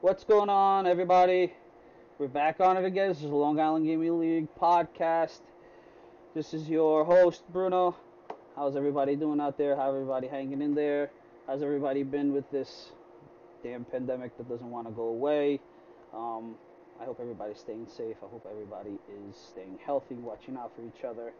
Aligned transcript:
What's 0.00 0.22
going 0.22 0.48
on, 0.48 0.86
everybody? 0.86 1.52
We're 2.20 2.28
back 2.28 2.60
on 2.60 2.76
it 2.76 2.84
again. 2.84 3.08
This 3.08 3.16
is 3.16 3.30
the 3.30 3.34
Long 3.34 3.58
Island 3.58 3.84
Gaming 3.84 4.20
League 4.20 4.46
podcast. 4.54 5.40
This 6.36 6.54
is 6.54 6.68
your 6.68 7.04
host, 7.04 7.42
Bruno. 7.52 7.96
How's 8.54 8.76
everybody 8.76 9.16
doing 9.16 9.40
out 9.40 9.58
there? 9.58 9.74
How 9.74 9.88
everybody 9.88 10.28
hanging 10.28 10.62
in 10.62 10.76
there? 10.76 11.10
How's 11.48 11.64
everybody 11.64 12.04
been 12.04 12.32
with 12.32 12.48
this 12.52 12.92
damn 13.64 13.84
pandemic 13.84 14.38
that 14.38 14.48
doesn't 14.48 14.70
want 14.70 14.86
to 14.86 14.92
go 14.92 15.06
away? 15.06 15.58
Um, 16.14 16.54
I 17.00 17.04
hope 17.04 17.18
everybody's 17.20 17.58
staying 17.58 17.88
safe. 17.88 18.18
I 18.22 18.28
hope 18.30 18.46
everybody 18.48 19.00
is 19.10 19.34
staying 19.36 19.80
healthy, 19.84 20.14
watching 20.14 20.56
out 20.56 20.70
for 20.76 20.82
each 20.82 21.04
other. 21.04 21.32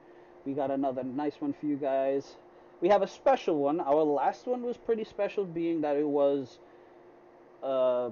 We 0.44 0.54
got 0.54 0.72
another 0.72 1.04
nice 1.04 1.34
one 1.38 1.52
for 1.52 1.66
you 1.66 1.76
guys. 1.76 2.34
We 2.80 2.88
have 2.88 3.02
a 3.02 3.08
special 3.08 3.56
one. 3.60 3.78
Our 3.78 4.02
last 4.02 4.48
one 4.48 4.62
was 4.62 4.76
pretty 4.76 5.04
special, 5.04 5.44
being 5.44 5.80
that 5.82 5.94
it 5.94 6.08
was 6.08 6.58
uh, 7.62 8.10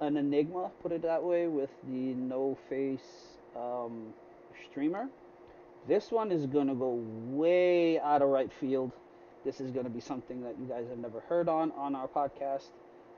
an 0.00 0.16
enigma, 0.16 0.70
put 0.82 0.92
it 0.92 1.02
that 1.02 1.22
way, 1.22 1.46
with 1.46 1.70
the 1.84 2.14
no 2.14 2.56
face 2.68 3.38
um, 3.56 4.14
streamer. 4.70 5.08
This 5.86 6.10
one 6.10 6.30
is 6.30 6.46
going 6.46 6.66
to 6.66 6.74
go 6.74 7.02
way 7.30 7.98
out 8.00 8.22
of 8.22 8.28
right 8.28 8.50
field. 8.60 8.92
This 9.44 9.60
is 9.60 9.70
going 9.70 9.84
to 9.84 9.90
be 9.90 10.00
something 10.00 10.42
that 10.42 10.56
you 10.58 10.66
guys 10.66 10.86
have 10.88 10.98
never 10.98 11.20
heard 11.20 11.48
on 11.48 11.72
on 11.72 11.94
our 11.94 12.08
podcast. 12.08 12.70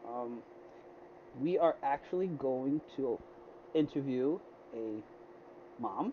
Um, 0.07 0.39
we 1.41 1.59
are 1.59 1.77
actually 1.83 2.29
going 2.29 2.81
to 2.97 3.19
interview 3.75 4.39
a 4.75 5.03
mom 5.81 6.13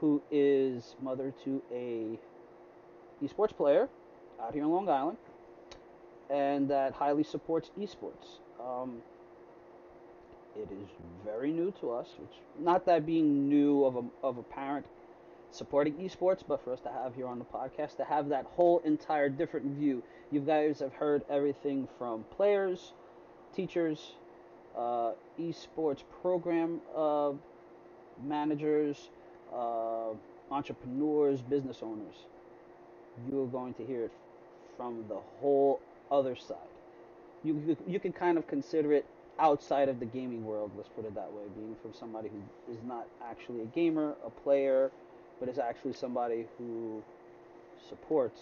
who 0.00 0.22
is 0.30 0.96
mother 1.00 1.32
to 1.44 1.62
a 1.72 2.18
esports 3.24 3.56
player 3.56 3.88
out 4.42 4.52
here 4.52 4.64
in 4.64 4.70
Long 4.70 4.88
Island 4.88 5.16
and 6.30 6.68
that 6.68 6.92
highly 6.94 7.22
supports 7.22 7.70
esports. 7.78 8.40
Um, 8.58 9.02
it 10.56 10.68
is 10.72 10.88
very 11.24 11.52
new 11.52 11.72
to 11.80 11.92
us, 11.92 12.08
which 12.18 12.32
not 12.58 12.84
that 12.86 13.06
being 13.06 13.48
new 13.48 13.84
of 13.84 13.96
a 13.96 14.04
of 14.22 14.38
a 14.38 14.42
parent 14.42 14.86
supporting 15.50 15.94
esports, 15.94 16.42
but 16.46 16.62
for 16.64 16.72
us 16.72 16.80
to 16.80 16.88
have 16.90 17.14
here 17.14 17.26
on 17.26 17.38
the 17.38 17.44
podcast 17.44 17.96
to 17.96 18.04
have 18.04 18.28
that 18.28 18.46
whole 18.56 18.80
entire 18.84 19.28
different 19.28 19.66
view. 19.78 20.02
You 20.30 20.40
guys 20.40 20.80
have 20.80 20.94
heard 20.94 21.22
everything 21.28 21.88
from 21.98 22.24
players, 22.36 22.92
teachers, 23.54 24.12
uh, 24.76 25.12
esports 25.38 26.02
program 26.22 26.80
uh, 26.96 27.32
managers, 28.24 29.10
uh, 29.54 30.10
entrepreneurs, 30.50 31.42
business 31.42 31.78
owners. 31.82 32.14
You 33.30 33.42
are 33.42 33.46
going 33.46 33.74
to 33.74 33.84
hear 33.84 34.04
it 34.04 34.12
from 34.76 35.04
the 35.08 35.18
whole 35.40 35.80
other 36.10 36.34
side. 36.34 36.56
You, 37.44 37.76
you 37.86 38.00
can 38.00 38.12
kind 38.12 38.38
of 38.38 38.46
consider 38.46 38.92
it 38.92 39.06
outside 39.38 39.88
of 39.88 39.98
the 40.00 40.06
gaming 40.06 40.44
world, 40.44 40.70
let's 40.76 40.88
put 40.88 41.04
it 41.04 41.14
that 41.14 41.32
way, 41.32 41.42
being 41.56 41.76
from 41.80 41.92
somebody 41.92 42.28
who 42.28 42.72
is 42.72 42.78
not 42.86 43.06
actually 43.24 43.62
a 43.62 43.66
gamer, 43.66 44.14
a 44.24 44.30
player, 44.30 44.90
but 45.40 45.48
is 45.48 45.58
actually 45.58 45.92
somebody 45.92 46.46
who 46.58 47.02
supports 47.88 48.40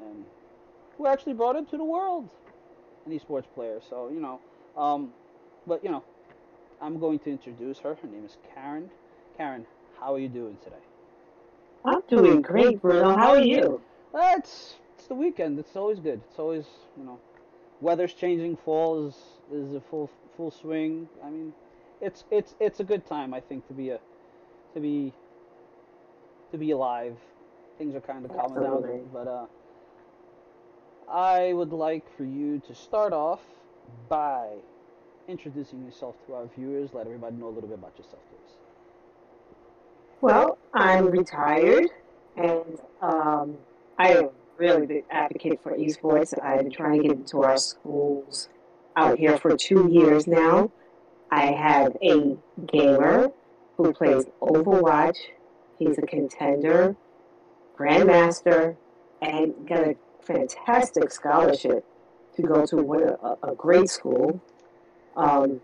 and 0.00 0.24
who 0.96 1.06
actually 1.06 1.34
brought 1.34 1.56
into 1.56 1.76
the 1.76 1.84
world 1.84 2.28
an 3.06 3.18
esports 3.18 3.46
player. 3.54 3.80
So, 3.88 4.10
you 4.12 4.20
know, 4.20 4.40
um, 4.76 5.12
but, 5.66 5.84
you 5.84 5.90
know, 5.90 6.04
I'm 6.80 6.98
going 6.98 7.18
to 7.20 7.30
introduce 7.30 7.78
her. 7.80 7.94
Her 7.94 8.08
name 8.08 8.24
is 8.24 8.36
Karen. 8.54 8.90
Karen, 9.36 9.66
how 9.98 10.14
are 10.14 10.18
you 10.18 10.28
doing 10.28 10.56
today? 10.62 10.76
I'm 11.84 12.02
doing 12.08 12.42
great, 12.42 12.80
Bruno. 12.80 13.16
How 13.16 13.30
are 13.30 13.40
you? 13.40 13.80
Uh, 14.14 14.34
it's 14.36 14.74
it's 14.96 15.06
the 15.06 15.14
weekend. 15.14 15.58
It's 15.58 15.76
always 15.76 15.98
good. 15.98 16.20
It's 16.28 16.38
always 16.38 16.66
you 16.98 17.04
know, 17.04 17.18
weather's 17.80 18.14
changing. 18.14 18.56
Fall 18.56 19.06
is 19.06 19.16
is 19.52 19.74
a 19.74 19.80
full 19.80 20.10
full 20.36 20.50
swing. 20.50 21.08
I 21.24 21.30
mean, 21.30 21.52
it's 22.00 22.24
it's 22.30 22.54
it's 22.60 22.80
a 22.80 22.84
good 22.84 23.06
time. 23.06 23.34
I 23.34 23.40
think 23.40 23.66
to 23.68 23.74
be 23.74 23.90
a 23.90 23.98
to 24.74 24.80
be 24.80 25.12
to 26.52 26.58
be 26.58 26.70
alive. 26.70 27.16
Things 27.78 27.94
are 27.94 28.00
kind 28.00 28.24
of 28.24 28.36
calming 28.36 28.58
Absolutely. 28.58 28.98
down, 28.98 29.08
but 29.12 29.26
uh, 29.26 29.46
I 31.10 31.52
would 31.52 31.72
like 31.72 32.04
for 32.16 32.24
you 32.24 32.60
to 32.66 32.74
start 32.74 33.12
off 33.12 33.40
by 34.08 34.48
introducing 35.28 35.84
yourself 35.84 36.14
to 36.26 36.34
our 36.34 36.46
viewers. 36.56 36.90
Let 36.92 37.06
everybody 37.06 37.36
know 37.36 37.48
a 37.48 37.54
little 37.54 37.68
bit 37.68 37.78
about 37.78 37.96
yourself, 37.96 38.20
please. 38.28 38.56
Well, 40.20 40.58
I'm 40.74 41.06
retired, 41.06 41.88
and 42.36 42.78
um, 43.00 43.56
I 43.98 44.08
am 44.08 44.28
really 44.60 44.84
the 44.84 45.02
advocate 45.10 45.58
for 45.62 45.72
esports. 45.72 46.34
I've 46.40 46.60
been 46.60 46.70
trying 46.70 47.00
to 47.00 47.08
get 47.08 47.16
into 47.16 47.42
our 47.42 47.56
schools 47.56 48.50
out 48.94 49.18
here 49.18 49.38
for 49.38 49.56
two 49.56 49.88
years 49.90 50.26
now. 50.26 50.70
I 51.30 51.46
have 51.46 51.96
a 52.02 52.36
gamer 52.70 53.30
who 53.78 53.92
plays 53.94 54.26
Overwatch. 54.42 55.16
He's 55.78 55.96
a 55.96 56.02
contender, 56.02 56.94
grandmaster, 57.78 58.76
and 59.22 59.54
got 59.66 59.80
a 59.80 59.96
fantastic 60.20 61.10
scholarship 61.10 61.86
to 62.36 62.42
go 62.42 62.66
to 62.66 62.76
a, 62.78 63.50
a 63.50 63.54
great 63.54 63.88
school. 63.88 64.42
Um, 65.16 65.62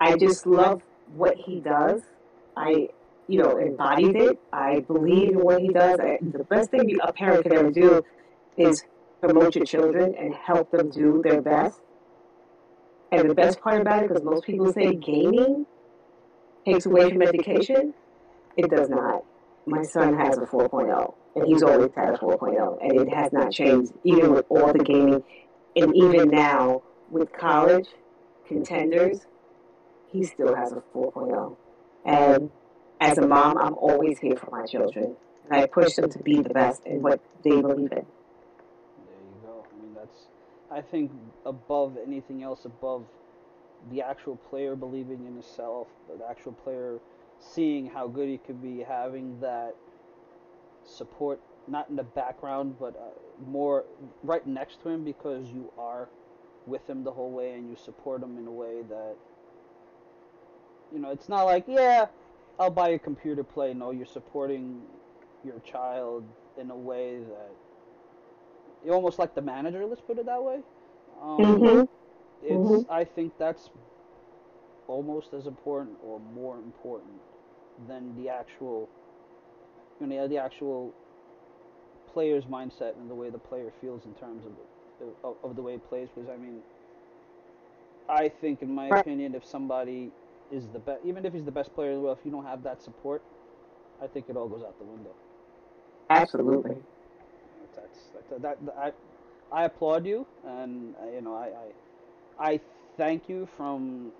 I 0.00 0.16
just 0.16 0.46
love 0.46 0.82
what 1.14 1.36
he 1.36 1.60
does. 1.60 2.02
I, 2.56 2.88
you 3.28 3.42
know, 3.42 3.56
embodied 3.58 4.16
it. 4.16 4.38
I 4.52 4.80
believe 4.80 5.30
in 5.30 5.40
what 5.40 5.60
he 5.60 5.68
does. 5.68 5.98
I, 6.00 6.18
the 6.20 6.44
best 6.44 6.70
thing 6.70 6.96
a 7.02 7.12
parent 7.12 7.42
can 7.42 7.52
ever 7.52 7.70
do 7.70 8.04
is 8.56 8.84
promote 9.20 9.56
your 9.56 9.64
children 9.64 10.14
and 10.18 10.34
help 10.34 10.70
them 10.70 10.90
do 10.90 11.22
their 11.24 11.40
best. 11.40 11.80
And 13.12 13.30
the 13.30 13.34
best 13.34 13.60
part 13.60 13.80
about 13.80 14.04
it, 14.04 14.08
because 14.08 14.24
most 14.24 14.44
people 14.44 14.72
say 14.72 14.94
gaming 14.94 15.66
takes 16.64 16.86
away 16.86 17.10
from 17.10 17.22
education, 17.22 17.94
it 18.56 18.70
does 18.70 18.88
not. 18.88 19.24
My 19.66 19.82
son 19.82 20.16
has 20.16 20.38
a 20.38 20.42
4.0, 20.42 21.14
and 21.34 21.46
he's 21.46 21.62
always 21.62 21.90
had 21.94 22.14
a 22.14 22.18
4.0, 22.18 22.78
and 22.82 23.00
it 23.00 23.12
has 23.12 23.32
not 23.32 23.52
changed, 23.52 23.92
even 24.04 24.32
with 24.32 24.46
all 24.48 24.72
the 24.72 24.84
gaming. 24.84 25.22
And 25.76 25.94
even 25.94 26.28
now, 26.28 26.82
with 27.10 27.32
college 27.32 27.88
contenders, 28.46 29.26
he 30.08 30.24
still 30.24 30.54
has 30.54 30.72
a 30.72 30.82
4.0. 30.94 31.56
And 32.04 32.50
as 33.00 33.18
a 33.18 33.26
mom, 33.26 33.58
I'm 33.58 33.74
always 33.74 34.18
here 34.18 34.36
for 34.36 34.50
my 34.50 34.66
children. 34.66 35.16
And 35.50 35.60
I 35.60 35.66
push 35.66 35.94
them 35.94 36.10
to 36.10 36.18
be 36.18 36.40
the 36.40 36.50
best 36.50 36.84
in 36.86 37.02
what 37.02 37.20
they 37.44 37.60
believe 37.60 37.92
in. 37.92 38.04
There 38.04 38.06
you 39.22 39.36
go. 39.42 39.64
I 39.72 39.82
mean, 39.82 39.94
that's, 39.94 40.26
I 40.70 40.80
think, 40.80 41.12
above 41.44 41.96
anything 42.04 42.42
else, 42.42 42.64
above 42.64 43.04
the 43.90 44.02
actual 44.02 44.36
player 44.36 44.74
believing 44.74 45.24
in 45.26 45.34
himself, 45.34 45.86
the 46.18 46.28
actual 46.28 46.52
player 46.52 46.98
seeing 47.38 47.86
how 47.86 48.08
good 48.08 48.28
he 48.28 48.38
could 48.38 48.60
be, 48.60 48.82
having 48.82 49.38
that 49.40 49.76
support, 50.84 51.40
not 51.68 51.88
in 51.88 51.96
the 51.96 52.02
background, 52.02 52.76
but 52.80 52.96
uh, 52.96 53.48
more 53.48 53.84
right 54.22 54.46
next 54.46 54.82
to 54.82 54.88
him 54.88 55.04
because 55.04 55.46
you 55.50 55.70
are 55.78 56.08
with 56.66 56.88
him 56.88 57.04
the 57.04 57.12
whole 57.12 57.30
way 57.30 57.52
and 57.52 57.68
you 57.68 57.76
support 57.76 58.22
him 58.22 58.36
in 58.38 58.46
a 58.46 58.50
way 58.50 58.82
that, 58.88 59.14
you 60.92 60.98
know, 60.98 61.10
it's 61.10 61.28
not 61.28 61.44
like, 61.44 61.64
yeah, 61.68 62.06
I'll 62.58 62.70
buy 62.70 62.90
a 62.90 62.98
computer 62.98 63.44
play. 63.44 63.74
No, 63.74 63.90
you're 63.90 64.06
supporting 64.06 64.82
your 65.44 65.60
child 65.60 66.24
in 66.60 66.70
a 66.70 66.76
way 66.76 67.18
that 67.18 67.50
you're 68.84 68.94
almost 68.94 69.18
like 69.18 69.34
the 69.34 69.42
manager. 69.42 69.84
Let's 69.86 70.00
put 70.00 70.18
it 70.18 70.26
that 70.26 70.42
way. 70.42 70.60
Um, 71.22 71.46
Mm-hmm. 71.46 71.84
it's 72.42 72.64
Mhm. 72.64 72.86
I 72.88 73.04
think 73.04 73.36
that's 73.38 73.70
almost 74.88 75.34
as 75.34 75.46
important 75.46 75.98
or 76.02 76.20
more 76.20 76.56
important 76.58 77.20
than 77.88 78.14
the 78.16 78.28
actual 78.28 78.88
you 80.00 80.06
know 80.06 80.28
the 80.28 80.38
actual 80.38 80.92
player's 82.12 82.44
mindset 82.44 82.96
and 82.96 83.10
the 83.10 83.14
way 83.14 83.30
the 83.30 83.38
player 83.38 83.72
feels 83.80 84.04
in 84.06 84.14
terms 84.14 84.44
of 84.46 84.52
the, 84.98 85.06
of, 85.28 85.36
of 85.42 85.56
the 85.56 85.62
way 85.62 85.72
he 85.72 85.78
plays 85.78 86.08
because 86.14 86.30
I 86.30 86.36
mean 86.36 86.60
I 88.08 88.28
think 88.28 88.62
in 88.62 88.74
my 88.74 88.88
opinion 88.88 89.34
if 89.34 89.44
somebody 89.44 90.10
is 90.50 90.68
the 90.68 90.78
best 90.78 91.00
even 91.04 91.24
if 91.24 91.32
he's 91.32 91.44
the 91.44 91.50
best 91.50 91.74
player 91.74 91.90
in 91.90 91.96
the 91.96 92.02
world 92.02 92.18
if 92.18 92.24
you 92.24 92.30
don't 92.30 92.44
have 92.44 92.62
that 92.62 92.82
support 92.82 93.22
I 94.02 94.06
think 94.06 94.26
it 94.28 94.36
all 94.36 94.48
goes 94.48 94.62
out 94.62 94.78
the 94.78 94.84
window 94.84 95.12
Absolutely. 96.10 96.76
that's, 97.74 97.98
that's 98.14 98.42
that, 98.42 98.64
that 98.66 98.76
I 98.78 98.92
I 99.52 99.64
applaud 99.64 100.06
you, 100.06 100.26
and 100.46 100.94
uh, 101.02 101.10
you 101.10 101.20
know 101.20 101.34
I, 101.34 101.50
I 102.44 102.52
I 102.52 102.60
thank 102.96 103.28
you 103.28 103.48
from 103.56 104.12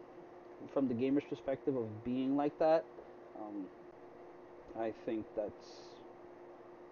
from 0.72 0.88
the 0.88 0.94
gamer's 0.94 1.24
perspective 1.28 1.76
of 1.76 2.04
being 2.04 2.36
like 2.36 2.58
that. 2.58 2.84
Um, 3.40 3.66
I 4.80 4.92
think 5.04 5.26
that's 5.36 5.66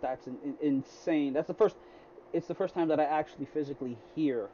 that's 0.00 0.26
an, 0.26 0.36
in, 0.44 0.56
insane. 0.60 1.32
That's 1.32 1.48
the 1.48 1.54
first. 1.54 1.76
It's 2.32 2.46
the 2.48 2.54
first 2.54 2.74
time 2.74 2.88
that 2.88 2.98
I 2.98 3.04
actually 3.04 3.46
physically 3.46 3.96
hear 4.14 4.48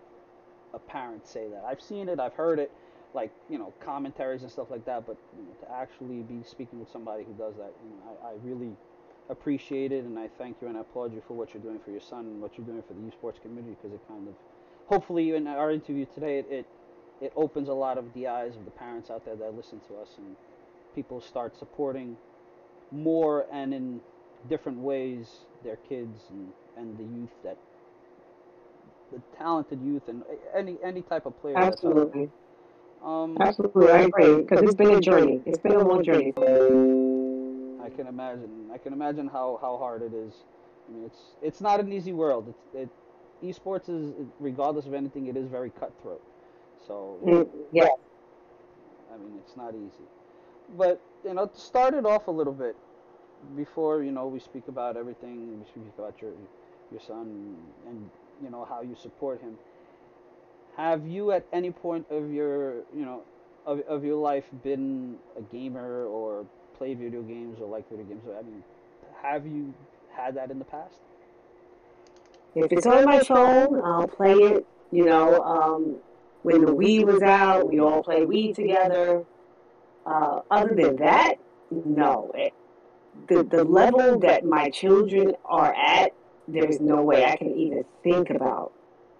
a 0.75 0.79
parent 0.79 1.27
say 1.27 1.49
that. 1.49 1.65
I've 1.67 1.81
seen 1.81 2.09
it, 2.09 2.21
I've 2.21 2.35
heard 2.35 2.59
it, 2.59 2.71
like 3.15 3.33
you 3.49 3.59
know 3.59 3.73
commentaries 3.81 4.43
and 4.43 4.51
stuff 4.51 4.71
like 4.71 4.85
that. 4.87 5.07
But 5.07 5.17
you 5.37 5.45
know, 5.45 5.67
to 5.67 5.75
actually 5.75 6.23
be 6.23 6.43
speaking 6.45 6.79
with 6.79 6.91
somebody 6.91 7.25
who 7.25 7.33
does 7.35 7.57
that, 7.57 7.73
you 7.83 7.91
know, 7.91 8.19
I, 8.25 8.29
I 8.29 8.33
really 8.43 8.73
appreciate 9.29 9.93
it, 9.93 10.05
and 10.05 10.19
I 10.19 10.29
thank 10.39 10.57
you 10.61 10.69
and 10.69 10.77
I 10.77 10.81
applaud 10.81 11.15
you 11.15 11.23
for 11.27 11.35
what 11.35 11.55
you're 11.55 11.63
doing 11.63 11.79
for 11.85 11.91
your 11.91 12.01
son 12.01 12.21
and 12.27 12.41
what 12.41 12.59
you're 12.59 12.67
doing 12.67 12.83
for 12.87 12.95
the 12.95 13.01
esports 13.01 13.41
community 13.41 13.77
because 13.81 13.95
it 13.95 14.01
kind 14.09 14.27
of 14.27 14.35
hopefully 14.91 15.35
in 15.35 15.47
our 15.47 15.71
interview 15.71 16.05
today, 16.15 16.39
it, 16.41 16.47
it 16.51 16.67
it 17.21 17.33
opens 17.37 17.69
a 17.69 17.73
lot 17.73 17.99
of 17.99 18.13
the 18.15 18.27
eyes 18.27 18.57
of 18.57 18.65
the 18.65 18.71
parents 18.71 19.11
out 19.11 19.25
there 19.25 19.37
that 19.37 19.55
listen 19.55 19.81
to 19.89 19.97
us, 19.97 20.09
and 20.19 20.37
people 20.95 21.21
start 21.21 21.57
supporting 21.59 22.17
more 22.91 23.47
and 23.53 23.73
in 23.73 24.01
different 24.49 24.79
ways 24.79 25.29
their 25.63 25.77
kids 25.77 26.25
and, 26.31 26.49
and 26.77 26.99
the 26.99 27.05
youth 27.05 27.31
that 27.45 27.59
the 29.13 29.21
talented 29.37 29.81
youth 29.83 30.03
and 30.09 30.23
any 30.57 30.77
any 30.85 31.03
type 31.03 31.27
of 31.27 31.39
player. 31.41 31.57
Absolutely. 31.57 32.31
Um, 33.05 33.37
Absolutely, 33.41 33.91
I 33.91 34.03
agree 34.03 34.43
because 34.43 34.63
it's 34.63 34.75
been 34.75 34.91
a 34.91 35.01
journey. 35.01 35.41
It's 35.47 35.59
been 35.59 35.73
a 35.73 35.85
long 35.87 36.05
journey. 36.05 36.33
I 37.83 37.89
can 37.89 38.07
imagine. 38.07 38.71
I 38.73 38.79
can 38.79 38.93
imagine 38.93 39.27
how, 39.27 39.59
how 39.61 39.79
hard 39.79 40.03
it 40.03 40.13
is. 40.15 40.35
I 40.89 40.93
mean, 40.93 41.05
it's 41.05 41.21
it's 41.43 41.61
not 41.61 41.81
an 41.81 41.93
easy 41.93 42.13
world. 42.13 42.53
It's 42.75 42.91
it, 42.91 42.91
esports 43.43 43.89
is 43.89 44.13
regardless 44.39 44.87
of 44.87 44.95
anything, 44.95 45.27
it 45.27 45.37
is 45.37 45.49
very 45.49 45.71
cutthroat. 45.71 46.23
So 46.87 47.19
Mm, 47.25 47.49
yeah. 47.73 47.89
I 49.13 49.17
mean, 49.17 49.33
it's 49.45 49.57
not 49.57 49.75
easy. 49.75 50.05
But 50.77 51.01
you 51.25 51.35
know, 51.35 51.47
to 51.47 51.59
start 51.61 51.95
it 51.95 52.05
off 52.05 52.29
a 52.29 52.31
little 52.31 52.53
bit 52.53 52.77
before 53.57 54.03
you 54.03 54.13
know 54.13 54.27
we 54.27 54.41
speak 54.41 54.69
about 54.69 54.97
everything. 54.97 55.59
We 55.59 55.67
speak 55.67 55.85
about 55.99 56.21
your 56.21 56.33
your 56.91 57.01
son 57.01 57.57
and 57.87 58.11
you 58.43 58.51
know 58.51 58.65
how 58.69 58.83
you 58.83 58.95
support 58.95 59.41
him. 59.41 59.57
Have 60.77 61.07
you 61.07 61.33
at 61.33 61.47
any 61.53 61.71
point 61.71 62.07
of 62.11 62.33
your 62.33 62.77
you 62.95 63.05
know 63.05 63.23
of, 63.67 63.81
of 63.81 64.05
your 64.05 64.17
life 64.17 64.45
been 64.63 65.17
a 65.37 65.43
gamer 65.43 66.07
or 66.07 66.47
played 66.77 66.99
video 66.99 67.23
games 67.23 67.59
or 67.61 67.69
like 67.69 67.89
video 67.91 68.05
games? 68.05 68.23
I 68.27 68.43
mean, 68.43 68.63
have 69.23 69.47
you 69.47 69.75
had 70.13 70.35
that 70.37 70.51
in 70.51 70.59
the 70.59 70.65
past? 70.65 70.97
If 72.55 72.73
it's 72.73 72.87
on 72.87 73.05
my 73.05 73.21
phone, 73.21 73.81
I'll 73.85 74.09
play 74.09 74.35
it. 74.35 74.67
You 74.91 75.05
know, 75.05 75.41
um, 75.43 75.97
when 76.43 76.65
the 76.65 76.73
Wii 76.75 77.05
was 77.05 77.23
out, 77.23 77.69
we 77.69 77.79
all 77.81 78.03
played 78.03 78.27
Wii 78.27 78.55
together. 78.55 79.25
Uh, 80.05 80.41
other 80.51 80.75
than 80.75 80.97
that, 80.97 81.35
no. 81.71 82.33
It, 82.35 82.53
the 83.29 83.45
the 83.45 83.65
level 83.65 84.19
that 84.21 84.45
my 84.45 84.71
children 84.71 85.35
are 85.45 85.75
at, 85.75 86.13
there's 86.49 86.81
no 86.81 87.03
way 87.03 87.25
I 87.25 87.37
can 87.37 87.55
even 87.55 87.85
think 88.03 88.31
about 88.31 88.73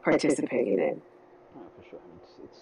participating 0.03 0.79
in. 0.79 1.01
Oh, 1.57 1.61
for 1.77 1.89
sure. 1.89 2.01
It's, 2.23 2.33
it's 2.43 2.61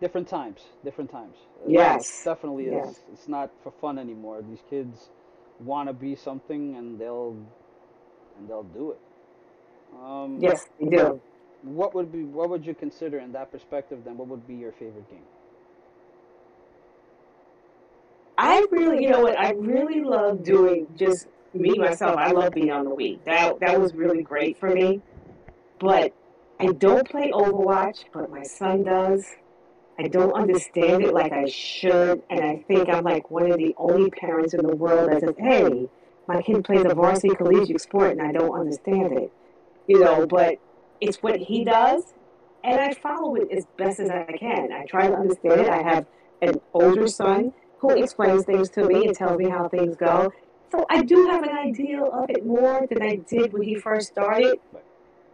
different 0.00 0.28
times. 0.28 0.60
Different 0.84 1.10
times. 1.10 1.36
Yes. 1.66 2.20
It 2.20 2.28
definitely 2.28 2.64
is. 2.64 2.72
Yes. 2.72 3.00
It's 3.12 3.28
not 3.28 3.50
for 3.62 3.72
fun 3.80 3.98
anymore. 3.98 4.42
These 4.48 4.62
kids 4.68 5.10
want 5.60 5.88
to 5.88 5.92
be 5.92 6.14
something, 6.14 6.76
and 6.76 6.98
they'll 6.98 7.36
and 8.38 8.48
they'll 8.48 8.62
do 8.62 8.92
it. 8.92 9.00
Um, 10.02 10.38
Yes, 10.40 10.66
they 10.80 10.88
do. 10.88 11.20
What 11.62 11.94
would 11.94 12.12
be 12.12 12.24
what 12.24 12.50
would 12.50 12.66
you 12.66 12.74
consider 12.74 13.18
in 13.18 13.32
that 13.32 13.50
perspective? 13.50 14.00
Then, 14.04 14.16
what 14.16 14.28
would 14.28 14.46
be 14.46 14.54
your 14.54 14.72
favorite 14.72 15.08
game? 15.10 15.22
I 18.38 18.66
really, 18.70 19.02
you 19.02 19.10
know 19.10 19.20
what? 19.20 19.38
I 19.38 19.52
really 19.52 20.02
love 20.02 20.44
doing 20.44 20.86
just 20.96 21.26
me 21.54 21.74
myself. 21.78 22.16
I 22.18 22.32
love 22.32 22.52
being 22.52 22.70
on 22.70 22.84
the 22.84 22.90
Wii. 22.90 23.18
That 23.24 23.58
that 23.60 23.80
was 23.80 23.94
really 23.94 24.22
great 24.22 24.58
for 24.60 24.70
me. 24.70 25.00
But 25.78 26.12
I 26.60 26.66
don't 26.66 27.08
play 27.08 27.30
Overwatch, 27.32 28.04
but 28.12 28.30
my 28.30 28.42
son 28.42 28.84
does. 28.84 29.24
I 29.98 30.08
don't 30.08 30.32
understand 30.32 31.02
it 31.04 31.14
like 31.14 31.32
I 31.32 31.46
should, 31.46 32.22
and 32.28 32.40
I 32.40 32.62
think 32.68 32.88
I'm 32.88 33.04
like 33.04 33.30
one 33.30 33.50
of 33.50 33.56
the 33.56 33.74
only 33.78 34.10
parents 34.10 34.52
in 34.52 34.66
the 34.66 34.76
world 34.76 35.10
that 35.10 35.20
says, 35.20 35.34
"Hey, 35.38 35.88
my 36.28 36.42
kid 36.42 36.64
plays 36.64 36.84
a 36.84 36.94
varsity 36.94 37.34
collegiate 37.34 37.80
sport, 37.80 38.12
and 38.12 38.20
I 38.20 38.32
don't 38.32 38.52
understand 38.52 39.16
it." 39.16 39.32
You 39.86 40.00
know, 40.00 40.26
but 40.26 40.58
it's 41.00 41.22
what 41.22 41.38
he 41.38 41.64
does, 41.64 42.12
and 42.62 42.78
I 42.78 42.92
follow 42.92 43.36
it 43.36 43.50
as 43.50 43.64
best 43.78 44.00
as 44.00 44.10
I 44.10 44.24
can. 44.38 44.72
I 44.72 44.84
try 44.84 45.08
to 45.08 45.14
understand 45.14 45.62
it. 45.62 45.68
I 45.68 45.82
have 45.82 46.06
an 46.42 46.60
older 46.74 47.06
son 47.06 47.54
who 47.78 47.90
explains 47.90 48.44
things 48.44 48.68
to 48.70 48.84
me 48.84 49.06
and 49.06 49.16
tells 49.16 49.38
me 49.38 49.48
how 49.48 49.68
things 49.68 49.96
go. 49.96 50.32
So 50.72 50.84
I 50.90 51.02
do 51.02 51.28
have 51.28 51.42
an 51.42 51.56
idea 51.56 52.02
of 52.02 52.28
it 52.28 52.44
more 52.44 52.86
than 52.90 53.02
I 53.02 53.16
did 53.16 53.52
when 53.52 53.62
he 53.62 53.76
first 53.76 54.08
started. 54.08 54.58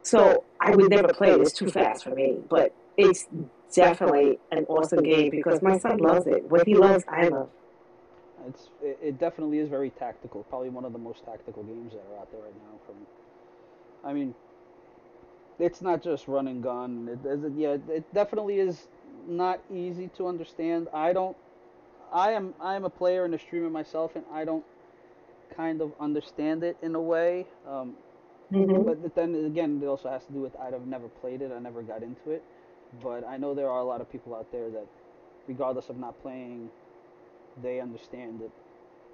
So 0.03 0.44
I 0.61 0.75
would 0.75 0.91
never 0.91 1.08
play 1.08 1.31
it. 1.31 1.41
It's 1.41 1.53
too 1.53 1.70
fast 1.70 2.05
for 2.05 2.11
me. 2.11 2.38
But 2.49 2.75
it's 2.97 3.26
definitely 3.74 4.38
an 4.50 4.64
awesome 4.69 5.02
game 5.02 5.30
because 5.30 5.62
my 5.62 5.78
son 5.78 5.98
loves 5.98 6.26
it. 6.26 6.44
What 6.50 6.66
he 6.66 6.74
loves, 6.74 7.04
I 7.08 7.28
love. 7.28 7.50
It's 8.48 8.69
it, 8.82 8.98
it 9.02 9.19
definitely 9.19 9.58
is 9.58 9.69
very 9.69 9.90
tactical. 9.90 10.44
Probably 10.44 10.69
one 10.69 10.84
of 10.84 10.92
the 10.92 10.98
most 10.98 11.24
tactical 11.24 11.62
games 11.62 11.92
that 11.92 12.02
are 12.12 12.20
out 12.20 12.30
there 12.32 12.40
right 12.40 12.54
now. 12.54 12.78
From, 12.86 12.96
I 14.04 14.12
mean, 14.12 14.34
it's 15.58 15.80
not 15.80 16.02
just 16.02 16.26
run 16.28 16.48
and 16.48 16.62
gun. 16.62 17.08
It, 17.24 17.28
it, 17.28 17.52
yeah, 17.56 17.76
it 17.94 18.12
definitely 18.14 18.58
is 18.58 18.88
not 19.28 19.60
easy 19.72 20.08
to 20.16 20.26
understand. 20.26 20.88
I 20.92 21.12
don't. 21.12 21.36
I 22.12 22.32
am 22.32 22.54
I 22.60 22.74
am 22.74 22.84
a 22.84 22.90
player 22.90 23.24
and 23.24 23.34
a 23.34 23.38
streamer 23.38 23.70
myself, 23.70 24.16
and 24.16 24.24
I 24.32 24.44
don't 24.44 24.64
kind 25.56 25.80
of 25.80 25.92
understand 26.00 26.64
it 26.64 26.76
in 26.82 26.94
a 26.94 27.00
way. 27.00 27.46
Um, 27.69 27.94
hmm 28.50 28.82
but 28.82 29.14
then 29.14 29.34
again, 29.46 29.80
it 29.82 29.86
also 29.86 30.08
has 30.10 30.24
to 30.26 30.32
do 30.32 30.40
with 30.40 30.54
I've 30.56 30.86
never 30.86 31.08
played 31.08 31.42
it. 31.42 31.52
I 31.54 31.58
never 31.58 31.82
got 31.82 32.02
into 32.02 32.30
it. 32.30 32.42
But 33.00 33.27
I 33.27 33.37
know 33.37 33.55
there 33.55 33.71
are 33.71 33.81
a 33.81 33.85
lot 33.85 34.00
of 34.00 34.11
people 34.11 34.35
out 34.35 34.50
there 34.53 34.69
that, 34.71 34.87
regardless 35.47 35.89
of 35.89 35.97
not 35.99 36.21
playing, 36.21 36.71
they 37.62 37.81
understand 37.81 38.43
it, 38.43 38.50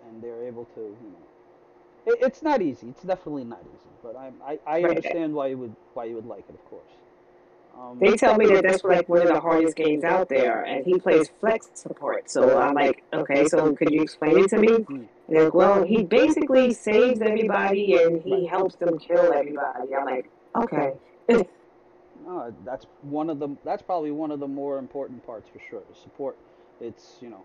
and 0.08 0.22
they're 0.22 0.42
able 0.46 0.64
to, 0.74 0.80
you 0.80 1.10
know. 1.12 2.12
It, 2.12 2.18
it's 2.22 2.42
not 2.42 2.62
easy. 2.62 2.88
It's 2.88 3.02
definitely 3.02 3.44
not 3.44 3.60
easy. 3.74 3.90
But 4.02 4.16
I 4.16 4.32
I, 4.44 4.58
I 4.66 4.82
Right. 4.82 4.90
understand 4.90 5.34
why 5.34 5.48
you 5.48 5.58
would 5.58 5.76
why 5.94 6.04
you 6.04 6.14
would 6.16 6.26
like 6.26 6.44
it, 6.48 6.54
of 6.54 6.64
course. 6.70 6.92
Um, 7.78 7.98
They 8.00 8.16
tell 8.16 8.36
me 8.36 8.46
that 8.46 8.62
that's 8.64 8.82
like 8.82 9.08
one 9.08 9.22
of 9.22 9.28
the 9.28 9.40
hardest 9.40 9.76
games 9.76 10.02
out 10.02 10.28
there, 10.28 10.64
and 10.64 10.84
he 10.84 10.98
plays 10.98 11.28
flex 11.40 11.70
support. 11.74 12.28
So 12.30 12.58
I'm 12.58 12.74
like, 12.74 13.04
okay, 13.12 13.46
so 13.46 13.72
could 13.74 13.92
you 13.92 14.02
explain 14.02 14.38
it 14.38 14.50
to 14.50 14.58
me? 14.58 14.68
Hmm. 14.68 14.94
And 15.28 15.36
they're 15.36 15.44
like, 15.44 15.54
well, 15.54 15.84
he 15.84 16.02
basically 16.02 16.72
saves 16.72 17.20
everybody 17.20 17.94
and 18.02 18.20
he 18.22 18.46
helps 18.46 18.76
them 18.76 18.98
kill 18.98 19.32
everybody. 19.32 19.94
I'm 19.94 20.04
like, 20.06 20.30
okay. 20.56 20.94
That's 22.64 22.86
one 23.02 23.30
of 23.30 23.38
the 23.38 23.56
that's 23.64 23.82
probably 23.82 24.10
one 24.10 24.30
of 24.30 24.40
the 24.40 24.48
more 24.48 24.78
important 24.78 25.24
parts 25.24 25.48
for 25.48 25.60
sure. 25.70 25.82
Support. 26.02 26.36
It's 26.80 27.16
you 27.20 27.30
know, 27.30 27.44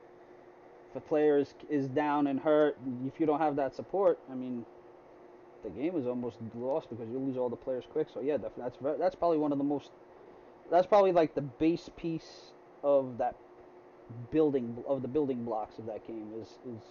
if 0.90 0.98
a 0.98 1.00
player 1.00 1.38
is, 1.38 1.54
is 1.70 1.88
down 1.88 2.28
and 2.28 2.40
hurt, 2.40 2.78
if 3.06 3.20
you 3.20 3.26
don't 3.26 3.40
have 3.40 3.56
that 3.56 3.74
support, 3.74 4.20
I 4.30 4.36
mean, 4.36 4.66
the 5.64 5.70
game 5.70 5.98
is 5.98 6.06
almost 6.06 6.38
lost 6.56 6.90
because 6.90 7.08
you 7.10 7.18
lose 7.18 7.38
all 7.38 7.50
the 7.50 7.56
players 7.56 7.86
quick. 7.92 8.08
So 8.14 8.22
yeah, 8.22 8.38
that's 8.38 8.78
that's 9.00 9.16
probably 9.16 9.38
one 9.38 9.52
of 9.52 9.58
the 9.58 9.64
most. 9.64 9.92
That's 10.70 10.88
probably 10.88 11.12
like 11.12 11.34
the 11.34 11.42
base 11.42 11.90
piece 11.96 12.52
of 12.84 13.18
that 13.18 13.36
building 14.32 14.84
of 14.88 15.02
the 15.02 15.08
building 15.08 15.46
blocks 15.46 15.80
of 15.80 15.86
that 15.86 16.06
game 16.06 16.28
is 16.40 16.60
is 16.68 16.82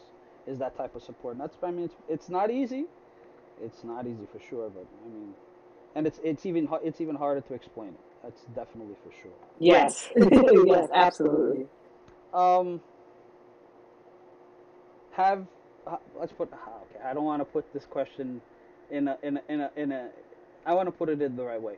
is 0.46 0.58
that 0.58 0.76
type 0.76 0.96
of 0.96 1.02
support. 1.02 1.34
And 1.34 1.42
that's 1.42 1.56
I 1.62 1.70
mean 1.70 1.84
it's 1.84 1.94
it's 2.08 2.28
not 2.30 2.50
easy. 2.50 2.86
It's 3.62 3.84
not 3.84 4.06
easy 4.06 4.26
for 4.32 4.40
sure, 4.48 4.70
but 4.70 4.86
I 5.04 5.08
mean, 5.08 5.34
and 5.94 6.06
it's 6.06 6.20
it's 6.22 6.46
even 6.46 6.68
it's 6.82 7.00
even 7.00 7.14
harder 7.16 7.40
to 7.42 7.54
explain 7.54 7.88
it. 7.88 8.00
That's 8.22 8.42
definitely 8.54 8.94
for 9.02 9.12
sure. 9.22 9.32
Yes. 9.58 10.08
yes, 10.16 10.88
absolutely. 10.94 11.66
Um, 12.32 12.80
have 15.12 15.46
uh, 15.86 15.96
let's 16.18 16.32
put 16.32 16.52
okay. 16.52 17.04
I 17.04 17.12
don't 17.14 17.24
want 17.24 17.40
to 17.40 17.44
put 17.44 17.72
this 17.72 17.84
question 17.84 18.40
in 18.90 19.08
a 19.08 19.18
in 19.22 19.36
a 19.36 19.42
in 19.48 19.60
a, 19.60 19.70
in 19.76 19.92
a 19.92 20.08
I 20.64 20.74
want 20.74 20.86
to 20.86 20.92
put 20.92 21.08
it 21.08 21.20
in 21.20 21.36
the 21.36 21.44
right 21.44 21.60
way. 21.60 21.74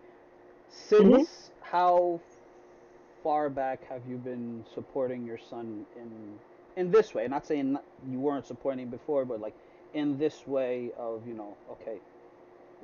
Since 0.69 1.51
how 1.63 2.21
far 3.23 3.49
back 3.49 3.89
have 3.89 4.03
you 4.09 4.17
been 4.17 4.65
supporting 4.75 5.25
your 5.27 5.39
son 5.39 5.87
in 5.97 6.39
in 6.77 6.91
this 6.91 7.15
way? 7.15 7.27
Not 7.27 7.47
saying 7.47 7.73
not- 7.73 7.85
you 8.09 8.21
weren't 8.21 8.47
supporting 8.47 8.89
before, 8.89 9.25
but 9.25 9.41
like 9.41 9.55
in 9.95 10.19
this 10.19 10.47
way 10.47 10.91
of 10.99 11.27
you 11.27 11.35
know 11.35 11.57
okay. 11.73 11.99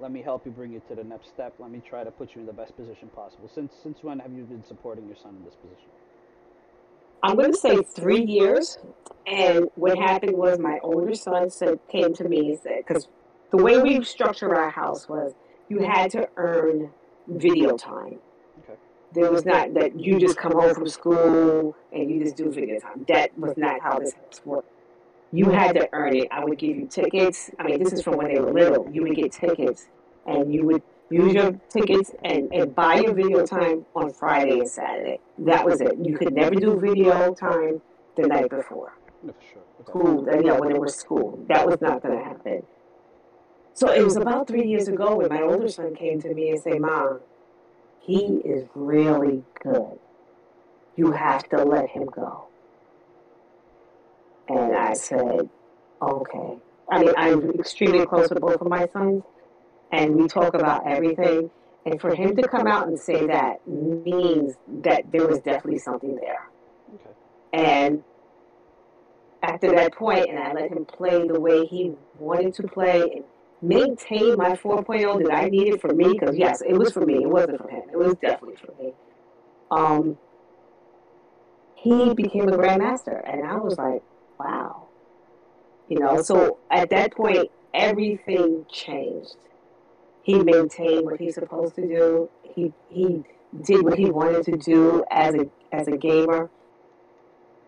Let 0.01 0.13
me 0.13 0.23
help 0.23 0.47
you 0.47 0.53
bring 0.53 0.73
you 0.73 0.81
to 0.89 0.95
the 0.95 1.05
next 1.05 1.29
step. 1.29 1.55
Let 1.59 1.71
me 1.71 1.83
try 1.87 2.05
to 2.05 2.11
put 2.11 2.35
you 2.35 2.41
in 2.41 2.47
the 2.47 2.55
best 2.55 2.75
position 2.75 3.09
possible. 3.15 3.51
Since 3.55 3.75
since 3.83 3.99
when 4.03 4.19
have 4.19 4.33
you 4.33 4.45
been 4.45 4.65
supporting 4.65 5.07
your 5.07 5.17
son 5.17 5.37
in 5.37 5.45
this 5.45 5.55
position? 5.57 5.89
I'm 7.23 7.37
going 7.37 7.53
to 7.53 7.59
say 7.59 7.83
three 7.83 8.25
years. 8.25 8.79
And 9.27 9.69
what 9.75 9.99
happened 9.99 10.37
was 10.37 10.59
my 10.59 10.79
older 10.83 11.15
son 11.15 11.51
said, 11.51 11.79
came 11.89 12.15
to 12.15 12.25
me 12.25 12.53
and 12.53 12.59
said, 12.59 12.83
because 12.87 13.09
the 13.51 13.59
way 13.59 13.81
we 13.81 14.03
structured 14.03 14.53
our 14.53 14.71
house 14.71 15.09
was 15.09 15.35
you 15.69 15.81
had 15.81 16.11
to 16.13 16.29
earn 16.37 16.91
video 17.29 17.77
time. 17.77 18.19
Okay. 18.65 18.79
There 19.13 19.31
was 19.31 19.45
not 19.45 19.75
that 19.75 20.01
you 20.01 20.19
just 20.19 20.39
come 20.39 20.53
home 20.53 20.75
from 20.75 20.89
school 20.89 21.77
and 21.93 22.11
you 22.11 22.25
just 22.25 22.37
do 22.37 22.51
video 22.51 22.81
time. 22.81 23.05
That 23.09 23.39
was 23.39 23.55
not 23.59 23.81
how 23.83 23.99
this 23.99 24.15
worked. 24.47 24.69
You 25.33 25.51
had 25.51 25.77
to 25.77 25.89
earn 25.93 26.17
it. 26.17 26.29
I 26.31 26.45
would 26.45 26.59
give 26.59 26.77
you 26.77 26.87
tickets. 26.87 27.51
I 27.59 27.65
mean, 27.65 27.83
this 27.83 27.93
is 27.93 28.03
from 28.03 28.17
when 28.17 28.33
they 28.33 28.41
were 28.41 28.53
little. 28.53 28.89
You 28.91 29.03
would 29.03 29.15
get 29.15 29.33
tickets 29.33 29.87
and 30.27 30.53
you 30.53 30.65
would 30.67 30.83
use 31.09 31.35
your 31.35 31.53
tickets 31.69 32.13
and, 32.25 32.53
and 32.53 32.75
buy 32.75 32.97
your 32.97 33.15
video 33.15 33.47
time 33.47 33.87
on 33.95 34.13
Friday 34.13 34.59
and 34.59 34.69
Saturday. 34.69 35.21
That 35.39 35.65
was 35.65 35.81
it. 35.81 35.99
You 35.99 36.17
could 36.19 36.35
never 36.35 36.55
do 36.55 36.79
video 36.79 37.33
time 37.35 37.81
the 38.17 38.27
night 38.27 38.51
before 38.51 38.95
No, 39.23 39.33
for 39.33 39.43
sure. 39.53 39.63
Okay. 39.81 39.91
school, 39.91 40.29
you 40.35 40.43
know, 40.43 40.61
when 40.61 40.73
it 40.73 40.81
was 40.81 40.95
school. 40.95 41.45
That 41.49 41.67
was 41.67 41.81
not 41.81 42.03
going 42.03 42.19
to 42.19 42.25
happen. 42.25 42.63
So 43.73 43.93
it 43.93 44.05
was 44.05 44.17
about 44.17 44.47
three 44.47 44.67
years 44.67 44.89
ago 44.89 45.17
when 45.17 45.29
my 45.29 45.43
older 45.43 45.69
son 45.69 45.95
came 45.95 46.21
to 46.23 46.35
me 46.35 46.51
and 46.51 46.61
said, 46.61 46.81
Mom, 46.81 47.21
he 48.01 48.41
is 48.45 48.69
really 48.75 49.45
good. 49.63 49.99
You 50.97 51.13
have 51.13 51.49
to 51.51 51.65
let 51.65 51.89
him 51.89 52.07
go. 52.07 52.50
And 54.51 54.75
I 54.75 54.95
said, 54.95 55.49
okay. 56.03 56.59
I 56.91 56.99
mean, 56.99 57.15
I'm 57.17 57.51
extremely 57.53 58.05
close 58.05 58.31
with 58.31 58.41
both 58.41 58.61
of 58.61 58.69
my 58.69 58.89
sons, 58.89 59.23
and 59.93 60.17
we 60.17 60.27
talk 60.27 60.55
about 60.55 60.87
everything. 60.89 61.51
And 61.87 62.01
for 62.01 62.15
him 62.15 62.35
to 62.37 62.47
come 62.49 62.67
out 62.67 62.89
and 62.89 62.99
say 62.99 63.27
that 63.27 63.67
means 63.67 64.55
that 64.83 65.11
there 65.13 65.27
was 65.27 65.39
definitely 65.41 65.79
something 65.79 66.17
there. 66.17 66.49
Okay. 66.95 67.11
And 67.53 68.03
after 69.43 69.71
that 69.71 69.95
point, 69.95 70.29
and 70.29 70.39
I 70.39 70.53
let 70.53 70.71
him 70.71 70.85
play 70.85 71.27
the 71.27 71.39
way 71.39 71.65
he 71.65 71.93
wanted 72.19 72.53
to 72.55 72.65
play 72.65 73.03
and 73.03 73.25
maintain 73.63 74.37
my 74.37 74.57
4.0 74.57 75.27
that 75.27 75.33
I 75.33 75.49
needed 75.49 75.81
for 75.81 75.95
me, 75.95 76.13
because 76.19 76.37
yes, 76.37 76.61
it 76.61 76.75
was 76.75 76.93
for 76.93 77.07
me, 77.07 77.23
it 77.23 77.31
wasn't 77.31 77.59
for 77.59 77.69
him, 77.69 77.83
it 77.91 77.97
was 77.97 78.15
definitely 78.17 78.57
for 78.57 78.75
me. 78.83 78.93
Um, 79.71 80.19
he 81.77 82.13
became 82.15 82.49
a 82.49 82.57
grandmaster, 82.59 83.23
and 83.25 83.47
I 83.47 83.57
was 83.57 83.79
like, 83.79 84.03
wow. 84.45 84.89
You 85.89 85.99
know, 85.99 86.23
so 86.23 86.59
at 86.71 86.91
that 86.91 87.15
point, 87.15 87.51
everything 87.75 88.65
changed. 88.71 89.37
He 90.23 90.39
maintained 90.39 91.05
what 91.05 91.19
he's 91.19 91.35
supposed 91.35 91.75
to 91.77 91.83
do. 91.83 92.31
He 92.43 92.73
he 92.89 93.25
did 93.63 93.83
what 93.83 93.99
he 93.99 94.11
wanted 94.11 94.45
to 94.45 94.57
do 94.57 95.05
as 95.11 95.35
a 95.35 95.49
as 95.73 95.89
a 95.89 95.97
gamer. 95.97 96.51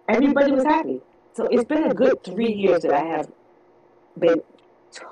Everybody 0.09 0.52
was 0.52 0.64
happy. 0.64 1.00
So 1.35 1.47
it's 1.50 1.64
been 1.64 1.85
a 1.85 1.95
good 1.95 2.23
three 2.23 2.52
years 2.52 2.83
that 2.83 2.93
I 2.93 3.05
have 3.05 3.29
been 4.19 4.43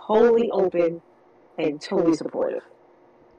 totally 0.06 0.50
open 0.50 1.00
and 1.58 1.80
totally 1.80 2.14
supportive. 2.14 2.62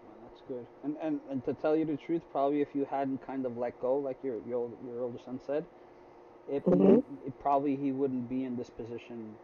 Well, 0.04 0.16
that's 0.28 0.42
good. 0.48 0.66
And, 0.84 0.98
and 1.02 1.20
and 1.30 1.46
to 1.46 1.54
tell 1.54 1.76
you 1.76 1.86
the 1.86 1.98
truth, 1.98 2.24
probably 2.32 2.62
if 2.62 2.70
you 2.74 2.86
hadn't 2.90 3.26
kind 3.26 3.46
of 3.46 3.56
let 3.58 3.80
go, 3.80 3.96
like 3.98 4.18
your 4.24 4.40
your, 4.48 4.70
your 4.86 5.04
older 5.04 5.20
son 5.24 5.40
said, 5.46 5.64
it, 6.52 6.64
hmm 6.66 7.00
it 7.26 7.40
probably 7.40 7.76
he 7.76 7.92
wouldn't 7.92 8.30
be 8.30 8.44
in 8.44 8.58
this 8.58 8.70
position 8.70 9.36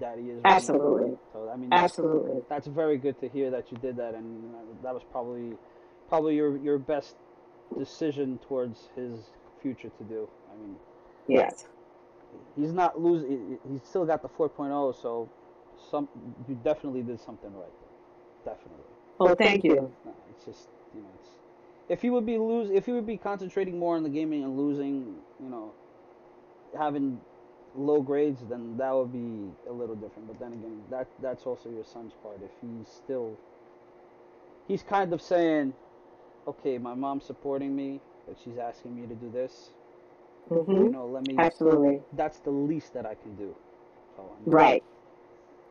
that 0.00 0.18
he 0.18 0.30
is. 0.30 0.42
Absolutely. 0.44 1.16
So 1.32 1.50
I 1.52 1.56
mean, 1.56 1.70
that's 1.70 1.94
Absolutely. 1.94 2.42
that's 2.48 2.66
very 2.68 2.98
good 2.98 3.20
to 3.20 3.28
hear 3.28 3.50
that 3.50 3.70
you 3.72 3.78
did 3.78 3.96
that, 3.96 4.14
and 4.14 4.54
that 4.82 4.94
was 4.94 5.02
probably 5.10 5.56
probably 6.08 6.36
your 6.36 6.56
your 6.58 6.78
best 6.78 7.16
decision 7.78 8.38
towards 8.48 8.88
his 8.96 9.12
future 9.62 9.90
to 9.98 10.04
do. 10.04 10.28
I 10.52 10.56
mean, 10.62 10.76
Yes. 11.28 11.66
he's 12.56 12.72
not 12.72 13.00
losing. 13.00 13.58
He's 13.70 13.82
still 13.84 14.04
got 14.06 14.22
the 14.22 14.28
4.0, 14.28 15.00
so 15.00 15.28
some 15.90 16.08
you 16.48 16.58
definitely 16.64 17.02
did 17.02 17.20
something 17.20 17.52
right. 17.54 17.68
Definitely. 18.44 18.84
Well, 19.18 19.34
thank 19.34 19.64
you. 19.64 19.92
No, 20.04 20.14
it's 20.30 20.44
just 20.44 20.68
you 20.94 21.02
know, 21.02 21.08
it's 21.18 21.28
if 21.88 22.02
he 22.02 22.10
would 22.10 22.26
be 22.26 22.38
lose, 22.38 22.70
if 22.70 22.86
he 22.86 22.92
would 22.92 23.06
be 23.06 23.16
concentrating 23.16 23.78
more 23.78 23.96
on 23.96 24.02
the 24.02 24.08
gaming 24.08 24.44
and 24.44 24.56
losing, 24.56 25.16
you 25.42 25.48
know, 25.50 25.72
having 26.78 27.20
low 27.76 28.02
grades, 28.02 28.42
then 28.48 28.76
that 28.78 28.92
would 28.94 29.12
be 29.12 29.50
a 29.68 29.72
little 29.72 29.96
different. 29.96 30.28
But 30.28 30.38
then 30.40 30.52
again, 30.52 30.82
that 30.90 31.08
that's 31.20 31.46
also 31.46 31.70
your 31.70 31.84
son's 31.84 32.12
part. 32.22 32.40
If 32.42 32.50
he's 32.60 32.88
still, 32.88 33.36
he's 34.68 34.82
kind 34.82 35.12
of 35.12 35.22
saying, 35.22 35.74
okay, 36.46 36.78
my 36.78 36.94
mom's 36.94 37.24
supporting 37.24 37.74
me, 37.76 38.00
but 38.26 38.36
she's 38.42 38.58
asking 38.58 39.00
me 39.00 39.06
to 39.06 39.14
do 39.14 39.30
this. 39.30 39.70
You 40.50 40.58
hmm 40.64 40.92
know, 40.92 41.06
let 41.06 41.24
me. 41.24 41.36
Absolutely. 41.38 42.02
That's 42.14 42.38
the 42.40 42.50
least 42.50 42.94
that 42.94 43.06
I 43.06 43.14
can 43.14 43.36
do. 43.36 43.54
So 44.16 44.22
I 44.36 44.40
mean, 44.46 44.52
Right. 44.52 44.82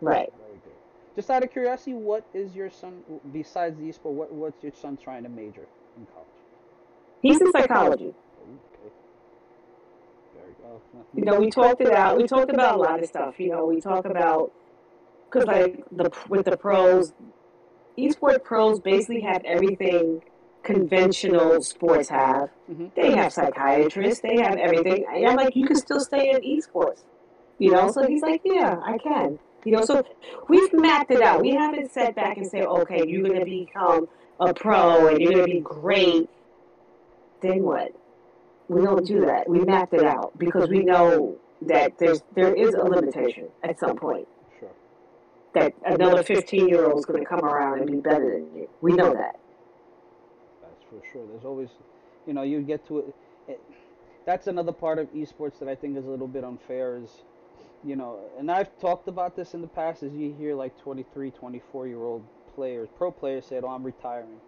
Right. 0.02 0.34
very 0.38 0.60
good. 0.64 0.74
Just 1.16 1.30
out 1.30 1.44
of 1.44 1.52
curiosity, 1.52 1.94
what 1.94 2.26
is 2.34 2.56
your 2.56 2.70
son 2.70 3.04
besides 3.34 3.78
the 3.80 3.86
esport? 3.90 4.14
What 4.14 4.32
what's 4.34 4.64
your 4.64 4.74
son 4.74 4.98
trying 4.98 5.24
to 5.24 5.30
major 5.30 5.68
in 5.98 6.06
college? 6.08 6.28
He's 7.22 7.42
in 7.42 7.52
psychology. 7.52 8.14
Okay. 10.64 10.80
Very 10.94 11.04
well. 11.04 11.06
You 11.16 11.26
know, 11.26 11.40
we 11.40 11.50
talked 11.50 11.82
it 11.82 11.92
out. 11.92 12.18
We 12.18 12.28
talked 12.28 12.52
about 12.52 12.76
a 12.76 12.78
lot 12.80 13.00
of 13.02 13.06
stuff. 13.08 13.40
You 13.40 13.50
know, 13.50 13.66
we 13.66 13.82
talked 13.82 14.06
about 14.06 14.52
because 15.30 15.48
like 15.48 15.84
the 15.92 16.12
with 16.28 16.46
the 16.46 16.58
pros, 16.58 17.14
esports 17.98 18.44
pros 18.44 18.80
basically 18.80 19.22
have 19.22 19.44
everything 19.46 20.22
conventional 20.64 21.62
sports 21.62 22.10
have. 22.10 22.50
hmm 22.68 22.88
They 22.96 23.16
have 23.16 23.34
psychiatrists. 23.34 24.22
They 24.22 24.38
have 24.42 24.58
everything. 24.58 25.06
And 25.14 25.28
I'm 25.28 25.36
like, 25.36 25.56
you 25.56 25.66
can 25.66 25.76
still 25.76 26.00
stay 26.00 26.32
in 26.32 26.42
esports. 26.42 27.04
You 27.58 27.72
know, 27.72 27.92
so 27.92 28.08
he's 28.08 28.22
like, 28.22 28.42
yeah, 28.46 28.80
I 28.86 28.98
can. 28.98 29.40
You 29.66 29.74
know, 29.74 29.84
so 29.84 30.04
we've 30.48 30.72
mapped 30.74 31.12
it 31.12 31.22
out. 31.22 31.42
We 31.42 31.52
haven't 31.52 31.92
sat 31.92 32.16
back 32.16 32.38
and 32.38 32.48
said, 32.48 32.64
okay, 32.66 33.04
you're 33.06 33.24
going 33.28 33.40
to 33.40 33.46
become 33.46 34.08
a 34.40 34.54
pro 34.54 35.08
and 35.08 35.20
you're 35.20 35.34
going 35.34 35.46
to 35.46 35.52
be 35.52 35.60
great. 35.60 36.30
Then 37.42 37.64
what? 37.64 37.92
We 38.70 38.84
don't 38.84 39.06
do 39.06 39.26
that. 39.26 39.50
We 39.50 39.60
mapped 39.62 39.94
it 39.94 40.06
out 40.06 40.38
because 40.38 40.70
we 40.70 40.84
know 40.84 41.38
that 41.64 41.98
there's 41.98 42.22
there 42.36 42.54
is 42.54 42.76
a 42.76 42.84
limitation 42.84 43.48
at 43.64 43.80
some 43.80 43.98
point. 43.98 44.28
Sure. 44.60 44.70
That 45.56 45.74
another 45.86 46.24
15 46.24 46.70
year 46.70 46.86
old 46.86 47.00
is 47.00 47.06
going 47.06 47.20
to 47.20 47.26
come 47.26 47.44
around 47.44 47.80
and 47.80 47.92
be 47.92 47.98
better 47.98 48.32
than 48.32 48.56
you. 48.56 48.70
We 48.82 48.94
know 48.94 49.12
that. 49.14 49.40
That's 50.62 50.84
for 50.88 51.02
sure. 51.12 51.26
There's 51.28 51.46
always, 51.46 51.70
you 52.28 52.34
know, 52.34 52.44
you 52.44 52.62
get 52.62 52.88
to 52.88 53.00
it. 53.00 53.16
it 53.48 53.62
that's 54.26 54.46
another 54.46 54.72
part 54.72 55.00
of 55.00 55.12
esports 55.14 55.58
that 55.58 55.68
I 55.68 55.74
think 55.74 55.98
is 55.98 56.06
a 56.06 56.10
little 56.10 56.28
bit 56.28 56.44
unfair 56.44 56.98
is, 56.98 57.10
you 57.84 57.96
know, 57.96 58.20
and 58.38 58.52
I've 58.52 58.78
talked 58.80 59.08
about 59.08 59.36
this 59.36 59.56
in 59.56 59.62
the 59.62 59.68
past 59.68 60.04
is 60.04 60.14
you 60.14 60.36
hear 60.38 60.54
like 60.54 60.80
23, 60.80 61.32
24 61.32 61.88
year 61.88 62.04
old 62.04 62.24
players, 62.54 62.88
pro 62.96 63.12
players 63.12 63.46
say, 63.48 63.60
"Oh, 63.64 63.70
I'm 63.70 63.84
retiring." 63.84 64.40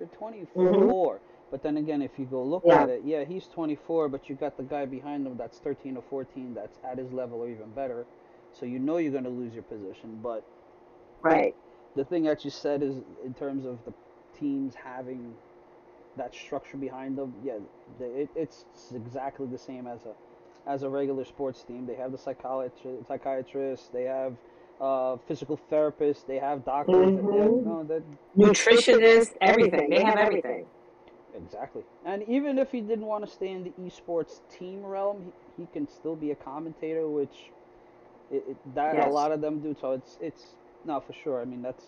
They're 0.00 0.08
24. 0.08 0.64
Mm-hmm. 0.64 1.22
But 1.52 1.62
then 1.62 1.76
again, 1.76 2.00
if 2.00 2.18
you 2.18 2.24
go 2.24 2.42
look 2.42 2.64
Yeah. 2.66 2.82
at 2.82 2.88
it, 2.88 3.02
yeah, 3.04 3.24
he's 3.24 3.46
24, 3.46 4.08
but 4.08 4.28
you 4.28 4.34
got 4.34 4.56
the 4.56 4.62
guy 4.62 4.86
behind 4.86 5.26
him 5.26 5.36
that's 5.36 5.58
13 5.58 5.98
or 5.98 6.02
14 6.08 6.54
that's 6.54 6.78
at 6.82 6.96
his 6.98 7.12
level 7.12 7.40
or 7.40 7.48
even 7.50 7.70
better. 7.70 8.06
So 8.52 8.64
you 8.64 8.78
know 8.78 8.96
you're 8.96 9.12
going 9.12 9.24
to 9.24 9.30
lose 9.30 9.52
your 9.52 9.62
position, 9.62 10.18
but 10.22 10.42
Right. 11.20 11.54
the 11.94 12.04
thing 12.04 12.24
that 12.24 12.44
you 12.44 12.50
said 12.50 12.82
is 12.82 12.96
in 13.24 13.34
terms 13.34 13.66
of 13.66 13.78
the 13.84 13.92
teams 14.38 14.74
having 14.74 15.34
that 16.16 16.34
structure 16.34 16.78
behind 16.78 17.16
them. 17.18 17.34
Yeah, 17.44 17.58
it, 18.00 18.30
it's 18.34 18.64
exactly 18.94 19.46
the 19.46 19.58
same 19.58 19.86
as 19.86 20.00
a 20.06 20.14
as 20.66 20.84
a 20.84 20.88
regular 20.88 21.24
sports 21.24 21.62
team. 21.64 21.86
They 21.86 21.96
have 21.96 22.12
the 22.12 22.18
psychiatrist, 22.18 23.08
psychiatrists. 23.08 23.88
They 23.88 24.04
have 24.04 24.36
uh, 24.80 25.16
physical 25.28 25.60
therapists. 25.70 26.26
They 26.26 26.38
have 26.38 26.64
doctors. 26.64 27.12
They 27.14 27.22
have, 27.22 27.50
Mhm. 27.50 27.64
no, 27.64 28.02
Nutritionists, 28.36 29.34
everything. 29.40 29.90
They 29.90 30.02
have 30.02 30.16
everything. 30.16 30.66
Exactly. 31.36 31.82
And 32.04 32.22
even 32.28 32.58
if 32.58 32.70
he 32.70 32.80
didn't 32.80 33.06
want 33.06 33.24
to 33.24 33.30
stay 33.30 33.50
in 33.50 33.64
the 33.64 33.72
esports 33.80 34.40
team 34.50 34.84
realm, 34.84 35.32
he, 35.56 35.62
he 35.62 35.68
can 35.72 35.88
still 35.88 36.16
be 36.16 36.30
a 36.30 36.34
commentator, 36.34 37.08
which 37.08 37.50
it, 38.30 38.44
it, 38.48 38.74
that 38.74 38.96
a 38.98 39.08
lot 39.08 39.32
of 39.32 39.40
them 39.40 39.60
do. 39.60 39.76
So 39.80 39.92
it's 39.92 40.18
it's 40.20 40.54
no 40.84 41.00
for 41.00 41.12
sure. 41.12 41.40
I 41.40 41.44
mean 41.44 41.62
that's 41.62 41.84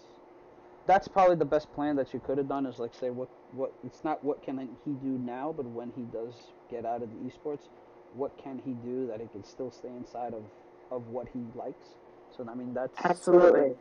that's 0.86 1.08
probably 1.08 1.36
the 1.36 1.44
best 1.44 1.72
plan 1.72 1.96
that 1.96 2.12
you 2.12 2.20
could 2.20 2.36
have 2.38 2.48
done 2.48 2.66
is 2.66 2.78
like 2.78 2.94
say 2.94 3.10
what 3.10 3.28
what 3.52 3.72
it's 3.84 4.04
not 4.04 4.22
what 4.22 4.42
can 4.42 4.58
he 4.84 4.90
do 4.92 5.18
now, 5.18 5.52
but 5.56 5.66
when 5.66 5.92
he 5.96 6.02
does 6.02 6.34
get 6.70 6.84
out 6.84 7.02
of 7.02 7.08
the 7.10 7.30
esports, 7.30 7.68
what 8.14 8.36
can 8.36 8.60
he 8.64 8.72
do 8.72 9.06
that 9.06 9.20
he 9.20 9.26
can 9.28 9.44
still 9.44 9.70
stay 9.70 9.88
inside 9.88 10.34
of 10.34 10.44
of 10.90 11.08
what 11.08 11.28
he 11.32 11.40
likes. 11.54 11.88
So 12.36 12.46
I 12.48 12.54
mean 12.54 12.74
that's 12.74 12.98
Absolutely. 13.04 13.74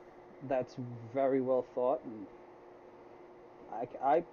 that's 0.48 0.76
very 1.14 1.42
well 1.42 1.66
thought, 1.74 2.02
and 2.06 2.28
I, 3.72 3.88
I 4.06 4.24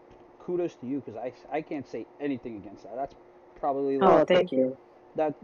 kudos 0.51 0.75
to 0.77 0.87
you 0.87 1.01
because 1.05 1.17
I, 1.17 1.33
I 1.57 1.63
can't 1.63 1.87
say 1.87 2.07
anything 2.21 2.57
against 2.57 2.83
that. 2.83 2.97
That's 2.97 3.15
probably 3.59 3.99
Oh, 4.01 4.19
like, 4.19 4.29
thank 4.29 4.51
you. 4.53 4.77
that 5.15 5.35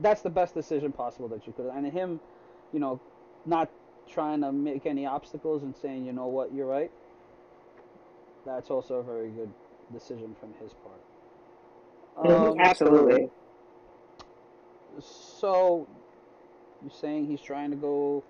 that's 0.00 0.22
the 0.22 0.30
best 0.30 0.54
decision 0.54 0.90
possible 0.92 1.28
that 1.28 1.46
you 1.46 1.52
could. 1.52 1.66
And 1.66 1.86
him, 1.86 2.18
you 2.72 2.80
know, 2.80 2.98
not 3.44 3.70
trying 4.08 4.40
to 4.40 4.50
make 4.50 4.86
any 4.86 5.04
obstacles 5.06 5.62
and 5.62 5.74
saying, 5.76 6.06
you 6.06 6.12
know 6.12 6.26
what, 6.26 6.54
you're 6.54 6.66
right. 6.66 6.90
That's 8.46 8.70
also 8.70 8.96
a 8.96 9.02
very 9.02 9.28
good 9.30 9.52
decision 9.92 10.34
from 10.40 10.54
his 10.60 10.72
part. 10.72 11.00
Mhm, 12.24 12.52
Um, 12.52 12.58
Absolutely. 12.58 13.30
so 14.98 15.86
you're 16.80 16.90
saying 16.90 17.26
he's 17.26 17.40
trying 17.40 17.70
to 17.70 17.76
go 17.76 18.24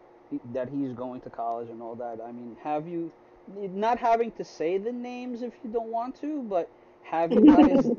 that 0.53 0.69
he's 0.69 0.93
going 0.95 1.21
to 1.21 1.31
college 1.31 1.69
and 1.69 1.81
all 1.83 1.95
that. 1.95 2.19
I 2.27 2.33
mean, 2.33 2.57
have 2.63 2.89
you 2.89 3.13
not 3.49 3.99
having 3.99 4.33
to 4.33 4.45
say 4.45 4.79
the 4.79 4.93
names 4.93 5.43
if 5.43 5.53
you 5.63 5.71
don't 5.71 5.91
want 5.91 6.21
to, 6.21 6.43
but 6.43 6.71
have 7.03 7.33
you 7.33 7.45
guys 7.45 7.91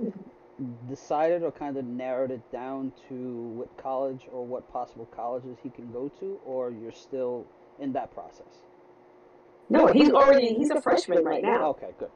decided 0.89 1.43
or 1.43 1.51
kind 1.51 1.77
of 1.77 1.85
narrowed 1.85 2.31
it 2.31 2.51
down 2.51 2.91
to 3.09 3.15
what 3.15 3.77
college 3.77 4.27
or 4.31 4.45
what 4.45 4.71
possible 4.71 5.05
colleges 5.15 5.57
he 5.61 5.69
can 5.69 5.91
go 5.91 6.09
to, 6.19 6.39
or 6.45 6.71
you're 6.71 6.91
still 6.91 7.45
in 7.79 7.93
that 7.93 8.13
process? 8.13 8.63
No, 9.69 9.87
he's 9.87 10.11
already 10.11 10.53
he's 10.53 10.69
a 10.69 10.81
freshman 10.81 11.23
right 11.23 11.43
now. 11.43 11.69
Okay, 11.69 11.91
good. 11.97 12.11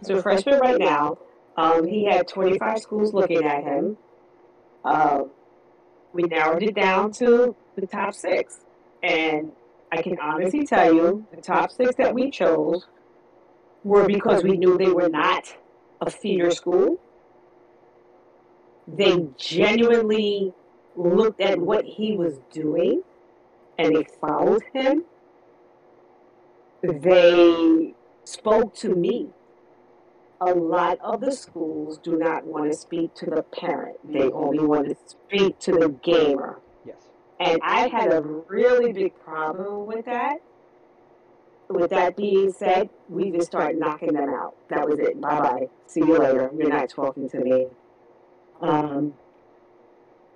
He's 0.00 0.10
a 0.10 0.22
freshman 0.22 0.58
right 0.58 0.78
now. 0.78 1.18
Um, 1.56 1.86
he 1.86 2.06
had 2.06 2.26
25 2.26 2.78
schools 2.80 3.12
looking 3.12 3.44
at 3.44 3.62
him. 3.62 3.96
Uh, 4.84 5.24
we 6.12 6.22
narrowed 6.24 6.62
it 6.62 6.74
down 6.74 7.12
to 7.12 7.54
the 7.76 7.86
top 7.86 8.14
six, 8.14 8.60
and 9.02 9.52
I 9.92 10.02
can 10.02 10.18
honestly 10.18 10.66
tell 10.66 10.92
you 10.92 11.26
the 11.34 11.40
top 11.40 11.70
six 11.70 11.94
that 11.96 12.14
we 12.14 12.30
chose 12.30 12.86
were 13.84 14.06
because 14.06 14.42
we 14.42 14.56
knew 14.56 14.76
they 14.78 14.90
were 14.90 15.08
not 15.08 15.56
a 16.00 16.10
feeder 16.10 16.50
school. 16.50 17.00
They 18.88 19.28
genuinely 19.36 20.52
looked 20.96 21.40
at 21.40 21.58
what 21.58 21.84
he 21.84 22.16
was 22.16 22.38
doing 22.52 23.02
and 23.78 23.96
they 23.96 24.06
followed 24.20 24.62
him. 24.72 25.04
They 26.82 27.94
spoke 28.24 28.74
to 28.76 28.94
me. 28.94 29.28
A 30.40 30.52
lot 30.52 30.98
of 31.00 31.20
the 31.20 31.32
schools 31.32 31.98
do 31.98 32.18
not 32.18 32.44
want 32.44 32.70
to 32.70 32.76
speak 32.76 33.14
to 33.14 33.26
the 33.26 33.42
parent, 33.42 33.96
they 34.04 34.30
only 34.30 34.64
want 34.64 34.88
to 34.88 34.96
speak 35.06 35.58
to 35.60 35.72
the 35.72 35.88
gamer. 35.88 36.58
And 37.40 37.60
I 37.62 37.88
had 37.88 38.12
a 38.12 38.20
really 38.20 38.92
big 38.92 39.18
problem 39.24 39.86
with 39.86 40.04
that. 40.06 40.38
With 41.68 41.90
that 41.90 42.16
being 42.16 42.52
said, 42.52 42.90
we 43.08 43.30
just 43.30 43.48
started 43.48 43.78
knocking 43.78 44.12
them 44.12 44.28
out. 44.28 44.54
That 44.68 44.88
was 44.88 44.98
it. 44.98 45.20
Bye 45.20 45.40
bye. 45.40 45.68
See 45.86 46.00
you 46.00 46.18
later. 46.18 46.50
You're 46.56 46.68
not 46.68 46.90
talking 46.90 47.28
to 47.30 47.38
me. 47.38 47.66
Um, 48.60 49.14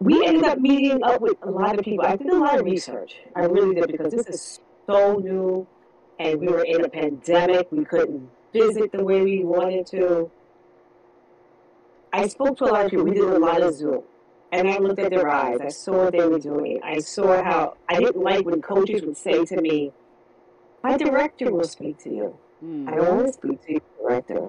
we 0.00 0.26
ended 0.26 0.44
up 0.44 0.58
meeting 0.58 1.02
up 1.02 1.20
with 1.20 1.36
a 1.42 1.50
lot 1.50 1.78
of 1.78 1.84
people. 1.84 2.04
I 2.06 2.16
did 2.16 2.28
a 2.28 2.38
lot 2.38 2.58
of 2.58 2.64
research. 2.64 3.16
I 3.36 3.44
really 3.44 3.74
did 3.74 3.88
because 3.88 4.12
this 4.12 4.26
is 4.26 4.60
so 4.86 5.16
new 5.16 5.66
and 6.18 6.40
we 6.40 6.48
were 6.48 6.64
in 6.64 6.84
a 6.84 6.88
pandemic. 6.88 7.70
We 7.70 7.84
couldn't 7.84 8.28
visit 8.52 8.92
the 8.92 9.04
way 9.04 9.22
we 9.22 9.44
wanted 9.44 9.86
to. 9.88 10.30
I 12.12 12.26
spoke 12.28 12.58
to 12.58 12.64
a 12.64 12.72
lot 12.72 12.84
of 12.84 12.90
people. 12.90 13.04
We 13.04 13.12
did 13.12 13.24
a 13.24 13.38
lot 13.38 13.62
of 13.62 13.74
Zoom. 13.74 14.02
And 14.50 14.68
I 14.68 14.78
looked 14.78 14.98
at 14.98 15.10
their 15.10 15.28
eyes. 15.28 15.58
I 15.60 15.68
saw 15.68 16.04
what 16.04 16.12
they 16.12 16.26
were 16.26 16.38
doing. 16.38 16.80
I 16.82 17.00
saw 17.00 17.42
how 17.44 17.76
I 17.88 17.98
didn't 17.98 18.22
like 18.22 18.46
when 18.46 18.62
coaches 18.62 19.02
would 19.02 19.16
say 19.16 19.44
to 19.44 19.60
me, 19.60 19.92
My 20.82 20.96
director 20.96 21.52
will 21.52 21.64
speak 21.64 21.98
to 22.04 22.10
you. 22.10 22.38
Hmm. 22.60 22.88
I 22.88 22.94
don't 22.96 23.16
want 23.16 23.26
to 23.26 23.32
speak 23.32 23.62
to 23.66 23.72
your 23.72 23.82
director. 24.00 24.48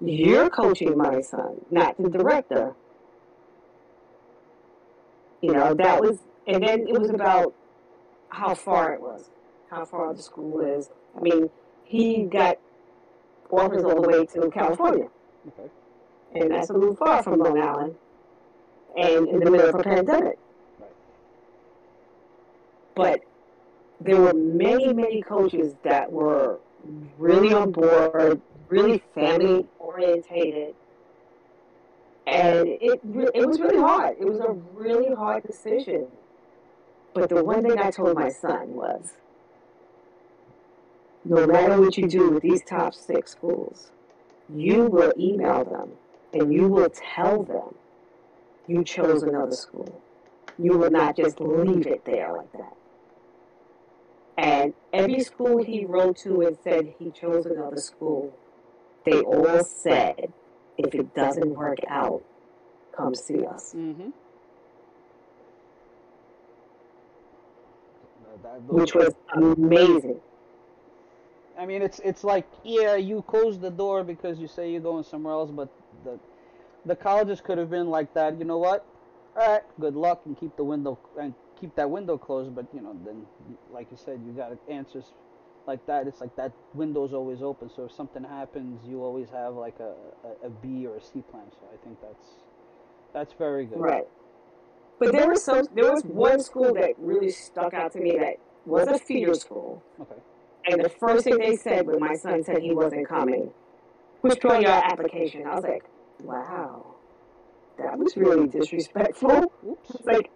You're 0.00 0.50
coaching 0.50 0.96
my 0.98 1.22
son, 1.22 1.62
not 1.70 1.96
the 1.96 2.10
director. 2.10 2.74
You 5.40 5.52
know, 5.52 5.74
that 5.74 6.00
was, 6.00 6.18
and 6.46 6.62
then 6.62 6.86
it 6.86 6.98
was 6.98 7.10
about 7.10 7.54
how 8.28 8.54
far 8.54 8.92
it 8.92 9.00
was, 9.00 9.30
how 9.70 9.84
far 9.84 10.12
the 10.12 10.22
school 10.22 10.60
is. 10.60 10.90
I 11.16 11.20
mean, 11.20 11.50
he 11.84 12.24
got 12.24 12.58
offers 13.50 13.84
all 13.84 14.00
the 14.02 14.08
way 14.08 14.26
to 14.26 14.50
California, 14.50 15.08
Okay. 15.48 15.70
and 16.34 16.50
that's 16.50 16.68
a 16.70 16.72
little 16.74 16.96
far 16.96 17.22
from 17.22 17.38
Long 17.38 17.58
Island, 17.58 17.94
and 18.96 19.28
in 19.28 19.40
the 19.40 19.50
middle 19.50 19.68
of 19.68 19.74
a 19.74 19.82
pandemic. 19.82 20.38
But 22.94 23.20
there 24.00 24.20
were 24.20 24.32
many, 24.32 24.92
many 24.92 25.22
coaches 25.22 25.74
that 25.84 26.10
were 26.10 26.58
really 27.18 27.52
on 27.52 27.72
board, 27.72 28.40
really 28.68 29.02
family 29.14 29.66
orientated. 29.78 30.74
And 32.26 32.66
it 32.66 33.00
it 33.34 33.46
was 33.46 33.60
really 33.60 33.78
hard. 33.78 34.16
It 34.18 34.24
was 34.24 34.40
a 34.40 34.52
really 34.74 35.14
hard 35.14 35.44
decision. 35.44 36.06
But 37.14 37.28
the 37.28 37.44
one 37.44 37.62
thing 37.62 37.78
I 37.78 37.90
told 37.90 38.16
my 38.16 38.30
son 38.30 38.74
was, 38.74 39.14
no 41.24 41.46
matter 41.46 41.80
what 41.80 41.96
you 41.96 42.08
do 42.08 42.30
with 42.30 42.42
these 42.42 42.62
top 42.62 42.94
six 42.94 43.32
schools, 43.32 43.90
you 44.54 44.84
will 44.84 45.12
email 45.18 45.64
them 45.64 45.92
and 46.32 46.52
you 46.52 46.68
will 46.68 46.90
tell 46.90 47.42
them 47.42 47.74
you 48.66 48.84
chose 48.84 49.22
another 49.22 49.54
school. 49.54 50.02
You 50.58 50.78
will 50.78 50.90
not 50.90 51.16
just 51.16 51.40
leave 51.40 51.86
it 51.86 52.04
there 52.04 52.32
like 52.32 52.52
that. 52.52 52.76
And 54.38 54.74
every 54.92 55.20
school 55.20 55.62
he 55.62 55.84
wrote 55.84 56.18
to 56.18 56.42
and 56.42 56.56
said 56.62 56.94
he 56.98 57.10
chose 57.10 57.46
another 57.46 57.78
school, 57.78 58.34
they 59.04 59.20
all 59.20 59.64
said, 59.64 60.32
if 60.76 60.94
it 60.94 61.14
doesn't 61.14 61.50
work 61.50 61.78
out, 61.88 62.22
come 62.96 63.14
see 63.14 63.44
us. 63.46 63.72
Mm-hmm. 63.74 64.10
Which 68.68 68.94
was 68.94 69.14
amazing. 69.34 70.20
I 71.58 71.64
mean, 71.64 71.82
it's 71.82 72.00
it's 72.00 72.22
like 72.22 72.46
yeah, 72.64 72.96
you 72.96 73.22
close 73.22 73.58
the 73.58 73.70
door 73.70 74.04
because 74.04 74.38
you 74.38 74.46
say 74.46 74.70
you're 74.70 74.80
going 74.80 75.04
somewhere 75.04 75.32
else, 75.32 75.50
but 75.50 75.68
the 76.04 76.18
the 76.86 76.96
colleges 76.96 77.40
could 77.40 77.58
have 77.58 77.70
been 77.70 77.88
like 77.88 78.14
that. 78.14 78.38
You 78.38 78.44
know 78.44 78.58
what? 78.58 78.86
All 79.38 79.46
right, 79.46 79.62
good 79.78 79.94
luck 79.94 80.22
and 80.24 80.38
keep 80.38 80.56
the 80.56 80.64
window 80.64 80.98
and 81.20 81.34
keep 81.60 81.74
that 81.76 81.90
window 81.90 82.16
closed. 82.16 82.54
But 82.54 82.66
you 82.72 82.80
know, 82.80 82.96
then 83.04 83.26
like 83.70 83.88
you 83.90 83.98
said, 84.02 84.20
you 84.24 84.32
got 84.32 84.52
answers 84.70 85.12
like 85.66 85.84
that. 85.86 86.06
It's 86.06 86.20
like 86.20 86.34
that 86.36 86.52
window's 86.74 87.12
always 87.12 87.42
open. 87.42 87.68
So 87.74 87.84
if 87.84 87.92
something 87.92 88.24
happens, 88.24 88.80
you 88.86 89.02
always 89.02 89.28
have 89.30 89.54
like 89.54 89.78
a, 89.80 89.92
a, 90.26 90.46
a 90.46 90.50
B 90.50 90.86
or 90.86 90.96
a 90.96 91.02
C 91.02 91.22
plan. 91.30 91.44
So 91.50 91.66
I 91.72 91.84
think 91.84 91.98
that's 92.00 92.26
that's 93.12 93.34
very 93.34 93.66
good. 93.66 93.78
Right. 93.78 94.06
But 94.98 95.12
there 95.12 95.28
was 95.28 95.44
some 95.44 95.66
there 95.74 95.92
was 95.92 96.02
one 96.04 96.40
school 96.40 96.72
that 96.74 96.92
really 96.98 97.30
stuck 97.30 97.74
out 97.74 97.92
to 97.92 98.00
me 98.00 98.16
that 98.18 98.36
was 98.64 98.88
a 98.88 98.98
feeder 98.98 99.34
school. 99.34 99.82
Okay. 100.00 100.20
And 100.68 100.82
the 100.82 100.88
first 100.88 101.24
thing 101.24 101.38
they 101.38 101.56
said 101.56 101.86
when 101.86 102.00
my 102.00 102.14
son 102.14 102.42
said 102.42 102.58
he 102.58 102.72
wasn't 102.72 103.06
coming, 103.06 103.50
withdraw 104.22 104.58
your 104.58 104.70
application. 104.70 105.46
I 105.46 105.54
was 105.54 105.64
like, 105.64 105.84
wow, 106.22 106.94
that 107.78 107.98
was 107.98 108.16
really 108.16 108.46
disrespectful. 108.48 109.52
Oops. 109.66 109.90
It's 109.90 110.06
like, 110.06 110.30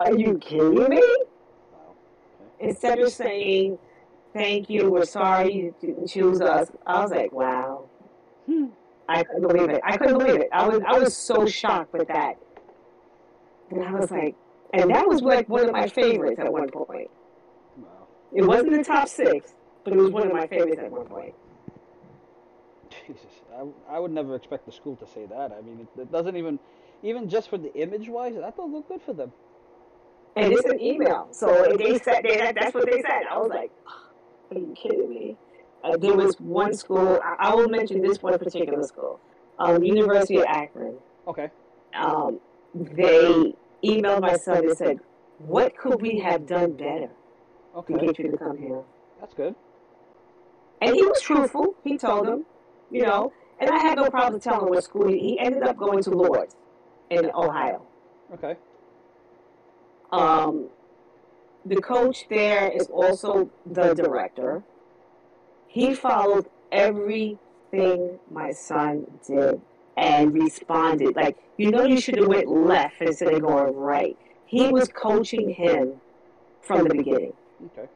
are 0.00 0.14
you 0.14 0.38
kidding 0.38 0.88
me? 0.88 1.02
Instead 2.60 2.98
of 3.00 3.12
saying, 3.12 3.78
thank 4.32 4.70
you, 4.70 4.90
we're 4.90 5.04
sorry 5.04 5.52
you 5.52 5.74
didn't 5.80 6.08
choose 6.08 6.40
us, 6.40 6.68
I 6.86 7.02
was 7.02 7.10
like, 7.10 7.32
wow. 7.32 7.88
Hmm. 8.46 8.66
I 9.08 9.22
couldn't 9.22 9.48
believe 9.48 9.70
it. 9.70 9.80
I 9.84 9.96
couldn't 9.96 10.18
believe 10.18 10.40
it. 10.40 10.48
I 10.52 10.66
was 10.66 10.80
I 10.86 10.98
was 10.98 11.14
so 11.14 11.46
shocked 11.46 11.92
with 11.92 12.08
that. 12.08 12.34
And 13.70 13.84
I 13.84 13.92
was 13.92 14.10
like, 14.10 14.34
and 14.72 14.90
that 14.90 15.06
was 15.06 15.20
like 15.20 15.48
one 15.48 15.66
of 15.66 15.72
my 15.72 15.88
favorites 15.88 16.38
at 16.38 16.50
one 16.50 16.70
point. 16.70 17.10
It 18.32 18.44
wasn't 18.44 18.72
the 18.72 18.84
top 18.84 19.08
six, 19.08 19.52
but 19.84 19.92
it 19.92 19.96
was 19.96 20.10
one 20.10 20.26
of 20.26 20.32
my 20.32 20.46
favorites 20.46 20.80
at 20.82 20.90
one 20.90 21.06
point. 21.06 21.34
Jesus, 23.06 23.42
I, 23.56 23.96
I 23.96 23.98
would 23.98 24.10
never 24.12 24.34
expect 24.34 24.66
the 24.66 24.72
school 24.72 24.96
to 24.96 25.06
say 25.06 25.26
that. 25.26 25.52
I 25.52 25.60
mean, 25.60 25.80
it, 25.96 26.00
it 26.00 26.12
doesn't 26.12 26.36
even, 26.36 26.58
even 27.02 27.28
just 27.28 27.50
for 27.50 27.58
the 27.58 27.72
image 27.74 28.08
wise, 28.08 28.34
that 28.34 28.56
don't 28.56 28.72
look 28.72 28.88
good 28.88 29.02
for 29.02 29.12
them. 29.12 29.32
And 30.36 30.52
it's 30.52 30.64
an 30.64 30.80
email. 30.80 31.28
So 31.30 31.74
they 31.78 31.98
said 31.98 32.22
they, 32.24 32.36
that, 32.38 32.56
that's 32.58 32.74
what 32.74 32.86
they 32.86 33.02
said. 33.02 33.22
I 33.30 33.38
was 33.38 33.50
like, 33.50 33.70
are 34.50 34.58
you 34.58 34.74
kidding 34.80 35.08
me? 35.08 35.36
Uh, 35.82 35.96
there 35.96 36.14
was 36.14 36.34
one 36.40 36.72
school, 36.74 37.20
I, 37.22 37.50
I 37.50 37.54
will 37.54 37.68
mention 37.68 38.00
this 38.00 38.22
one 38.22 38.38
particular 38.38 38.82
school, 38.84 39.20
um, 39.58 39.82
University 39.82 40.38
of 40.38 40.44
Akron. 40.48 40.96
Okay. 41.28 41.50
Um, 41.94 42.40
they 42.74 43.54
emailed 43.84 44.22
my 44.22 44.36
son 44.36 44.64
and 44.64 44.76
said, 44.76 44.98
what 45.38 45.76
could 45.76 46.00
we 46.00 46.18
have 46.20 46.46
done 46.46 46.72
better 46.72 47.08
to 47.08 47.76
Okay. 47.76 48.06
get 48.06 48.18
you 48.18 48.30
to 48.30 48.38
come 48.38 48.56
here? 48.56 48.82
That's 49.20 49.34
good. 49.34 49.54
And 50.80 50.94
he 50.94 51.02
was 51.02 51.20
truthful. 51.20 51.74
He 51.84 51.96
told 51.96 52.26
them, 52.26 52.44
you 52.94 53.02
know, 53.02 53.32
and 53.58 53.68
I 53.70 53.78
had 53.78 53.96
no 53.96 54.08
problem 54.08 54.40
telling 54.40 54.68
him 54.68 54.68
what 54.68 54.84
school 54.84 55.08
he, 55.08 55.18
he 55.18 55.38
ended 55.40 55.64
up 55.64 55.76
going 55.76 56.00
to 56.04 56.10
Lourdes 56.10 56.54
in 57.10 57.28
Ohio. 57.34 57.82
Okay. 58.32 58.56
Um, 60.12 60.68
the 61.66 61.80
coach 61.80 62.26
there 62.30 62.70
is 62.70 62.86
also 62.86 63.50
the 63.66 63.94
director. 63.94 64.62
He 65.66 65.92
followed 65.92 66.46
everything 66.70 68.20
my 68.30 68.52
son 68.52 69.06
did 69.26 69.60
and 69.96 70.32
responded. 70.32 71.16
Like, 71.16 71.36
you 71.56 71.72
know, 71.72 71.82
you 71.82 72.00
should 72.00 72.16
have 72.18 72.28
went 72.28 72.48
left 72.48 73.02
instead 73.02 73.34
of 73.34 73.42
going 73.42 73.74
right. 73.74 74.16
He 74.46 74.68
was 74.68 74.88
coaching 74.88 75.50
him 75.50 75.94
from 76.62 76.86
the 76.86 76.94
beginning. 76.94 77.32
Okay. 77.66 77.88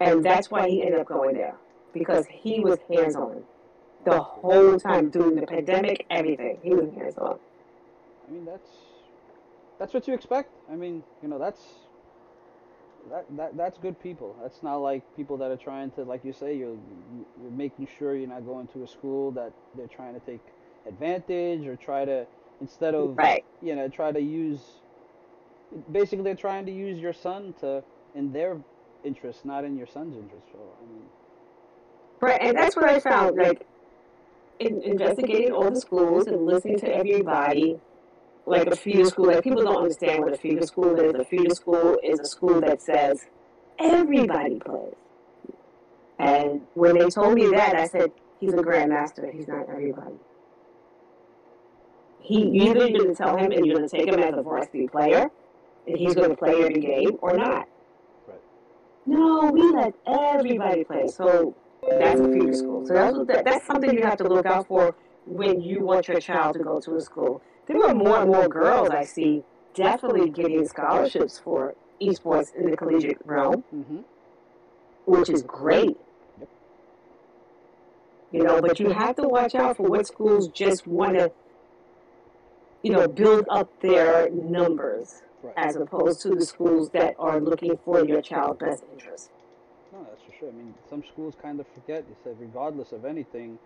And 0.00 0.24
that's 0.24 0.50
why 0.50 0.68
he 0.68 0.82
ended 0.82 0.98
up 0.98 1.06
going 1.06 1.36
there. 1.36 1.54
Because 1.98 2.26
he 2.26 2.60
was 2.60 2.78
hands 2.92 3.16
on 3.16 3.42
the 4.04 4.20
whole 4.20 4.78
time 4.78 5.10
during 5.10 5.34
the 5.34 5.46
pandemic, 5.46 6.06
everything. 6.10 6.58
He 6.62 6.74
was 6.74 6.90
hands 6.94 7.16
on. 7.18 7.38
I 8.28 8.32
mean, 8.32 8.44
that's 8.44 8.68
that's 9.78 9.92
what 9.94 10.06
you 10.08 10.14
expect. 10.14 10.52
I 10.70 10.76
mean, 10.76 11.02
you 11.22 11.28
know, 11.28 11.38
that's 11.38 11.60
that, 13.10 13.24
that 13.36 13.56
that's 13.56 13.78
good 13.78 14.00
people. 14.00 14.36
That's 14.42 14.62
not 14.62 14.76
like 14.76 15.02
people 15.16 15.36
that 15.38 15.50
are 15.50 15.56
trying 15.56 15.90
to, 15.92 16.02
like 16.04 16.24
you 16.24 16.32
say, 16.32 16.56
you're 16.56 16.76
you're 17.40 17.50
making 17.50 17.88
sure 17.98 18.16
you're 18.16 18.28
not 18.28 18.44
going 18.44 18.66
to 18.68 18.84
a 18.84 18.88
school 18.88 19.30
that 19.32 19.52
they're 19.76 19.86
trying 19.86 20.14
to 20.14 20.20
take 20.20 20.40
advantage 20.86 21.66
or 21.66 21.76
try 21.76 22.04
to 22.04 22.26
instead 22.60 22.94
of 22.94 23.16
Right. 23.16 23.44
you 23.62 23.74
know 23.74 23.88
try 23.88 24.12
to 24.12 24.20
use. 24.20 24.60
Basically, 25.90 26.22
they're 26.24 26.34
trying 26.34 26.64
to 26.66 26.72
use 26.72 26.98
your 26.98 27.12
son 27.12 27.54
to 27.60 27.82
in 28.14 28.32
their 28.32 28.58
interest, 29.04 29.44
not 29.44 29.64
in 29.64 29.76
your 29.76 29.86
son's 29.86 30.16
interest. 30.16 30.46
So 30.52 30.58
I 30.58 30.92
mean, 30.92 31.02
Right, 32.20 32.40
and 32.40 32.56
that's 32.56 32.76
what 32.76 32.88
I 32.88 32.98
found. 32.98 33.36
Like, 33.36 33.66
in 34.58 34.82
investigating 34.82 35.52
all 35.52 35.70
the 35.70 35.80
schools 35.80 36.26
and 36.26 36.46
listening 36.46 36.78
to 36.80 36.94
everybody, 36.94 37.78
like 38.46 38.68
a 38.68 38.76
feeder 38.76 39.04
school, 39.04 39.26
like 39.26 39.44
people 39.44 39.62
don't 39.62 39.76
understand 39.76 40.24
what 40.24 40.32
a 40.32 40.38
feeder 40.38 40.66
school 40.66 40.98
is. 40.98 41.14
A 41.14 41.24
feeder 41.24 41.54
school 41.54 41.98
is 42.02 42.20
a 42.20 42.24
school 42.24 42.60
that 42.60 42.80
says 42.80 43.26
everybody 43.78 44.58
plays. 44.58 44.94
And 46.18 46.62
when 46.74 46.96
they 46.98 47.08
told 47.08 47.34
me 47.34 47.48
that, 47.50 47.74
I 47.76 47.86
said, 47.86 48.12
he's 48.40 48.54
a 48.54 48.58
grandmaster. 48.58 49.30
He's 49.32 49.48
not 49.48 49.68
everybody. 49.68 50.14
He 52.20 52.42
either 52.42 52.86
you're 52.86 52.98
going 52.98 53.08
to 53.08 53.14
tell 53.14 53.36
him 53.36 53.52
and 53.52 53.66
you're 53.66 53.76
going 53.76 53.88
to 53.88 53.96
take 53.96 54.08
him 54.08 54.18
as 54.20 54.34
a 54.36 54.42
varsity 54.42 54.88
player, 54.88 55.30
and 55.86 55.96
he's 55.96 56.14
going 56.14 56.30
to 56.30 56.36
play 56.36 56.62
every 56.62 56.80
game, 56.80 57.18
or 57.20 57.36
not. 57.36 57.68
Right. 58.26 58.40
No, 59.04 59.50
we 59.52 59.70
let 59.72 59.94
everybody 60.06 60.84
play. 60.84 61.08
So 61.08 61.54
that's 61.88 62.20
a 62.20 62.32
feeder 62.32 62.54
school. 62.54 62.86
So 62.86 62.94
that's, 62.94 63.16
that, 63.26 63.44
that's 63.44 63.66
something 63.66 63.92
you 63.92 64.02
have 64.02 64.18
to 64.18 64.24
look 64.28 64.46
out 64.46 64.66
for 64.68 64.94
when 65.26 65.60
you 65.60 65.80
want 65.84 66.08
your 66.08 66.20
child 66.20 66.54
to 66.56 66.62
go 66.62 66.80
to 66.80 66.96
a 66.96 67.00
school. 67.00 67.42
There 67.66 67.84
are 67.84 67.94
more 67.94 68.18
and 68.18 68.30
more 68.30 68.48
girls 68.48 68.90
I 68.90 69.04
see 69.04 69.42
definitely 69.74 70.30
getting 70.30 70.66
scholarships 70.66 71.38
for 71.38 71.74
esports 72.00 72.54
in 72.54 72.70
the 72.70 72.76
collegiate 72.76 73.18
realm, 73.24 73.64
Mm-hmm. 73.74 73.98
which 75.06 75.28
is 75.30 75.42
great. 75.42 75.96
You 78.32 78.42
know, 78.42 78.60
but 78.60 78.78
you 78.80 78.90
have 78.90 79.16
to 79.16 79.22
watch 79.28 79.54
out 79.54 79.76
for 79.76 79.84
what 79.84 80.06
schools 80.06 80.48
just 80.48 80.86
want 80.86 81.16
to, 81.18 81.32
you 82.82 82.92
know, 82.92 83.06
build 83.08 83.46
up 83.50 83.68
their 83.80 84.30
numbers 84.30 85.22
Right. 85.42 85.54
as 85.56 85.76
opposed 85.76 86.22
to 86.22 86.30
the 86.30 86.44
schools 86.44 86.90
that 86.90 87.14
are 87.18 87.40
looking 87.40 87.78
for 87.84 88.04
your 88.04 88.20
child's 88.22 88.58
best 88.58 88.84
interest. 88.92 89.30
No, 89.96 90.06
that's 90.10 90.22
for 90.22 90.32
sure. 90.38 90.48
I 90.50 90.52
mean, 90.52 90.74
some 90.90 91.02
schools 91.02 91.34
kind 91.40 91.58
of 91.58 91.66
forget. 91.68 92.04
They 92.06 92.14
said, 92.22 92.36
regardless 92.38 92.92
of 92.92 93.04
anything, 93.04 93.58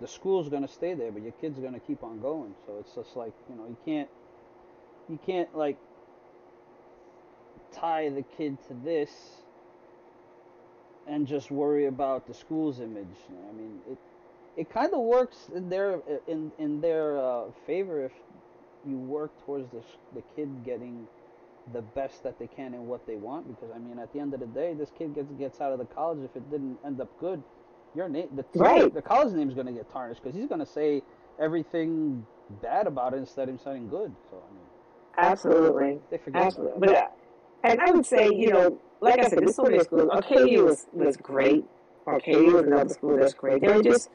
the 0.00 0.08
school's 0.08 0.48
gonna 0.48 0.68
stay 0.68 0.94
there, 0.94 1.12
but 1.12 1.22
your 1.22 1.32
kid's 1.32 1.58
gonna 1.58 1.80
keep 1.80 2.02
on 2.02 2.20
going. 2.20 2.54
So 2.66 2.78
it's 2.80 2.94
just 2.94 3.16
like 3.16 3.32
you 3.48 3.54
know, 3.56 3.66
you 3.66 3.76
can't, 3.84 4.08
you 5.08 5.18
can't 5.24 5.56
like 5.56 5.78
tie 7.72 8.08
the 8.08 8.22
kid 8.36 8.58
to 8.68 8.74
this 8.84 9.10
and 11.06 11.26
just 11.26 11.50
worry 11.50 11.86
about 11.86 12.26
the 12.26 12.34
school's 12.34 12.80
image. 12.80 13.16
I 13.48 13.52
mean, 13.52 13.78
it 13.90 13.98
it 14.56 14.70
kind 14.70 14.92
of 14.92 15.00
works 15.00 15.48
in 15.54 15.68
their 15.68 16.00
in 16.26 16.50
in 16.58 16.80
their 16.80 17.18
uh, 17.18 17.44
favor 17.66 18.04
if 18.04 18.12
you 18.84 18.96
work 18.96 19.30
towards 19.44 19.70
the 19.70 19.82
the 20.14 20.22
kid 20.34 20.64
getting 20.64 21.06
the 21.72 21.82
best 21.82 22.22
that 22.22 22.38
they 22.38 22.46
can 22.46 22.74
in 22.74 22.86
what 22.86 23.06
they 23.06 23.16
want 23.16 23.46
because 23.48 23.70
I 23.74 23.78
mean 23.78 23.98
at 23.98 24.12
the 24.12 24.20
end 24.20 24.34
of 24.34 24.40
the 24.40 24.46
day 24.46 24.74
this 24.74 24.90
kid 24.96 25.14
gets 25.14 25.30
gets 25.32 25.60
out 25.60 25.72
of 25.72 25.78
the 25.78 25.84
college 25.84 26.18
if 26.24 26.34
it 26.36 26.50
didn't 26.50 26.78
end 26.84 27.00
up 27.00 27.08
good 27.18 27.42
your 27.94 28.08
name 28.08 28.28
the 28.34 28.44
Right. 28.54 28.92
the 28.92 29.02
college 29.02 29.34
name's 29.34 29.54
going 29.54 29.66
to 29.66 29.72
get 29.72 29.90
tarnished 29.90 30.22
because 30.22 30.36
he's 30.36 30.48
going 30.48 30.60
to 30.60 30.66
say 30.66 31.02
everything 31.40 32.26
bad 32.62 32.86
about 32.86 33.14
it 33.14 33.18
instead 33.18 33.48
of 33.48 33.54
him 33.54 33.60
saying 33.62 33.88
good 33.88 34.14
so 34.30 34.36
I 34.36 34.52
mean 34.54 34.64
Absolutely. 35.18 35.98
they 36.10 36.18
forget 36.18 36.42
Absolutely. 36.42 36.78
But, 36.78 36.96
uh, 36.96 37.06
and 37.64 37.80
I 37.80 37.90
would 37.90 38.06
say, 38.06 38.30
you 38.32 38.52
know, 38.52 38.78
like 39.00 39.18
I 39.18 39.28
said, 39.28 39.40
this 39.40 39.56
so 39.56 39.64
many 39.64 39.80
schools. 39.80 40.08
Arcadia 40.10 40.62
was, 40.62 40.86
was 40.92 41.16
great. 41.16 41.64
Arcadia 42.06 42.50
was 42.50 42.64
another 42.64 42.88
school 42.88 43.16
that's 43.16 43.34
great. 43.34 43.60
There 43.60 43.78
are 43.78 43.82
just 43.82 44.10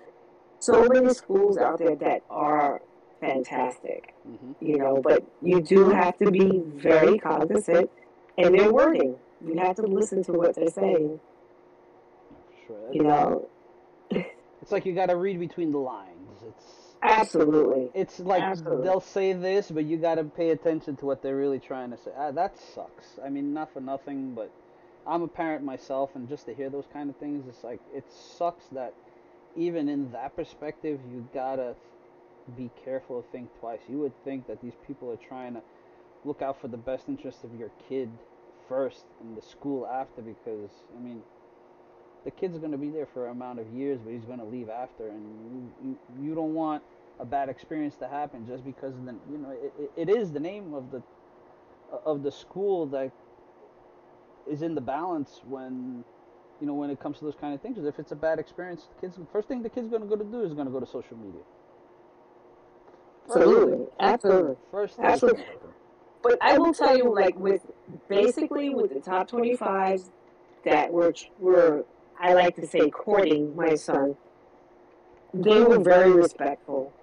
so 0.60 0.88
many 0.88 1.14
schools 1.14 1.58
out 1.58 1.78
there 1.78 1.96
that 1.98 2.24
are 2.30 2.82
fantastic, 3.24 4.14
hmm 4.26 4.52
you 4.60 4.78
know, 4.78 5.02
but 5.02 5.24
you 5.42 5.62
do 5.62 5.90
have 5.90 6.18
to 6.18 6.32
be 6.32 6.62
very 6.76 7.20
cognizant 7.20 7.90
in 8.38 8.56
their 8.56 8.72
wording. 8.72 9.16
You 9.46 9.60
have 9.60 9.76
to 9.78 9.84
listen 9.88 10.24
to 10.26 10.34
what 10.34 10.56
they're 10.56 10.70
saying, 10.70 11.20
sure 12.66 12.94
you 12.94 13.04
know. 13.04 13.50
it's 14.12 14.72
like 14.72 14.86
you 14.86 14.94
got 14.94 15.08
to 15.08 15.18
read 15.18 15.40
between 15.40 15.72
the 15.72 15.78
lines 15.78 16.44
it's 16.48 16.84
Absolutely. 17.04 17.90
It's 17.94 18.20
like 18.20 18.42
Absolutely. 18.42 18.84
they'll 18.84 19.02
say 19.02 19.34
this, 19.34 19.70
but 19.70 19.84
you 19.84 19.98
got 19.98 20.16
to 20.16 20.24
pay 20.24 20.52
attention 20.52 20.96
to 20.98 21.06
what 21.06 21.22
they're 21.22 21.36
really 21.36 21.60
trying 21.60 21.92
to 21.92 21.98
say. 21.98 22.12
Ah, 22.18 22.32
that 22.32 22.58
sucks. 22.58 23.20
I 23.24 23.30
mean, 23.30 23.54
not 23.54 23.74
for 23.74 23.82
nothing, 23.82 24.34
but 24.34 24.50
I'm 25.06 25.22
a 25.22 25.28
parent 25.28 25.66
myself, 25.66 26.12
and 26.16 26.30
just 26.30 26.46
to 26.46 26.54
hear 26.54 26.70
those 26.70 26.86
kind 26.94 27.10
of 27.10 27.18
things, 27.18 27.46
it's 27.50 27.64
like 27.64 27.82
it 27.94 28.06
sucks 28.10 28.66
that 28.68 28.94
even 29.56 29.90
in 29.90 30.12
that 30.14 30.36
perspective, 30.36 31.00
you 31.12 31.28
gotta 31.34 31.76
be 32.52 32.70
careful, 32.84 33.26
think 33.32 33.50
twice. 33.60 33.82
You 33.88 34.00
would 34.00 34.14
think 34.24 34.48
that 34.48 34.62
these 34.62 34.74
people 34.86 35.12
are 35.12 35.18
trying 35.28 35.54
to 35.54 35.62
look 36.26 36.42
out 36.42 36.60
for 36.60 36.68
the 36.68 36.78
best 36.78 37.10
interest 37.10 37.44
of 37.44 37.54
your 37.56 37.70
kid 37.90 38.10
first, 38.68 39.06
and 39.22 39.36
the 39.36 39.42
school 39.42 39.88
after, 39.88 40.22
because 40.22 40.72
I 40.98 41.02
mean, 41.02 41.22
the 42.24 42.32
kid's 42.32 42.58
gonna 42.58 42.78
be 42.78 42.90
there 42.90 43.06
for 43.06 43.26
an 43.26 43.32
amount 43.32 43.60
of 43.60 43.68
years, 43.74 44.00
but 44.04 44.14
he's 44.14 44.26
gonna 44.26 44.46
leave 44.46 44.70
after, 44.70 45.08
and 45.10 45.24
you 45.52 45.90
you, 45.90 46.28
you 46.30 46.36
don't 46.36 46.54
want 46.54 46.84
a 47.20 47.26
bad 47.26 47.50
experience 47.50 47.96
to 47.98 48.08
happen 48.08 48.46
just 48.48 48.66
because 48.66 48.96
of 48.96 49.06
the 49.06 49.16
you 49.30 49.38
know 49.38 49.52
it, 49.52 49.74
it, 49.80 50.10
it 50.10 50.10
is 50.10 50.32
the 50.32 50.40
name 50.40 50.74
of 50.74 50.92
the 50.92 51.02
of 52.06 52.24
the 52.24 52.32
school 52.32 52.86
that 52.88 53.12
is 54.50 54.62
in 54.62 54.76
the 54.76 54.82
balance 54.82 55.42
when 55.48 56.04
you 56.60 56.68
know 56.68 56.74
when 56.74 56.90
it 56.90 57.00
comes 57.00 57.20
to 57.20 57.26
those 57.26 57.36
kind 57.36 57.54
of 57.54 57.62
things. 57.62 57.78
If 57.78 58.00
it's 58.00 58.12
a 58.12 58.16
bad 58.16 58.40
experience, 58.40 58.88
the 58.96 59.02
kids 59.02 59.20
first 59.32 59.48
thing 59.48 59.62
the 59.62 59.70
kid's 59.70 59.90
gonna 59.90 60.06
go 60.06 60.16
to 60.16 60.24
do 60.24 60.42
is 60.42 60.54
gonna 60.54 60.72
go 60.72 60.80
to 60.80 60.88
social 60.88 61.18
media. 61.18 61.42
Absolutely. 63.26 63.86
Absolutely. 64.00 64.56
First 64.72 64.96
thing. 64.96 65.06
Absolutely. 65.06 65.46
But 66.22 66.38
I 66.42 66.58
will 66.58 66.74
tell 66.74 66.96
you, 66.98 67.14
like 67.14 67.38
with 67.38 67.62
basically 68.08 68.70
with 68.70 68.94
the 68.94 69.00
top 69.00 69.28
twenty-fives 69.28 70.10
that 70.66 70.92
were 70.92 71.14
were 71.40 71.86
I 72.20 72.34
like 72.34 72.56
to 72.56 72.68
say 72.68 72.90
courting 72.90 73.56
my 73.56 73.76
son, 73.76 74.16
they 75.34 75.62
were 75.62 75.80
very 75.80 76.12
respectful. 76.14 76.94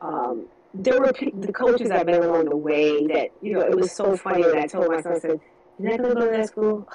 Um, 0.00 0.46
there 0.72 1.00
were 1.00 1.12
the 1.12 1.52
coaches 1.52 1.90
I 1.90 2.04
met 2.04 2.22
along 2.22 2.44
the 2.44 2.56
way 2.56 3.06
that 3.08 3.30
you 3.42 3.54
know 3.54 3.60
it 3.60 3.76
was 3.76 3.90
so 3.90 4.16
funny 4.16 4.42
that 4.42 4.56
I 4.56 4.66
told 4.66 4.88
my 4.88 5.00
son, 5.02 5.14
I 5.14 5.18
said, 5.18 5.40
"You're 5.78 5.90
not 5.90 6.00
gonna 6.00 6.14
go 6.14 6.26
to 6.26 6.36
that 6.36 6.46
school? 6.48 6.88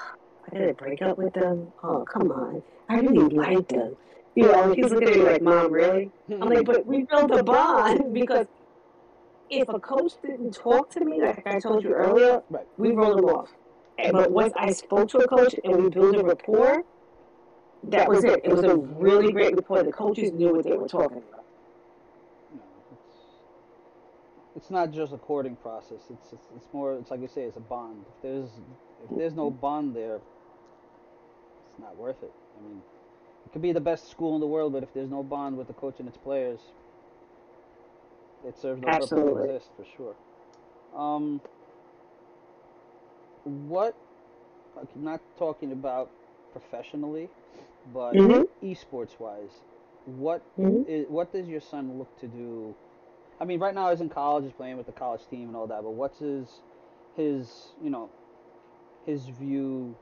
I 0.46 0.58
gotta 0.58 0.74
break 0.74 1.02
up 1.02 1.18
with 1.18 1.34
them? 1.34 1.72
Oh, 1.82 2.04
come 2.10 2.32
on! 2.32 2.62
I 2.88 3.00
really 3.00 3.28
like 3.34 3.68
them." 3.68 3.96
You 4.34 4.44
know, 4.44 4.72
he's 4.72 4.90
looking 4.90 5.08
at 5.08 5.16
me 5.16 5.22
like, 5.22 5.42
"Mom, 5.42 5.70
really?" 5.70 6.10
I'm 6.30 6.48
like, 6.48 6.64
but 6.64 6.86
we 6.86 7.04
built 7.04 7.30
a 7.32 7.42
bond 7.42 8.14
because 8.14 8.46
if 9.50 9.68
a 9.68 9.78
coach 9.78 10.12
didn't 10.22 10.54
talk 10.54 10.90
to 10.90 11.04
me, 11.04 11.22
like 11.22 11.46
I 11.46 11.58
told 11.58 11.84
you 11.84 11.92
earlier, 11.92 12.42
Right. 12.50 12.66
we 12.76 12.92
rolled 12.92 13.18
them 13.18 13.26
off. 13.26 13.50
And, 13.98 14.12
but 14.12 14.30
once 14.30 14.52
I 14.56 14.72
spoke 14.72 15.08
to 15.10 15.18
a 15.18 15.28
coach 15.28 15.54
and 15.64 15.82
we 15.82 15.88
built 15.88 16.16
a 16.16 16.24
rapport, 16.24 16.84
that 17.84 18.08
was 18.08 18.24
it. 18.24 18.40
It 18.44 18.52
was 18.52 18.64
a 18.64 18.76
really 18.76 19.32
great 19.32 19.54
rapport. 19.54 19.82
The 19.82 19.92
coaches 19.92 20.32
knew 20.32 20.54
what 20.54 20.64
they 20.64 20.76
were 20.76 20.88
talking 20.88 21.18
about. 21.18 21.44
No, 22.54 22.62
it's 22.92 23.14
it's 24.56 24.70
not 24.70 24.90
just 24.90 25.12
a 25.12 25.18
courting 25.18 25.56
process. 25.56 26.00
It's 26.10 26.32
it's, 26.32 26.46
it's 26.56 26.66
more. 26.72 26.94
It's 26.94 27.10
like 27.10 27.20
you 27.20 27.28
say. 27.28 27.42
It's 27.42 27.56
a 27.56 27.60
bond. 27.60 28.04
If 28.16 28.22
there's 28.22 28.50
if 29.04 29.16
there's 29.16 29.34
no 29.34 29.50
mm-hmm. 29.50 29.60
bond 29.60 29.96
there, 29.96 30.16
it's 30.16 31.78
not 31.78 31.96
worth 31.96 32.22
it. 32.22 32.32
I 32.58 32.68
mean, 32.68 32.82
it 33.44 33.52
could 33.52 33.62
be 33.62 33.72
the 33.72 33.80
best 33.80 34.10
school 34.10 34.34
in 34.34 34.40
the 34.40 34.46
world, 34.46 34.72
but 34.72 34.82
if 34.82 34.92
there's 34.92 35.10
no 35.10 35.22
bond 35.22 35.56
with 35.56 35.68
the 35.68 35.74
coach 35.74 35.96
and 36.00 36.08
its 36.08 36.16
players, 36.16 36.60
it 38.46 38.58
serves 38.58 38.80
no 38.80 38.88
purpose 38.88 39.10
to 39.10 39.16
Absolutely. 39.16 39.48
exist 39.48 39.70
for 39.76 39.84
sure. 39.96 40.14
Um, 40.94 41.40
what? 43.44 43.96
Like, 44.76 44.94
not 44.96 45.20
talking 45.38 45.72
about 45.72 46.10
professionally, 46.52 47.28
but 47.92 48.14
Mhm. 48.14 48.46
esports 48.62 49.18
wise, 49.18 49.60
what 50.04 50.42
Mhm. 50.58 50.86
is, 50.86 51.06
what 51.08 51.32
does 51.32 51.48
your 51.48 51.60
son 51.60 51.98
look 51.98 52.14
to 52.20 52.28
do? 52.28 52.74
I 53.40 53.44
mean, 53.44 53.58
right 53.58 53.74
now 53.74 53.90
he's 53.90 54.00
in 54.00 54.08
college, 54.08 54.44
he's 54.44 54.52
playing 54.52 54.76
with 54.76 54.86
the 54.86 54.92
college 54.92 55.26
team 55.28 55.48
and 55.48 55.56
all 55.56 55.66
that. 55.66 55.82
But 55.82 55.92
what's 55.92 56.18
his 56.18 56.60
his 57.14 57.72
you 57.82 57.90
know 57.90 58.10
his 59.06 59.26
view, 59.28 59.96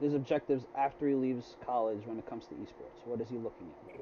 his 0.00 0.14
objectives 0.14 0.64
after 0.76 1.08
he 1.08 1.14
leaves 1.14 1.56
college 1.64 2.06
when 2.06 2.18
it 2.18 2.26
comes 2.26 2.46
to 2.46 2.54
esports? 2.54 3.06
What 3.06 3.20
is 3.20 3.28
he 3.28 3.36
looking 3.36 3.68
at? 3.94 4.00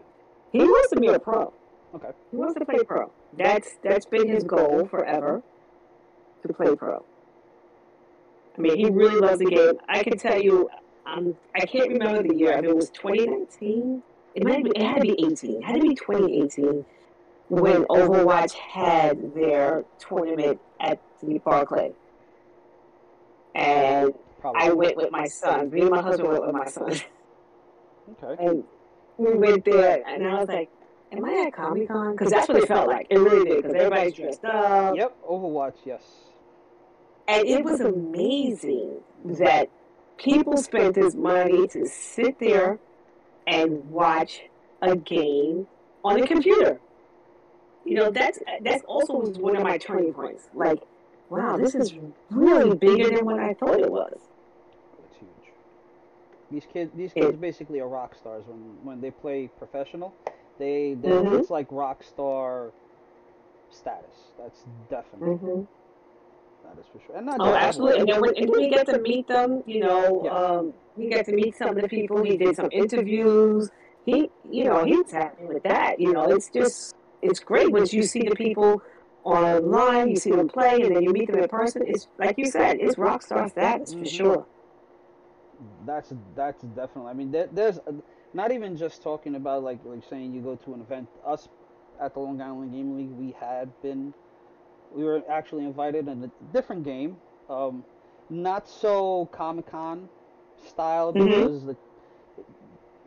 He 0.53 0.59
wants 0.59 0.91
to 0.91 1.01
be 1.01 1.09
a 1.09 1.19
pro. 1.19 1.53
Okay. 1.95 2.09
He 2.31 2.37
wants 2.37 2.59
to 2.59 2.65
play 2.65 2.83
pro. 2.85 3.11
That's 3.37 3.77
that's 3.83 4.07
been 4.07 4.29
his 4.29 4.45
goal 4.45 4.87
forever 4.87 5.43
to 6.47 6.53
play 6.53 6.75
pro. 6.75 7.05
I 8.57 8.61
mean, 8.61 8.77
he 8.77 8.91
really 8.91 9.21
loves 9.21 9.39
the 9.39 9.47
game. 9.47 9.75
I 9.89 10.03
can 10.03 10.19
tell 10.19 10.41
you, 10.41 10.69
um, 11.07 11.37
I 11.55 11.67
can't 11.67 11.89
remember 11.89 12.23
the 12.23 12.35
year. 12.35 12.53
If 12.53 12.65
it 12.65 12.75
was 12.75 12.91
2019, 12.91 14.03
it 14.35 14.45
might 14.45 14.65
be. 14.65 14.71
It 14.75 14.83
had 14.83 14.97
to 14.97 15.03
be 15.03 15.27
18. 15.27 15.57
It 15.57 15.65
had 15.65 15.77
to 15.77 15.83
be 15.83 15.95
2018 15.95 16.85
when 17.49 17.85
Overwatch 17.85 18.53
had 18.55 19.35
their 19.35 19.85
tournament 19.99 20.61
at 20.81 21.01
the 21.23 21.39
Barclay, 21.39 21.93
and 23.55 24.13
Probably. 24.41 24.63
I 24.63 24.73
went 24.73 24.97
with 24.97 25.11
my 25.11 25.27
son. 25.27 25.71
Me 25.71 25.83
and 25.83 25.91
my 25.91 26.03
husband 26.03 26.29
went 26.29 26.47
with 26.47 26.55
my 26.55 26.67
son. 26.67 27.01
okay. 28.23 28.45
And 28.45 28.65
we 29.17 29.35
went 29.35 29.65
there, 29.65 30.03
and 30.07 30.27
I 30.27 30.41
was 30.41 30.49
like, 30.49 30.71
"Am 31.13 31.25
I 31.25 31.45
at 31.47 31.53
Comic 31.53 31.89
Con?" 31.89 32.13
Because 32.13 32.31
that's 32.31 32.49
what 32.49 32.59
it 32.59 32.67
felt 32.69 32.89
like. 32.89 33.07
It 33.11 33.19
really 33.19 33.45
did. 33.45 33.57
Because 33.63 33.75
everybody's 33.75 34.13
dressed 34.15 34.45
up, 34.45 34.97
Yep. 34.97 35.17
Overwatch. 35.29 35.75
Yes. 35.85 36.03
and 37.29 37.47
it 37.47 37.65
was 37.65 37.81
amazing 37.81 38.99
that 39.25 39.69
people 40.17 40.57
spent 40.57 40.95
this 40.95 41.15
money 41.15 41.67
to 41.69 41.85
sit 41.87 42.39
there 42.39 42.79
and 43.47 43.91
watch 43.91 44.43
a 44.83 44.95
game 44.97 45.67
on 46.05 46.23
a 46.23 46.27
computer. 46.27 46.81
You 47.85 47.97
know, 47.97 48.11
that's 48.11 48.39
that's 48.63 48.85
also 48.85 49.15
was 49.15 49.39
one 49.39 49.57
of 49.57 49.63
my 49.63 49.79
turning 49.79 50.13
points. 50.13 50.49
Like, 50.55 50.83
wow, 51.31 51.57
this 51.57 51.75
is 51.75 51.95
really 52.31 52.77
bigger 52.77 53.11
than 53.17 53.25
what 53.25 53.39
I 53.41 53.55
thought 53.55 53.79
it 53.81 53.91
was. 53.91 54.19
It's 55.05 55.17
huge. 55.19 55.53
These 56.51 56.67
kids, 56.73 56.93
these 56.97 57.13
It- 57.15 57.21
kids 57.23 57.37
basically 57.37 57.81
are 57.81 57.89
rock 57.89 58.15
stars 58.15 58.45
when 58.47 58.59
when 58.85 59.01
they 59.01 59.11
play 59.11 59.49
professional. 59.59 60.15
They, 60.59 60.95
they 60.95 61.09
Mhm. 61.09 61.39
it's 61.41 61.51
like 61.51 61.67
rock 61.71 62.03
star 62.03 62.73
status. 63.71 64.33
That's 64.39 64.63
definitely 64.89 65.37
hmm 65.37 65.63
that 66.65 66.81
is 66.81 66.87
for 66.93 67.01
sure. 67.07 67.17
And 67.17 67.27
not 67.27 67.41
Oh, 67.41 67.55
absolutely. 67.55 68.01
And 68.01 68.09
then 68.09 68.21
when, 68.21 68.37
and 68.37 68.51
we 68.51 68.69
get 68.69 68.87
to 68.87 68.99
meet 68.99 69.29
them, 69.29 69.63
you 69.67 69.81
know, 69.81 70.23
Yeah. 70.25 70.35
um, 70.35 70.73
we 70.97 71.09
get 71.09 71.27
to 71.27 71.33
meet 71.33 71.57
some 71.57 71.71
of 71.77 71.83
the 71.83 71.89
people. 71.89 72.23
He 72.25 72.37
did 72.37 72.57
some 72.57 72.69
interviews. 72.73 73.71
He, 74.05 74.31
you 74.45 74.65
know, 74.65 74.85
he's 74.85 75.11
happy 75.11 75.45
with 75.45 75.63
that. 75.65 76.01
You 76.01 76.13
know, 76.13 76.25
it's 76.31 76.49
just, 76.51 76.95
it's 77.23 77.41
great 77.41 77.71
once 77.71 77.93
you 77.93 78.03
see 78.03 78.23
the 78.23 78.35
people 78.35 78.83
online, 79.25 80.11
you 80.11 80.17
see 80.17 80.31
them 80.31 80.49
play, 80.49 80.81
and 80.81 80.95
then 80.97 81.03
you 81.03 81.11
meet 81.13 81.31
them 81.31 81.39
in 81.41 81.49
person. 81.49 81.83
It's 81.87 82.09
like 82.19 82.39
you 82.39 82.47
said, 82.47 82.79
it's 82.81 82.97
rock 82.99 83.23
star 83.23 83.49
status 83.49 83.93
for 83.93 84.05
Mhm. 84.05 84.11
sure. 84.11 84.47
That's 85.85 86.13
that's 86.35 86.63
definitely. 86.63 87.11
I 87.11 87.15
mean, 87.15 87.31
there, 87.31 87.49
there's 87.51 87.79
uh, 87.79 87.93
not 88.35 88.53
even 88.53 88.77
just 88.77 89.03
talking 89.03 89.35
about 89.35 89.63
like 89.63 89.79
like 89.85 90.03
saying 90.09 90.35
you 90.35 90.41
go 90.41 90.57
to 90.57 90.75
an 90.75 90.81
event. 90.81 91.09
Us 91.27 91.49
at 92.01 92.15
the 92.15 92.21
Long 92.21 92.41
Island 92.41 92.73
Game 92.73 92.97
League, 92.97 93.11
we 93.11 93.35
had 93.41 93.71
been, 93.83 94.13
we 94.95 95.05
were 95.05 95.23
actually 95.31 95.65
invited 95.65 96.09
in 96.09 96.25
a 96.25 96.31
different 96.53 96.85
game, 96.85 97.17
um, 97.49 97.85
not 98.29 98.69
so 98.69 99.27
Comic 99.33 99.71
Con 99.71 100.09
style 100.69 101.13
because 101.13 101.65
the, 101.65 101.77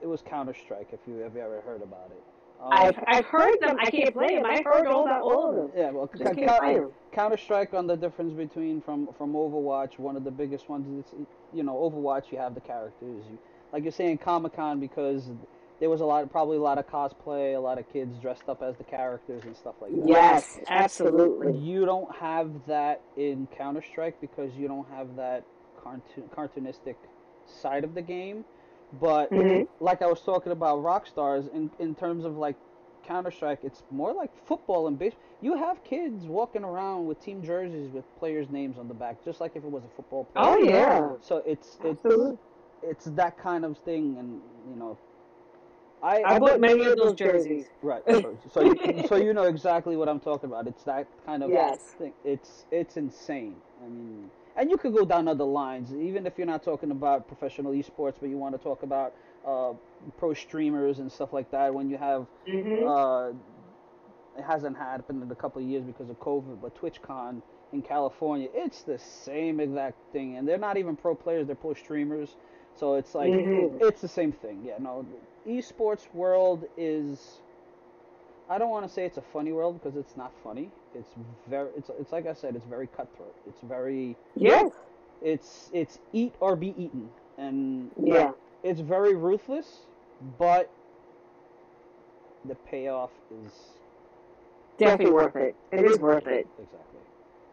it 0.01 0.07
was 0.07 0.21
Counter 0.21 0.53
Strike. 0.53 0.89
If 0.91 0.99
you 1.07 1.17
have 1.17 1.35
ever 1.35 1.61
heard 1.61 1.81
about 1.81 2.11
it. 2.11 2.23
Um, 2.61 2.69
I've, 2.73 3.03
I've 3.07 3.25
heard 3.25 3.55
them. 3.61 3.77
I 3.79 3.89
can't 3.89 4.13
play 4.13 4.35
them. 4.35 4.45
I've 4.45 4.65
heard 4.65 4.85
all 4.87 5.05
about 5.05 5.21
all 5.21 5.49
of 5.49 5.55
them. 5.55 5.71
yeah, 5.77 5.91
well, 5.91 6.09
Just 6.17 6.35
can't 6.35 6.59
play 6.59 6.73
them. 6.75 6.91
Counter 7.13 7.37
Strike 7.37 7.73
on 7.73 7.87
the 7.87 7.95
difference 7.95 8.33
between 8.33 8.81
from 8.81 9.09
from 9.17 9.33
Overwatch. 9.33 9.97
One 9.97 10.17
of 10.17 10.23
the 10.25 10.31
biggest 10.31 10.67
ones 10.67 11.05
is 11.05 11.13
you 11.53 11.63
know 11.63 11.73
Overwatch. 11.75 12.31
You 12.31 12.37
have 12.37 12.55
the 12.55 12.61
characters. 12.61 13.23
You 13.29 13.37
like 13.71 13.83
you're 13.83 13.91
saying 13.91 14.19
Comic 14.19 14.55
Con 14.55 14.79
because 14.79 15.29
there 15.79 15.89
was 15.89 16.01
a 16.01 16.05
lot, 16.05 16.29
probably 16.31 16.57
a 16.57 16.61
lot 16.61 16.77
of 16.77 16.87
cosplay, 16.87 17.55
a 17.55 17.59
lot 17.59 17.77
of 17.77 17.91
kids 17.91 18.17
dressed 18.21 18.49
up 18.49 18.61
as 18.61 18.75
the 18.77 18.83
characters 18.83 19.43
and 19.45 19.55
stuff 19.55 19.75
like 19.81 19.91
that. 19.91 20.07
Yes, 20.07 20.59
absolutely. 20.67 21.57
You 21.57 21.85
don't 21.85 22.13
have 22.15 22.51
that 22.67 23.01
in 23.17 23.47
Counter 23.57 23.81
Strike 23.81 24.19
because 24.19 24.53
you 24.55 24.67
don't 24.67 24.87
have 24.89 25.15
that 25.15 25.43
cartoon 25.81 26.29
cartoonistic 26.35 26.95
side 27.45 27.83
of 27.83 27.95
the 27.95 28.01
game. 28.01 28.43
But 28.99 29.31
Mhm. 29.31 29.67
like 29.79 30.01
I 30.01 30.07
was 30.07 30.21
talking 30.21 30.51
about 30.51 30.79
Rockstars 30.79 31.51
in 31.53 31.69
in 31.79 31.95
terms 31.95 32.25
of 32.25 32.37
like 32.37 32.55
Counter 33.03 33.31
Strike, 33.31 33.59
it's 33.63 33.83
more 33.91 34.13
like 34.13 34.31
football 34.45 34.87
and 34.87 34.99
baseball. 34.99 35.23
You 35.41 35.55
have 35.55 35.81
kids 35.83 36.25
walking 36.25 36.63
around 36.63 37.07
with 37.07 37.23
team 37.23 37.41
jerseys 37.41 37.89
with 37.91 38.03
players' 38.19 38.49
names 38.49 38.77
on 38.77 38.87
the 38.87 38.93
back, 38.93 39.23
just 39.23 39.39
like 39.39 39.55
if 39.55 39.63
it 39.63 39.71
was 39.71 39.83
a 39.83 39.95
football 39.95 40.25
player. 40.25 40.45
Oh, 40.45 40.57
yeah. 40.57 41.13
So 41.21 41.37
it's 41.45 41.77
it's 41.83 42.03
Absolutely. 42.03 42.37
It's 42.83 43.05
that 43.05 43.37
kind 43.37 43.65
of 43.65 43.77
thing, 43.79 44.17
and 44.17 44.41
you 44.69 44.75
know, 44.75 44.97
I 46.01 46.23
I 46.23 46.39
bought 46.39 46.59
many 46.59 46.85
of 46.85 46.97
those 46.97 47.13
jerseys. 47.13 47.67
Right. 47.81 48.03
So, 48.21 48.37
so 48.51 48.61
you, 48.61 49.03
so 49.07 49.15
you 49.15 49.33
know 49.33 49.43
exactly 49.43 49.95
what 49.97 50.09
I'm 50.09 50.19
talking 50.19 50.49
about. 50.49 50.67
It's 50.67 50.83
that 50.83 51.07
kind 51.25 51.43
of 51.43 51.51
Yes. 51.51 51.79
thing. 51.97 52.13
It's 52.23 52.65
it's 52.71 52.97
insane. 52.97 53.55
I 53.83 53.87
mean, 53.87 54.29
and 54.55 54.69
you 54.69 54.77
could 54.77 54.93
go 54.93 55.05
down 55.05 55.27
other 55.27 55.43
lines, 55.45 55.93
even 55.93 56.25
if 56.25 56.37
you're 56.37 56.47
not 56.47 56.63
talking 56.63 56.91
about 56.91 57.27
professional 57.27 57.71
esports, 57.73 58.15
but 58.19 58.29
you 58.29 58.37
want 58.37 58.55
to 58.55 58.63
talk 58.63 58.83
about 58.83 59.13
uh, 59.45 59.73
pro 60.17 60.33
streamers 60.33 60.99
and 60.99 61.11
stuff 61.11 61.33
like 61.33 61.51
that. 61.51 61.73
When 61.73 61.89
you 61.89 61.97
have, 61.97 62.27
hmm 62.45 62.85
uh, 62.85 63.31
it 64.37 64.43
hasn't 64.43 64.77
happened 64.77 65.23
in 65.23 65.31
a 65.31 65.35
couple 65.35 65.61
of 65.61 65.67
years 65.67 65.83
because 65.83 66.09
of 66.09 66.19
COVID, 66.19 66.61
but 66.61 66.75
TwitchCon 66.79 67.41
in 67.73 67.81
California, 67.81 68.49
it's 68.53 68.83
the 68.83 68.97
same 68.97 69.59
exact 69.59 69.97
thing, 70.11 70.37
and 70.37 70.47
they're 70.47 70.57
not 70.57 70.77
even 70.77 70.95
pro 70.95 71.15
players; 71.15 71.47
they're 71.47 71.55
pro 71.55 71.73
streamers. 71.73 72.35
So 72.79 72.95
it's 72.95 73.13
like 73.13 73.33
Mhm. 73.33 73.81
it's 73.81 73.99
the 74.01 74.07
same 74.07 74.31
thing. 74.31 74.61
Yeah, 74.63 74.77
no, 74.79 75.05
esports 75.45 76.07
world 76.13 76.65
is. 76.77 77.41
I 78.49 78.57
don't 78.57 78.69
want 78.69 78.87
to 78.87 78.91
say 78.91 79.05
it's 79.05 79.17
a 79.17 79.21
funny 79.21 79.51
world 79.51 79.79
because 79.79 79.97
it's 79.97 80.15
not 80.15 80.31
funny. 80.43 80.71
It's 80.95 81.13
very. 81.47 81.69
It's 81.75 81.89
it's 81.99 82.11
like 82.13 82.25
I 82.25 82.33
said. 82.33 82.55
It's 82.55 82.65
very 82.65 82.87
cutthroat. 82.87 83.35
It's 83.45 83.61
very. 83.61 84.15
Yes. 84.35 84.71
It's 85.21 85.69
it's 85.73 85.99
eat 86.13 86.33
or 86.39 86.55
be 86.55 86.69
eaten, 86.81 87.09
and 87.37 87.91
Yeah. 88.01 88.31
it's 88.63 88.79
very 88.79 89.15
ruthless, 89.15 89.85
but 90.37 90.71
the 92.45 92.55
payoff 92.55 93.11
is 93.45 93.51
Definitely 94.77 95.13
worth 95.13 95.35
it. 95.35 95.55
It 95.73 95.83
is 95.83 95.99
worth 95.99 96.27
it. 96.27 96.47
exactly. 96.57 97.01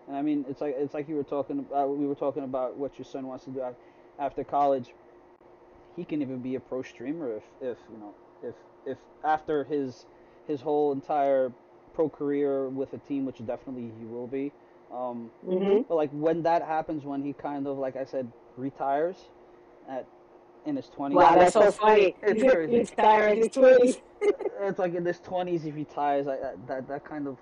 And 0.06 0.16
I 0.16 0.22
mean, 0.22 0.44
it's 0.48 0.60
like 0.60 0.76
it's 0.78 0.94
like 0.94 1.08
you 1.08 1.16
were 1.16 1.24
talking. 1.24 1.66
Uh, 1.74 1.86
we 1.88 2.06
were 2.06 2.14
talking 2.14 2.44
about 2.44 2.76
what 2.76 2.96
your 2.96 3.04
son 3.04 3.26
wants 3.26 3.44
to 3.46 3.50
do 3.50 3.60
after 4.20 4.44
college. 4.44 4.94
He 5.96 6.04
can 6.04 6.20
even 6.22 6.38
be 6.38 6.54
a 6.56 6.60
pro 6.60 6.82
streamer 6.82 7.36
if 7.36 7.44
if 7.60 7.78
you 7.90 7.98
know 7.98 8.14
if 8.42 8.54
if 8.86 8.98
after 9.24 9.64
his 9.64 10.06
his 10.46 10.60
whole 10.60 10.92
entire 10.92 11.52
pro 11.94 12.08
career 12.08 12.68
with 12.68 12.92
a 12.92 12.98
team, 12.98 13.24
which 13.24 13.44
definitely 13.46 13.90
he 13.98 14.04
will 14.04 14.26
be. 14.26 14.52
Um, 14.92 15.30
hmm 15.44 15.78
but 15.88 15.96
like 15.96 16.10
when 16.10 16.42
that 16.42 16.62
happens, 16.62 17.04
when 17.04 17.22
he 17.22 17.32
kind 17.32 17.66
of 17.66 17.78
like 17.78 17.96
I 17.96 18.04
said 18.04 18.30
retires 18.56 19.16
at 19.88 20.06
in 20.64 20.76
his 20.76 20.88
twenties. 20.88 21.16
Wow, 21.16 21.34
that's 21.36 21.54
so 21.54 21.70
funny. 21.70 22.14
It's 22.22 22.42
He's 22.42 22.52
crazy. 22.52 22.78
he's 22.78 22.90
tired. 22.90 23.38
He's 23.38 23.48
twenties. 23.48 23.98
it's 24.60 24.78
like 24.78 24.94
in 24.94 25.04
his 25.04 25.20
twenties 25.20 25.62
he 25.62 25.70
retires. 25.70 26.26
I, 26.26 26.34
I, 26.34 26.52
that 26.68 26.88
that 26.88 27.04
kind 27.04 27.26
of 27.26 27.38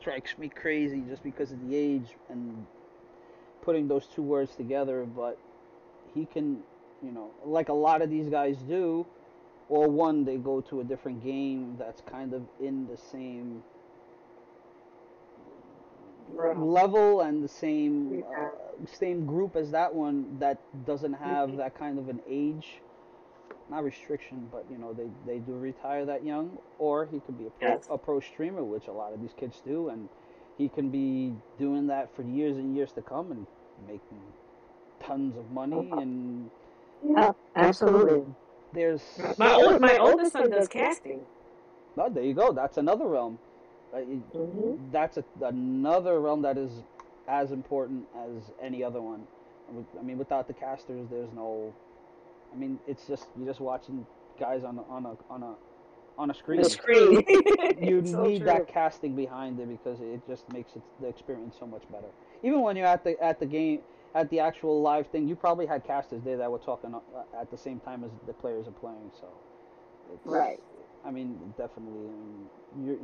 strikes 0.00 0.36
me 0.38 0.48
crazy 0.48 1.02
just 1.08 1.22
because 1.22 1.52
of 1.52 1.60
the 1.68 1.74
age 1.76 2.16
and 2.28 2.66
putting 3.62 3.88
those 3.88 4.06
two 4.06 4.22
words 4.22 4.54
together. 4.56 5.04
But 5.04 5.38
he 6.14 6.26
can, 6.26 6.58
you 7.02 7.12
know, 7.12 7.30
like 7.44 7.68
a 7.68 7.72
lot 7.74 8.02
of 8.02 8.10
these 8.10 8.28
guys 8.28 8.58
do, 8.58 9.06
or 9.68 9.88
one 9.88 10.24
they 10.24 10.36
go 10.36 10.60
to 10.62 10.80
a 10.80 10.84
different 10.84 11.22
game 11.22 11.76
that's 11.78 12.00
kind 12.02 12.32
of 12.32 12.42
in 12.60 12.86
the 12.86 12.96
same 12.96 13.62
level 16.56 17.20
and 17.22 17.42
the 17.42 17.48
same 17.48 18.24
uh, 18.36 18.48
same 18.86 19.26
group 19.26 19.56
as 19.56 19.70
that 19.70 19.92
one 19.94 20.38
that 20.38 20.58
doesn't 20.86 21.14
have 21.14 21.50
Mhm. 21.50 21.56
that 21.56 21.74
kind 21.74 21.98
of 21.98 22.08
an 22.08 22.20
age 22.28 22.80
not 23.70 23.82
restriction 23.84 24.48
but 24.52 24.64
you 24.70 24.78
know 24.78 24.92
they, 24.92 25.08
they 25.26 25.38
do 25.40 25.52
retire 25.56 26.04
that 26.06 26.24
young 26.24 26.56
or 26.78 27.06
he 27.06 27.20
could 27.20 27.36
be 27.38 27.46
a 27.46 27.50
pro, 27.50 27.68
Yes. 27.74 27.86
a 27.90 27.98
pro 27.98 28.20
streamer 28.20 28.64
which 28.64 28.86
a 28.86 28.92
lot 28.92 29.12
of 29.12 29.20
these 29.20 29.32
kids 29.36 29.60
do 29.64 29.88
and 29.88 30.08
he 30.56 30.68
can 30.68 30.90
be 30.90 31.34
doing 31.58 31.86
that 31.86 32.14
for 32.14 32.22
years 32.22 32.56
and 32.56 32.74
years 32.76 32.92
to 32.92 33.02
come 33.02 33.30
and 33.32 33.46
making 33.86 34.22
tons 35.00 35.36
of 35.36 35.50
money 35.50 35.88
and 35.92 36.50
Yeah, 37.04 37.32
absolutely. 37.56 38.24
there's 38.72 39.02
My 39.38 39.54
old, 39.54 39.80
my 39.80 39.96
oldest 39.98 40.32
son 40.32 40.50
does 40.50 40.68
casting. 40.68 41.20
oh, 41.96 42.08
there 42.10 42.22
you 42.22 42.34
go 42.34 42.52
that's 42.52 42.76
another 42.78 43.06
realm 43.06 43.38
Uh, 43.92 43.98
it- 43.98 44.06
hmm 44.32 44.74
that's 44.92 45.16
a, 45.16 45.24
another 45.42 46.20
realm 46.20 46.42
that 46.42 46.56
is 46.58 46.70
as 47.26 47.52
important 47.52 48.06
as 48.16 48.50
any 48.62 48.82
other 48.84 49.00
one. 49.02 49.26
I 49.98 50.02
mean, 50.02 50.16
without 50.16 50.46
the 50.46 50.54
casters, 50.54 51.06
there's 51.10 51.30
no. 51.34 51.74
I 52.52 52.56
mean, 52.56 52.78
it's 52.86 53.06
just 53.06 53.26
you're 53.36 53.46
just 53.46 53.60
watching 53.60 54.06
guys 54.40 54.64
on 54.64 54.78
a, 54.78 54.82
on 54.84 55.04
a 55.04 55.16
on 55.28 55.42
a 55.42 55.54
on 56.18 56.30
a 56.30 56.34
screen. 56.34 56.62
The 56.62 56.70
screen. 56.70 57.24
You 57.80 58.02
So 58.02 58.24
need 58.24 58.38
true. 58.38 58.46
that 58.46 58.68
casting 58.68 59.14
behind 59.14 59.60
it 59.60 59.68
because 59.68 60.00
it 60.00 60.26
just 60.26 60.50
makes 60.52 60.72
it, 60.74 60.82
the 61.00 61.06
experience 61.06 61.56
so 61.58 61.66
much 61.66 61.82
better. 61.92 62.08
Even 62.42 62.60
when 62.62 62.76
you're 62.76 62.86
at 62.86 63.04
the 63.04 63.18
at 63.22 63.38
the 63.38 63.46
game 63.46 63.80
at 64.14 64.28
the 64.30 64.40
actual 64.40 64.82
live 64.82 65.06
thing, 65.08 65.28
you 65.28 65.36
probably 65.36 65.66
had 65.66 65.84
casters 65.86 66.22
there 66.24 66.36
that 66.36 66.50
were 66.50 66.58
talking 66.58 66.94
uh, 66.94 67.00
at 67.40 67.50
the 67.50 67.56
same 67.56 67.78
time 67.80 68.02
as 68.04 68.10
the 68.26 68.32
players 68.32 68.66
are 68.66 68.72
playing. 68.72 69.10
So, 69.20 69.28
it's, 70.12 70.26
Right. 70.26 70.60
I 71.04 71.10
mean, 71.12 71.38
definitely. 71.56 72.08
I 72.08 72.16
mean, 72.26 72.48
your 72.86 72.96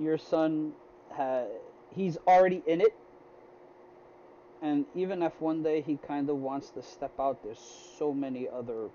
your 0.00 0.18
son 0.18 0.72
ha 1.12 1.44
he's 1.94 2.16
already 2.26 2.62
in 2.66 2.80
it, 2.80 2.94
and 4.62 4.86
even 4.94 5.22
if 5.22 5.40
one 5.40 5.62
day 5.62 5.80
he 5.82 5.96
kind 5.98 6.28
of 6.30 6.36
wants 6.38 6.70
to 6.70 6.82
step 6.82 7.12
out, 7.20 7.42
there's 7.44 7.60
so 7.98 8.12
many 8.12 8.48
other 8.48 8.88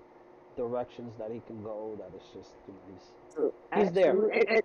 directions 0.56 1.12
that 1.18 1.30
he 1.30 1.40
can 1.46 1.62
go 1.62 1.96
that 1.98 2.10
it's 2.14 2.26
just 2.34 2.52
you 2.66 2.74
know 2.74 2.80
he's 2.92 3.10
He's 3.76 3.90
there. 3.92 4.10
And, 4.12 4.48
and, 4.48 4.62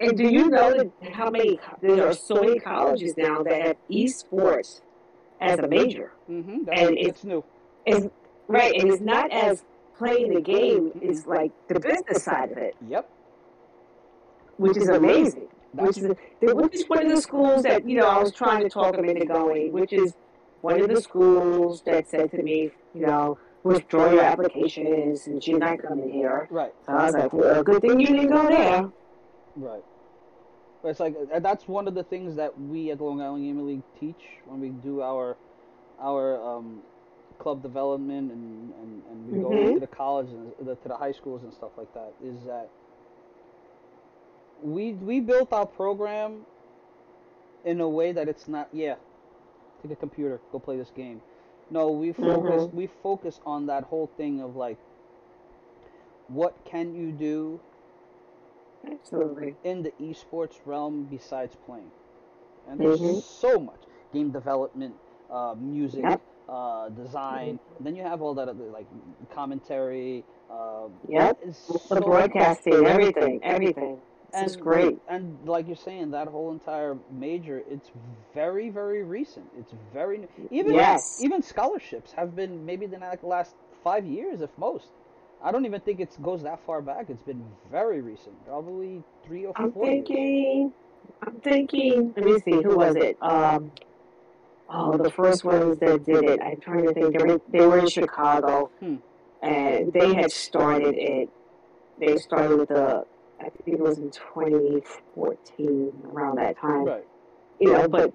and 0.00 0.16
do 0.16 0.28
you 0.28 0.48
know 0.50 0.70
that 0.76 0.90
how 1.12 1.30
many 1.30 1.58
there 1.80 2.06
are 2.06 2.12
so 2.12 2.34
many 2.36 2.58
colleges 2.58 3.14
now 3.16 3.42
that 3.42 3.62
have 3.66 3.76
esports 3.90 4.80
as 5.40 5.58
a 5.58 5.68
major? 5.68 6.12
mm-hmm, 6.30 6.68
And 6.72 6.96
it's 6.98 7.24
new. 7.24 7.42
It's 7.86 8.06
right, 8.48 8.74
and 8.78 8.90
it's 8.90 9.00
not 9.00 9.32
as 9.32 9.64
playing 9.96 10.34
the 10.34 10.40
game 10.42 10.92
is 11.00 11.26
like 11.26 11.52
the 11.68 11.80
business 11.80 12.22
side 12.22 12.52
of 12.52 12.58
it, 12.58 12.76
Yep. 12.86 13.08
which 14.58 14.76
is 14.76 14.88
amazing. 14.88 15.48
That's 15.74 15.98
Which 15.98 16.10
is 16.10 16.16
which 16.42 16.74
is 16.74 16.88
one 16.88 17.04
of 17.06 17.10
the 17.14 17.20
schools 17.20 17.62
that 17.62 17.88
you 17.88 17.98
know 17.98 18.06
I 18.08 18.18
was 18.18 18.32
trying 18.32 18.62
to 18.62 18.68
talk 18.68 18.94
them 18.96 19.04
into 19.06 19.26
going, 19.26 19.72
which 19.72 19.92
is 19.92 20.14
one 20.62 20.80
of 20.80 20.88
the 20.88 21.00
schools 21.00 21.82
that 21.86 22.08
said 22.08 22.30
to 22.32 22.42
me, 22.42 22.70
you 22.94 23.06
know, 23.06 23.38
withdraw 23.66 24.10
your 24.12 24.22
applications 24.22 25.26
and 25.26 25.42
she's 25.42 25.58
not 25.58 25.78
coming 25.82 26.10
here. 26.10 26.46
right. 26.50 26.72
So 26.84 26.92
I 26.92 27.06
was 27.06 27.14
like, 27.14 27.32
well, 27.32 27.62
good 27.62 27.80
thing 27.82 28.00
you 28.00 28.06
didn't 28.06 28.28
go 28.30 28.48
there. 28.48 28.88
Right. 29.56 29.82
But 30.82 30.88
it's 30.90 31.00
like 31.00 31.14
uh, 31.34 31.40
that's 31.40 31.66
one 31.66 31.88
of 31.88 31.94
the 31.94 32.04
things 32.04 32.36
that 32.36 32.58
we 32.60 32.90
at 32.90 32.98
the 32.98 33.04
Long 33.04 33.20
Island 33.20 33.44
Gaming 33.44 33.66
League 33.66 33.82
teach 33.98 34.22
when 34.46 34.60
we 34.60 34.68
do 34.68 35.02
our 35.02 35.36
our 36.00 36.40
um, 36.58 36.80
club 37.38 37.62
development 37.62 38.30
and, 38.32 38.72
and, 38.82 39.02
and 39.10 39.32
we 39.32 39.38
go 39.42 39.50
Mhm. 39.50 39.66
into 39.68 39.80
the 39.80 39.86
college 39.86 40.28
and 40.28 40.52
the, 40.66 40.74
to 40.76 40.88
the 40.88 40.96
high 40.96 41.12
schools 41.12 41.42
and 41.42 41.52
stuff 41.52 41.70
like 41.76 41.92
that 41.94 42.12
is 42.22 42.36
that 42.46 42.68
we 44.62 44.92
we 44.94 45.20
built 45.20 45.52
our 45.52 45.66
program 45.66 46.42
in 47.64 47.80
a 47.80 47.88
way 47.88 48.12
that 48.12 48.28
it's 48.28 48.46
not 48.48 48.68
yeah 48.72 48.94
take 49.82 49.90
a 49.92 49.96
computer 49.96 50.40
go 50.52 50.58
play 50.58 50.76
this 50.76 50.90
game 50.96 51.20
no 51.70 51.90
we 51.90 52.12
focus 52.12 52.62
Mhm. 52.64 52.74
we 52.74 52.86
focus 52.86 53.40
on 53.44 53.66
that 53.66 53.84
whole 53.84 54.08
thing 54.16 54.40
of 54.40 54.56
like 54.56 54.78
what 56.28 56.54
can 56.64 56.94
you 56.94 57.12
do 57.12 57.60
Absolutely. 58.90 59.56
in 59.64 59.82
the 59.82 59.90
esports 60.00 60.58
realm 60.64 61.06
besides 61.10 61.56
playing 61.66 61.90
and 62.68 62.80
there's 62.80 63.00
Mhm. 63.00 63.20
so 63.22 63.58
much 63.58 63.80
game 64.12 64.30
development 64.30 64.94
uh, 65.30 65.54
music 65.58 66.04
Yep. 66.04 66.20
uh, 66.48 66.88
design 66.90 67.58
and 67.78 67.86
then 67.86 67.96
you 67.96 68.02
have 68.02 68.22
all 68.22 68.34
that 68.34 68.48
other 68.48 68.66
like 68.70 68.86
commentary 69.30 70.24
uh, 70.48 70.88
Yep. 71.08 71.38
it's 71.42 71.66
The 71.66 71.78
so- 71.78 72.00
broadcasting, 72.00 72.86
everything, 72.86 73.40
everything. 73.42 74.00
This 74.36 74.50
is 74.50 74.54
and 74.56 74.62
great. 74.64 74.98
and 75.08 75.38
like 75.44 75.66
you're 75.66 75.76
saying 75.76 76.10
that 76.10 76.28
whole 76.28 76.52
entire 76.52 76.96
major 77.10 77.62
it's 77.70 77.90
very 78.34 78.68
very 78.70 79.02
recent 79.02 79.46
it's 79.58 79.72
very 79.92 80.18
new. 80.18 80.28
even 80.50 80.74
Yes. 80.74 81.20
even 81.22 81.42
scholarships 81.42 82.12
have 82.12 82.36
been 82.36 82.64
maybe 82.66 82.86
the 82.86 82.98
like 82.98 83.22
last 83.22 83.54
five 83.82 84.04
years 84.04 84.42
if 84.42 84.50
most 84.58 84.88
i 85.42 85.50
don't 85.52 85.64
even 85.64 85.80
think 85.80 86.00
it 86.00 86.10
goes 86.22 86.42
that 86.42 86.58
far 86.66 86.82
back 86.82 87.08
it's 87.08 87.22
been 87.22 87.44
very 87.70 88.00
recent 88.02 88.34
probably 88.46 89.02
three 89.24 89.46
or 89.46 89.54
four. 89.54 89.64
I'm 89.66 89.72
four 89.72 89.86
years. 89.86 90.06
thinking, 90.06 90.72
I'm 91.22 91.40
thinking, 91.40 92.12
let 92.16 92.24
me 92.26 92.38
see, 92.40 92.62
who 92.62 92.76
was 92.76 92.96
it? 92.96 93.16
Um, 93.22 93.72
oh, 94.68 94.96
the 94.98 95.10
first 95.10 95.44
ones 95.44 95.78
that 95.78 96.04
did 96.04 96.24
it. 96.24 96.40
I'm 96.42 96.60
trying 96.60 96.84
to 96.86 96.92
think. 96.92 97.16
They 97.16 97.24
were, 97.24 97.40
they 97.48 97.66
were 97.66 97.78
in 97.78 97.88
Chicago, 97.88 98.70
Hmm. 98.80 98.96
and 99.42 99.92
they 99.92 100.14
had 100.14 100.30
started 100.32 100.94
it. 100.96 101.28
They 101.98 102.16
started 102.18 102.58
with 102.58 102.68
the, 102.68 103.04
I 103.40 103.44
think 103.44 103.78
it 103.78 103.80
was 103.80 103.98
in 103.98 104.10
2014, 104.10 105.92
around 106.12 106.38
that 106.38 106.58
time. 106.58 106.84
right 106.84 107.04
You 107.60 107.72
know, 107.72 107.88
but, 107.88 108.12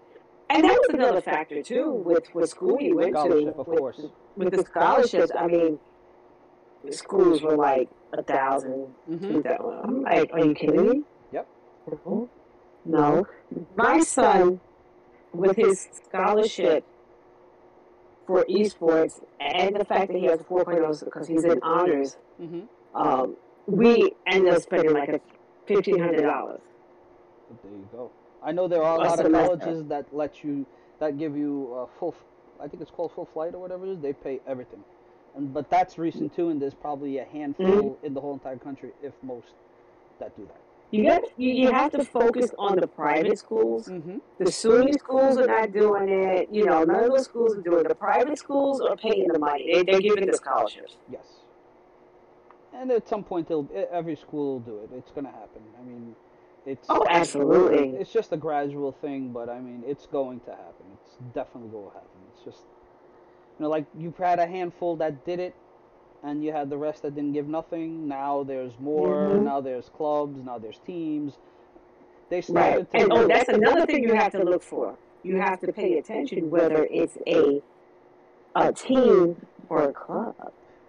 and 0.49 0.63
that 0.63 0.79
was 0.79 0.89
another 0.93 1.21
factor 1.21 1.61
too 1.61 1.91
with 2.05 2.27
what 2.33 2.49
school 2.49 2.77
you 2.81 2.95
went 2.97 3.15
scholarship 3.15 3.55
to. 3.55 3.59
of 3.59 3.67
with, 3.67 3.79
course 3.79 3.99
With 4.35 4.51
the 4.51 4.63
scholarships, 4.63 5.31
I 5.37 5.47
mean, 5.47 5.79
the 6.83 6.91
schools 6.91 7.41
were 7.41 7.55
like 7.55 7.89
a 8.13 8.23
thousand, 8.23 8.87
hmm 9.05 9.17
two 9.17 9.43
thousand. 9.43 9.79
I'm 9.83 10.01
like, 10.01 10.31
are 10.33 10.45
you 10.45 10.53
kidding 10.53 10.89
me? 10.89 11.03
Yep. 11.31 11.47
No. 12.05 12.29
No. 12.85 13.25
My 13.75 13.99
son, 13.99 14.59
with 15.33 15.55
his 15.55 15.87
scholarship 16.07 16.83
for 18.25 18.45
esports 18.45 19.21
and 19.39 19.75
the 19.75 19.85
fact 19.85 20.11
that 20.11 20.17
he 20.17 20.25
has 20.25 20.39
a 20.39 20.43
4.0 20.43 21.05
because 21.05 21.27
he's 21.27 21.43
in 21.43 21.59
honors, 21.61 22.17
hmm 22.39 22.61
um, 22.93 23.37
we 23.71 24.11
end 24.27 24.47
up 24.47 24.61
spending 24.61 24.93
like 24.93 25.21
fifteen 25.65 25.99
hundred 25.99 26.21
dollars. 26.23 26.61
there 27.63 27.71
you 27.71 27.87
go 27.91 28.11
i 28.43 28.51
know 28.51 28.67
there 28.67 28.83
are 28.83 28.97
a 28.97 29.01
A 29.01 29.09
lot 29.09 29.19
of 29.25 29.31
colleges 29.31 29.85
that 29.85 30.05
let 30.13 30.43
you 30.43 30.65
that 30.99 31.17
give 31.17 31.35
you 31.37 31.53
uh, 31.77 31.85
full 31.99 32.15
i 32.59 32.67
think 32.67 32.81
it's 32.81 32.91
called 32.91 33.11
full 33.13 33.25
flight 33.25 33.53
or 33.55 33.59
whatever 33.59 33.85
it 33.85 33.91
is 33.91 33.99
they 33.99 34.13
pay 34.13 34.39
everything 34.47 34.83
and 35.35 35.53
but 35.53 35.69
that's 35.69 35.97
recent 35.97 36.35
too 36.35 36.49
and 36.49 36.61
there's 36.61 36.73
probably 36.87 37.17
a 37.19 37.25
handful 37.25 37.65
Mm-hmm. 37.65 38.05
in 38.05 38.13
the 38.13 38.21
whole 38.21 38.33
entire 38.33 38.57
country 38.57 38.91
if 39.01 39.13
most 39.23 39.53
that 40.19 40.35
do 40.35 40.43
that 40.51 40.61
You 40.95 41.05
got 41.11 41.21
you, 41.43 41.49
you 41.61 41.71
have 41.71 41.91
to 41.93 42.03
focus 42.03 42.49
on 42.67 42.73
the 42.83 42.87
private 43.03 43.37
schools. 43.39 43.87
mm-hmm. 43.87 44.17
The 44.43 44.51
SUNY 44.61 44.93
schools 45.03 45.37
are 45.41 45.47
not 45.47 45.71
doing 45.81 46.09
it. 46.09 46.49
You 46.57 46.65
know, 46.69 46.79
none 46.83 47.03
of 47.05 47.11
those 47.13 47.23
schools 47.31 47.51
are 47.57 47.61
doing 47.69 47.85
it. 47.85 47.87
The 47.87 47.95
private 48.09 48.37
schools 48.45 48.81
are 48.81 48.97
paying 48.97 49.27
the 49.35 49.39
money. 49.39 49.63
They, 49.71 49.83
they're 49.87 50.01
giving 50.09 50.25
the 50.31 50.35
scholarships. 50.43 50.97
Yes. 51.15 51.25
And 52.73 52.89
at 52.91 53.07
some 53.07 53.23
point, 53.23 53.47
they'll, 53.47 53.67
every 53.91 54.15
school 54.15 54.53
will 54.53 54.59
do 54.61 54.77
it. 54.79 54.89
It's 54.95 55.11
going 55.11 55.25
to 55.25 55.31
happen. 55.31 55.61
I 55.79 55.83
mean, 55.83 56.15
it's 56.65 56.87
Oh, 56.89 57.05
absolutely. 57.09 57.97
it's 57.99 58.11
just 58.13 58.31
a 58.31 58.37
gradual 58.37 58.91
thing, 58.91 59.31
but 59.33 59.49
I 59.49 59.59
mean, 59.59 59.83
it's 59.85 60.05
going 60.05 60.39
to 60.41 60.51
happen. 60.51 60.85
It's 61.03 61.17
definitely 61.33 61.69
going 61.69 61.87
to 61.89 61.93
happen. 61.93 62.09
It's 62.33 62.43
just, 62.43 62.63
you 63.59 63.63
know, 63.63 63.69
like 63.69 63.85
you 63.97 64.13
had 64.17 64.39
a 64.39 64.45
handful 64.47 64.95
that 64.97 65.25
did 65.25 65.39
it, 65.39 65.55
and 66.23 66.43
you 66.43 66.51
had 66.51 66.69
the 66.69 66.77
rest 66.77 67.01
that 67.01 67.15
didn't 67.15 67.33
give 67.33 67.47
nothing. 67.47 68.07
Now 68.07 68.43
there's 68.43 68.73
more. 68.79 69.15
Mhm. 69.15 69.43
Now 69.43 69.59
there's 69.59 69.89
clubs. 69.89 70.39
Now 70.45 70.59
there's 70.59 70.79
teams. 70.85 71.39
They 72.29 72.37
Right. 72.37 72.43
started 72.45 72.91
to. 72.91 72.97
And 72.97 73.11
oh, 73.11 73.27
that's 73.27 73.49
another 73.49 73.85
thing 73.87 74.03
you 74.03 74.13
have 74.13 74.31
to 74.33 74.43
look 74.43 74.61
for. 74.63 74.95
You 75.23 75.37
have 75.37 75.59
to 75.61 75.73
pay 75.73 75.97
attention 75.97 76.49
whether 76.49 76.87
it's 76.91 77.17
a 77.27 77.61
a 78.55 78.71
team 78.71 79.35
or 79.69 79.83
a 79.89 79.93
club. 79.93 80.35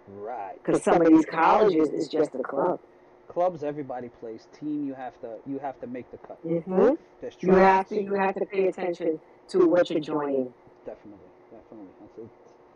Right. 0.09 0.55
Because 0.63 0.83
some 0.83 1.01
of 1.01 1.07
these 1.07 1.25
colleges 1.25 1.89
is 1.89 2.07
just 2.07 2.35
a 2.35 2.39
club. 2.43 2.79
Clubs, 3.27 3.63
everybody 3.63 4.09
plays. 4.09 4.47
Team, 4.59 4.85
you 4.85 4.93
have 4.93 5.19
to 5.21 5.37
you 5.47 5.57
have 5.59 5.79
to 5.81 5.87
make 5.87 6.09
the 6.11 6.17
cut. 6.17 6.45
Mm-hmm. 6.45 6.95
There's 7.21 7.35
You 7.39 7.53
have 7.53 7.87
to 7.89 8.01
you 8.01 8.13
have 8.13 8.35
to 8.35 8.45
pay 8.45 8.67
attention 8.67 9.19
to 9.49 9.67
what 9.67 9.89
you're 9.89 9.99
joining. 9.99 10.53
Definitely, 10.85 11.19
definitely. 11.51 11.87
That's 12.01 12.17
it. 12.19 12.29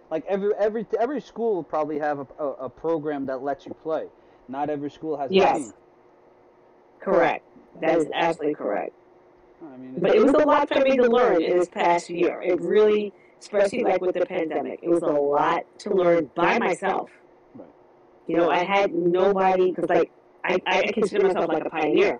Like 0.10 0.26
every 0.28 0.52
every 0.58 0.86
every 1.00 1.22
school 1.22 1.56
will 1.56 1.64
probably 1.64 2.00
have 2.00 2.20
a, 2.20 2.28
a, 2.40 2.48
a 2.66 2.70
program 2.70 3.26
that 3.28 3.44
lets 3.44 3.66
you 3.66 3.74
play. 3.84 4.08
Not 4.48 4.70
every 4.70 4.90
school 4.90 5.18
has 5.18 5.30
a 5.30 5.34
Yes. 5.34 5.58
team. 5.58 5.74
Correct. 7.02 7.46
That 7.82 7.98
is 8.00 8.08
absolutely 8.14 8.56
correct. 8.56 8.94
I 9.62 9.78
mean, 9.78 9.96
But 10.00 10.16
it 10.16 10.24
was 10.24 10.34
a 10.34 10.40
lot 10.46 10.68
for 10.70 10.80
me 10.82 10.98
to 10.98 11.08
learn 11.08 11.42
in 11.42 11.58
this 11.58 11.70
past 11.70 12.10
year. 12.10 12.42
It 12.42 12.62
really, 12.62 13.14
especially 13.40 13.84
like 13.84 14.02
with 14.02 14.16
the 14.16 14.26
pandemic, 14.26 14.80
it 14.82 14.90
was 14.90 15.02
a 15.04 15.08
lot 15.08 15.66
to 15.80 15.90
learn 15.94 16.30
by 16.36 16.60
myself. 16.60 17.10
Right. 17.56 17.68
You 18.28 18.38
know, 18.38 18.50
I 18.50 18.64
had 18.64 18.94
nobody 18.94 19.72
because, 19.72 19.90
like, 19.90 20.12
I, 20.44 20.60
I 20.66 20.92
consider 20.92 21.28
myself 21.28 21.48
like 21.50 21.66
a 21.66 21.70
pioneer. 21.70 22.20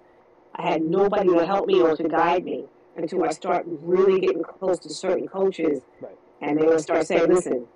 I 0.56 0.64
had 0.64 0.82
nobody 0.82 1.30
to 1.30 1.46
help 1.46 1.68
me 1.68 1.82
or 1.82 1.96
to 1.96 2.04
guide 2.04 2.44
me 2.44 2.66
until 2.96 3.24
I 3.24 3.30
start 3.30 3.64
really 3.68 4.20
getting 4.20 4.44
close 4.44 4.80
to 4.80 4.90
certain 4.90 5.28
coaches, 5.28 5.82
Right. 6.02 6.18
and 6.42 6.60
they 6.60 6.66
would 6.66 6.82
start 6.82 7.06
saying, 7.06 7.28
"Listen, 7.30 7.68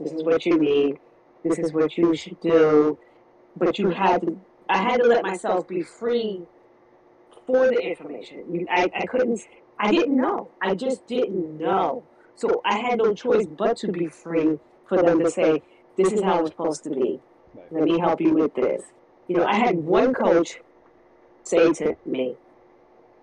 this 0.00 0.12
is 0.12 0.22
what 0.24 0.44
you 0.44 0.58
need. 0.58 0.98
This 1.44 1.58
is 1.58 1.72
what 1.72 1.96
you 1.96 2.14
should 2.16 2.40
do." 2.40 2.98
But 3.56 3.78
you 3.78 3.90
had 3.90 4.22
to. 4.22 4.38
I 4.68 4.78
had 4.78 5.00
to 5.00 5.06
let 5.06 5.22
myself 5.22 5.68
be 5.68 5.82
free 5.82 6.42
for 7.46 7.68
the 7.68 7.78
information. 7.80 8.66
I, 8.68 8.90
I 8.92 9.06
couldn't, 9.06 9.40
I 9.78 9.92
didn't 9.92 10.16
know. 10.16 10.48
I 10.60 10.74
just 10.74 11.06
didn't 11.06 11.58
know. 11.58 12.02
So 12.36 12.60
I 12.64 12.78
had 12.78 12.98
no 12.98 13.14
choice 13.14 13.46
but 13.46 13.78
to 13.78 13.88
be 13.90 14.06
free 14.08 14.58
for 14.86 15.02
them 15.02 15.20
to 15.20 15.30
say, 15.30 15.62
this 15.96 16.12
is 16.12 16.22
how 16.22 16.40
it's 16.40 16.50
supposed 16.50 16.84
to 16.84 16.90
be. 16.90 17.20
Let 17.70 17.84
me 17.84 17.98
help 17.98 18.20
you 18.20 18.34
with 18.34 18.54
this. 18.54 18.82
You 19.26 19.38
know, 19.38 19.44
I 19.44 19.56
had 19.56 19.76
one 19.76 20.14
coach 20.14 20.60
say 21.42 21.72
to 21.72 21.96
me, 22.04 22.36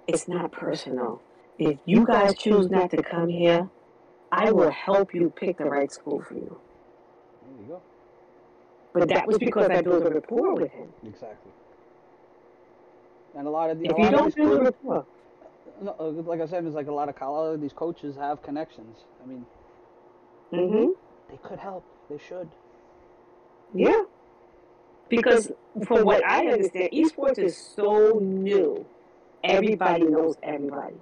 it's 0.07 0.27
not 0.27 0.51
personal. 0.51 1.21
If 1.59 1.77
you 1.85 2.05
guys 2.05 2.35
choose 2.35 2.69
not 2.69 2.89
to 2.91 3.03
come 3.03 3.29
here, 3.29 3.69
I 4.31 4.51
will 4.51 4.71
help 4.71 5.13
you 5.13 5.31
pick 5.35 5.59
the 5.59 5.65
right 5.65 5.91
school 5.91 6.21
for 6.27 6.33
you. 6.33 6.59
There 7.43 7.61
you 7.61 7.67
go. 7.67 7.81
But 8.93 9.09
that 9.09 9.27
was 9.27 9.37
because 9.37 9.69
I 9.69 9.81
built 9.81 10.05
a 10.05 10.09
rapport 10.09 10.55
with 10.55 10.71
him. 10.71 10.89
Exactly. 11.05 11.51
And 13.35 13.47
a 13.47 13.49
lot 13.49 13.69
of 13.69 13.79
the, 13.79 13.85
If 13.85 13.97
you 13.97 14.09
don't 14.09 14.35
build 14.35 14.59
a 14.59 14.63
rapport, 14.63 15.05
no, 15.81 15.95
uh, 15.99 16.03
like 16.03 16.41
I 16.41 16.45
said, 16.45 16.65
it's 16.65 16.75
like 16.75 16.87
a 16.87 16.91
lot 16.93 17.09
of 17.09 17.15
col- 17.15 17.35
a 17.35 17.37
lot 17.47 17.53
of 17.53 17.61
these 17.61 17.73
coaches 17.73 18.15
have 18.15 18.41
connections. 18.41 18.97
I 19.23 19.27
mean, 19.27 19.45
hmm 20.51 20.91
they 21.29 21.37
could 21.41 21.59
help. 21.59 21.85
They 22.09 22.17
should. 22.17 22.49
Yeah. 23.73 24.03
Because 25.09 25.51
from 25.85 26.05
what 26.05 26.25
I 26.25 26.47
understand, 26.47 26.89
esports 26.93 27.39
is 27.39 27.57
so 27.57 28.19
new. 28.21 28.85
Everybody 29.43 30.05
knows 30.05 30.35
everybody. 30.41 30.95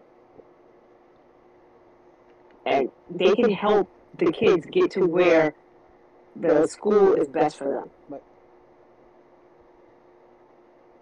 And 2.66 2.90
they 3.10 3.34
can 3.36 3.52
help 3.52 3.90
the 4.18 4.32
kids 4.32 4.66
get 4.72 4.92
to 4.92 5.06
where 5.06 5.54
the 6.36 6.68
school 6.68 7.14
is 7.14 7.28
best 7.28 7.58
for 7.58 7.70
them. 7.70 7.90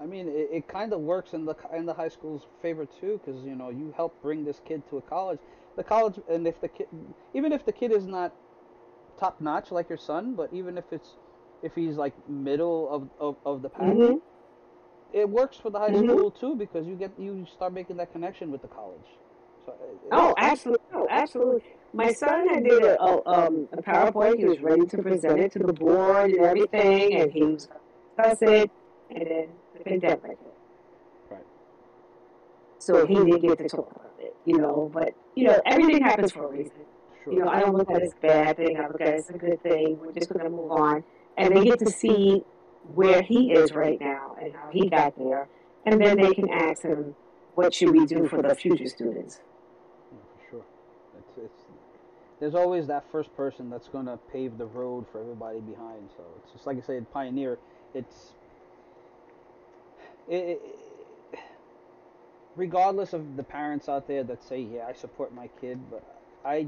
I 0.02 0.06
mean, 0.06 0.28
it, 0.28 0.50
it 0.52 0.68
kind 0.68 0.94
of 0.94 1.02
works 1.02 1.34
in 1.34 1.46
the 1.46 1.56
in 1.76 1.86
the 1.86 1.94
high 1.94 2.08
school's 2.08 2.44
favor 2.62 2.86
too, 2.86 3.20
because 3.24 3.44
you 3.44 3.56
know 3.56 3.70
you 3.70 3.94
help 3.96 4.20
bring 4.22 4.46
this 4.46 4.62
kid 4.66 4.84
to 4.90 4.98
a 4.98 5.02
college. 5.02 5.40
The 5.76 5.84
college, 5.84 6.20
and 6.30 6.48
if 6.48 6.60
the 6.62 6.68
kid, 6.70 6.88
even 7.34 7.52
if 7.52 7.66
the 7.66 7.72
kid 7.72 7.92
is 7.92 8.06
not 8.06 8.34
top 9.20 9.42
notch 9.42 9.72
like 9.72 9.90
your 9.90 9.98
son, 9.98 10.36
but 10.36 10.50
even 10.54 10.78
if 10.78 10.86
it's 10.92 11.16
if 11.64 11.76
he's 11.76 11.96
like 11.98 12.14
middle 12.30 12.90
of 12.90 13.10
of, 13.20 13.36
of 13.46 13.62
the 13.62 13.70
pack, 13.70 13.94
Mhm. 13.94 14.22
it 15.14 15.30
works 15.30 15.58
for 15.58 15.70
the 15.70 15.80
high 15.80 15.92
Mhm. 15.92 16.10
school 16.10 16.32
too 16.32 16.56
because 16.56 16.88
you 16.88 16.96
get 16.96 17.12
you 17.20 17.46
start 17.46 17.74
making 17.74 17.98
that 17.98 18.12
connection 18.12 18.52
with 18.52 18.62
the 18.62 18.68
college. 18.70 19.08
So 19.66 19.76
Oh, 20.12 20.34
absolutely. 20.38 20.86
Oh, 20.94 21.08
absolutely. 21.10 21.64
My 21.94 22.14
son 22.14 22.48
had 22.48 22.64
did 22.64 22.84
a, 22.84 23.02
a, 23.02 23.22
um, 23.26 23.68
a 23.72 23.82
PowerPoint. 23.82 24.38
He 24.38 24.46
was 24.46 24.60
ready 24.60 24.86
to 24.86 24.98
present 25.02 25.40
it 25.40 25.52
to 25.54 25.60
the 25.60 25.74
board 25.74 26.32
and 26.32 26.40
everything, 26.46 27.16
and 27.16 27.32
he 27.32 27.44
was 27.44 27.66
going 27.66 27.82
discuss 28.16 28.42
it, 28.42 28.72
and 29.10 29.28
then 29.28 29.48
the 29.80 29.90
pandemic. 29.90 30.38
Right. 31.30 31.40
So 32.78 33.06
he 33.06 33.16
didn't 33.16 33.42
get 33.42 33.58
to 33.58 33.68
talk 33.68 33.92
about 33.92 34.14
it, 34.20 34.36
you 34.46 34.58
know. 34.58 34.90
But 34.94 35.14
you 35.36 35.46
know, 35.46 35.60
everything 35.66 36.04
happens 36.04 36.32
for 36.32 36.46
a 36.46 36.48
reason. 36.48 36.72
Sure. 37.24 37.34
You 37.34 37.40
know, 37.40 37.50
I 37.50 37.60
don't 37.60 37.76
look 37.76 37.90
at 37.90 37.98
it 37.98 38.04
as 38.04 38.14
a 38.14 38.28
bad 38.28 38.58
thing. 38.58 38.78
I 38.78 38.88
look 38.88 39.02
at 39.02 39.08
it 39.08 39.16
as 39.16 39.30
a 39.30 39.38
good 39.38 39.62
thing. 39.62 39.98
We're 40.00 40.14
just 40.14 40.30
going 40.30 40.44
to 40.44 40.50
move 40.50 40.72
on. 40.72 41.04
And 41.38 41.56
they 41.56 41.64
get 41.66 41.80
to 41.80 41.90
see 41.90 42.44
where 42.94 43.22
he 43.22 43.52
is 43.52 43.74
right 43.74 44.00
now 44.00 44.36
and 44.42 44.54
how 44.54 44.70
he 44.72 44.90
got 44.90 45.18
there. 45.18 45.48
And 45.86 46.02
then 46.02 46.18
they 46.18 46.34
can 46.34 46.50
ask 46.50 46.84
him, 46.84 47.16
what 47.56 47.74
should 47.74 47.92
we 47.92 48.06
do 48.06 48.28
for 48.28 48.42
the 48.42 48.56
future 48.56 48.88
students? 48.88 49.42
For 50.10 50.50
sure. 50.50 50.66
It's, 51.18 51.38
it's 51.38 51.66
there's 52.40 52.56
always 52.56 52.88
that 52.88 53.04
first 53.12 53.36
person 53.36 53.70
that's 53.70 53.90
going 53.90 54.06
to 54.06 54.18
pave 54.32 54.58
the 54.58 54.66
road 54.66 55.06
for 55.12 55.20
everybody 55.20 55.60
behind. 55.60 56.10
So 56.16 56.24
it's 56.42 56.54
just 56.54 56.66
like 56.66 56.78
I 56.78 56.82
said, 56.82 57.12
pioneer. 57.12 57.58
It's 57.94 58.32
it, 60.30 60.62
it, 61.34 61.40
regardless 62.56 63.14
of 63.14 63.36
the 63.36 63.44
parents 63.44 63.90
out 63.90 64.08
there 64.08 64.24
that 64.24 64.44
say, 64.44 64.62
"Yeah, 64.62 64.86
I 64.88 64.94
support 64.94 65.34
my 65.34 65.50
kid," 65.60 65.80
but 65.90 66.04
I 66.46 66.68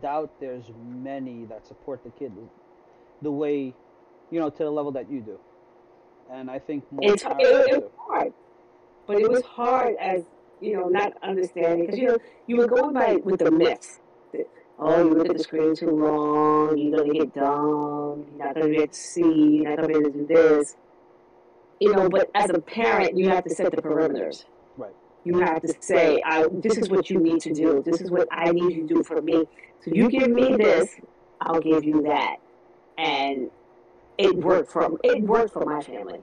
doubt 0.00 0.30
there's 0.40 0.64
many 0.86 1.44
that 1.46 1.66
support 1.66 2.04
the 2.04 2.10
kid 2.10 2.32
the 3.22 3.30
way, 3.30 3.74
you 4.30 4.40
know, 4.40 4.50
to 4.50 4.64
the 4.64 4.70
level 4.70 4.92
that 4.92 5.10
you 5.10 5.20
do. 5.20 5.38
And 6.30 6.50
I 6.50 6.58
think 6.58 6.84
more 6.92 7.12
It's, 7.12 7.24
it, 7.24 7.34
it 7.38 7.82
was 7.82 7.90
hard. 7.98 8.32
But 9.06 9.20
it 9.20 9.28
was 9.28 9.42
hard 9.42 9.96
as, 10.00 10.22
you 10.60 10.76
know, 10.76 10.88
not 10.88 11.14
understanding. 11.22 11.86
Because, 11.86 11.98
you 11.98 12.08
know, 12.08 12.18
you 12.46 12.56
were 12.56 12.68
going 12.68 12.94
by 12.94 13.16
with 13.16 13.40
the 13.40 13.50
myths. 13.50 13.98
Oh, 14.78 15.04
you 15.04 15.12
look 15.12 15.28
at 15.28 15.36
the 15.36 15.42
screen 15.42 15.74
too 15.76 15.90
long, 15.90 16.78
you're 16.78 16.96
going 16.98 17.12
to 17.12 17.18
get 17.18 17.34
dumb, 17.34 18.24
you're 18.30 18.46
not 18.46 18.54
going 18.54 18.72
to 18.72 18.78
get 18.78 18.92
to 18.92 18.98
see, 18.98 19.22
you're 19.62 19.76
not 19.76 19.78
going 19.78 19.92
to 19.92 20.00
be 20.00 20.06
able 20.06 20.12
to 20.12 20.18
do 20.18 20.26
this. 20.26 20.76
You 21.80 21.94
know, 21.94 22.08
but 22.08 22.30
as 22.34 22.50
a 22.50 22.60
parent, 22.60 23.16
you 23.16 23.30
have 23.30 23.44
to 23.44 23.50
set 23.50 23.70
the 23.70 23.82
perimeters. 23.82 24.44
Right. 24.76 24.94
You 25.24 25.40
have 25.40 25.62
to 25.62 25.74
say, 25.80 26.22
I, 26.24 26.46
this 26.52 26.76
is 26.76 26.90
what 26.90 27.10
you 27.10 27.18
need 27.18 27.40
to 27.42 27.52
do. 27.52 27.82
This 27.84 28.00
is 28.00 28.10
what 28.10 28.28
I 28.30 28.50
need 28.50 28.74
you 28.74 28.86
to 28.86 28.94
do 28.94 29.02
for 29.02 29.20
me. 29.20 29.46
So 29.82 29.90
you 29.92 30.08
give 30.10 30.30
me 30.30 30.56
this, 30.56 30.96
I'll 31.40 31.60
give 31.60 31.84
you 31.84 32.02
that. 32.02 32.36
And 32.98 33.50
it 34.18 34.36
worked 34.36 34.70
for 34.70 34.90
it 35.02 35.22
worked 35.22 35.54
for 35.54 35.64
my 35.64 35.80
family. 35.80 36.20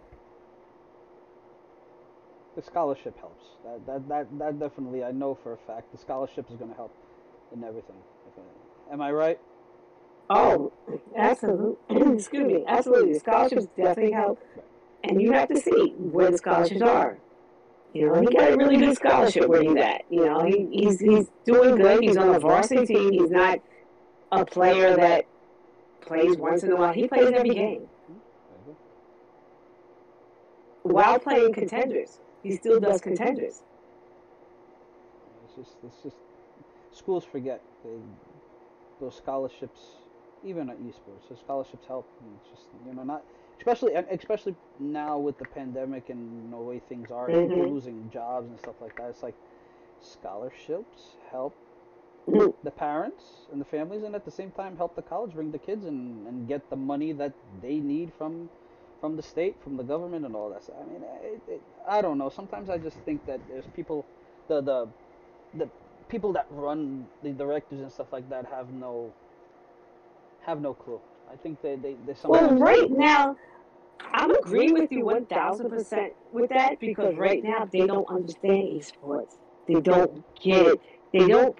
The 2.56 2.62
scholarship 2.62 3.18
helps. 3.20 3.46
That, 3.64 3.86
that 3.88 4.10
that 4.10 4.40
that 4.40 4.60
definitely 4.60 5.04
I 5.04 5.12
know 5.12 5.38
for 5.42 5.54
a 5.54 5.58
fact. 5.58 5.92
The 5.92 5.98
scholarship 5.98 6.46
is 6.52 6.58
going 6.58 6.70
to 6.70 6.78
help 6.78 6.96
in 7.52 7.64
everything. 7.64 7.96
Am 8.92 9.02
I 9.02 9.12
right? 9.12 9.40
Oh, 10.30 10.72
absolutely. 11.16 11.76
Excuse 12.16 12.48
me. 12.48 12.64
Absolutely. 12.68 13.14
The 13.14 13.20
scholarships 13.20 13.68
definitely 13.76 14.12
help. 14.12 14.40
And 15.08 15.22
you 15.22 15.32
have 15.32 15.50
to 15.50 15.60
see 15.60 15.94
where 15.98 16.32
the 16.32 16.38
scholarships 16.38 16.82
are. 16.82 17.18
You 17.94 18.08
know, 18.08 18.22
he 18.22 18.28
got 18.28 18.52
a 18.52 18.56
really 18.58 18.78
good 18.78 18.96
scholarship 18.96 19.48
where 19.48 19.64
he's 19.64 19.76
at. 19.78 20.04
You 20.10 20.26
know, 20.26 20.44
he, 20.44 20.68
he's 20.72 21.00
he's 21.00 21.28
doing 21.46 21.78
good. 21.78 22.04
He's 22.04 22.18
on 22.18 22.36
a 22.36 22.40
varsity 22.40 22.86
team. 22.86 23.14
He's 23.14 23.32
not 23.32 23.60
a 24.32 24.46
player 24.46 24.96
that 24.96 25.26
plays 26.02 26.38
once 26.38 26.64
in 26.64 26.72
a 26.72 26.76
while. 26.76 26.94
He 26.94 27.08
plays 27.08 27.32
every 27.34 27.50
game 27.50 27.88
while 30.84 31.20
playing 31.20 31.54
contenders. 31.54 32.20
He 32.44 32.56
still 32.56 32.80
does 32.80 33.02
contenders. 33.02 33.64
It's 35.44 35.56
just, 35.56 35.78
it's 35.84 36.04
just 36.04 36.16
schools 36.92 37.26
forget 37.26 37.62
they, 37.84 37.98
those 39.02 39.16
scholarships, 39.16 39.82
even 40.46 40.70
at 40.70 40.78
esports. 40.80 41.30
The 41.30 41.38
scholarships 41.38 41.86
help. 41.88 42.08
It's 42.42 42.50
just 42.50 42.68
you 42.86 42.94
know 42.94 43.04
not 43.04 43.24
especially 43.58 43.94
especially 43.96 44.56
now 44.80 45.18
with 45.18 45.38
the 45.38 45.46
pandemic 45.46 46.10
and 46.10 46.52
the 46.54 46.58
way 46.58 46.80
things 46.80 47.12
are, 47.12 47.28
people 47.28 47.50
Mhm. 47.50 47.72
losing 47.74 48.10
jobs 48.12 48.50
and 48.50 48.60
stuff 48.60 48.76
like 48.82 48.96
that. 48.98 49.10
It's 49.10 49.24
like 49.24 49.36
scholarships 50.02 51.18
help 51.32 51.56
Mhm. 52.28 52.54
the 52.64 52.72
parents 52.72 53.48
and 53.52 53.60
the 53.62 53.66
families, 53.66 54.04
and 54.04 54.16
at 54.16 54.26
the 54.26 54.32
same 54.32 54.52
time 54.52 54.78
help 54.78 54.96
the 54.96 55.02
college 55.02 55.34
bring 55.34 55.52
the 55.52 55.60
kids 55.60 55.86
and, 55.86 56.28
and 56.28 56.48
get 56.48 56.70
the 56.70 56.76
money 56.76 57.12
that 57.14 57.34
they 57.62 57.80
need 57.80 58.14
from 58.18 58.50
from 59.00 59.16
the 59.16 59.22
state, 59.22 59.56
from 59.64 59.78
the 59.78 59.84
government, 59.84 60.26
and 60.26 60.36
all 60.36 60.50
that. 60.50 60.64
stuff. 60.64 60.76
I 60.82 60.86
mean, 60.92 61.04
it, 61.24 61.42
it, 61.48 61.62
I 61.88 62.02
don't 62.02 62.18
know. 62.18 62.30
Sometimes 62.30 62.68
I 62.68 62.80
just 62.80 62.98
think 63.00 63.26
that 63.28 63.40
there's 63.48 63.68
people, 63.68 64.06
the 64.48 64.60
the 64.62 64.88
the 65.54 65.70
people 66.10 66.34
that 66.34 66.48
run 66.50 67.08
the 67.22 67.32
directors 67.32 67.80
and 67.80 67.92
stuff 67.92 68.12
like 68.12 68.28
that 68.30 68.46
have 68.48 68.72
no 68.74 69.14
have 70.42 70.62
no 70.62 70.74
clue. 70.74 71.00
I 71.32 71.36
think 71.36 71.62
they 71.62 71.76
they, 71.76 71.96
they 72.06 72.16
Well, 72.26 72.42
sometimes 72.42 72.62
right 72.62 72.92
now, 72.92 73.36
I'm 74.14 74.32
agreeing 74.32 74.74
with 74.74 74.92
you 74.92 75.04
1,000% 75.04 76.12
with 76.32 76.50
that 76.50 76.80
because 76.80 77.16
right 77.16 77.44
now 77.44 77.68
they 77.72 77.86
don't 77.86 78.08
understand 78.10 78.68
esports. 78.70 79.38
They 79.68 79.82
don't 79.82 80.24
get 80.42 80.68
it. 80.68 80.82
They 81.14 81.28
don't 81.28 81.58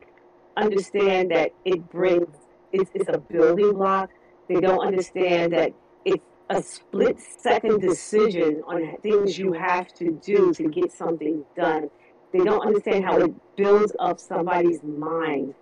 understand 0.56 1.32
that 1.32 1.52
it 1.66 1.90
brings, 1.90 2.28
it's, 2.72 2.90
it's 2.94 3.10
a 3.10 3.18
building 3.18 3.74
block. 3.74 4.10
They 4.48 4.62
don't 4.62 4.86
understand 4.86 5.54
that 5.54 5.74
it's 6.06 6.24
a 6.50 6.62
split 6.62 7.18
second 7.40 7.82
decision 7.82 8.62
on 8.66 8.98
things 9.02 9.38
you 9.38 9.54
have 9.54 9.94
to 9.96 10.20
do 10.24 10.54
to 10.54 10.70
get 10.70 10.92
something 10.92 11.44
done. 11.56 11.90
They 12.32 12.40
don't 12.40 12.66
understand 12.66 13.06
how 13.06 13.18
it 13.18 13.34
builds 13.56 13.94
up 14.00 14.20
somebody's 14.20 14.84
mind. 14.84 15.54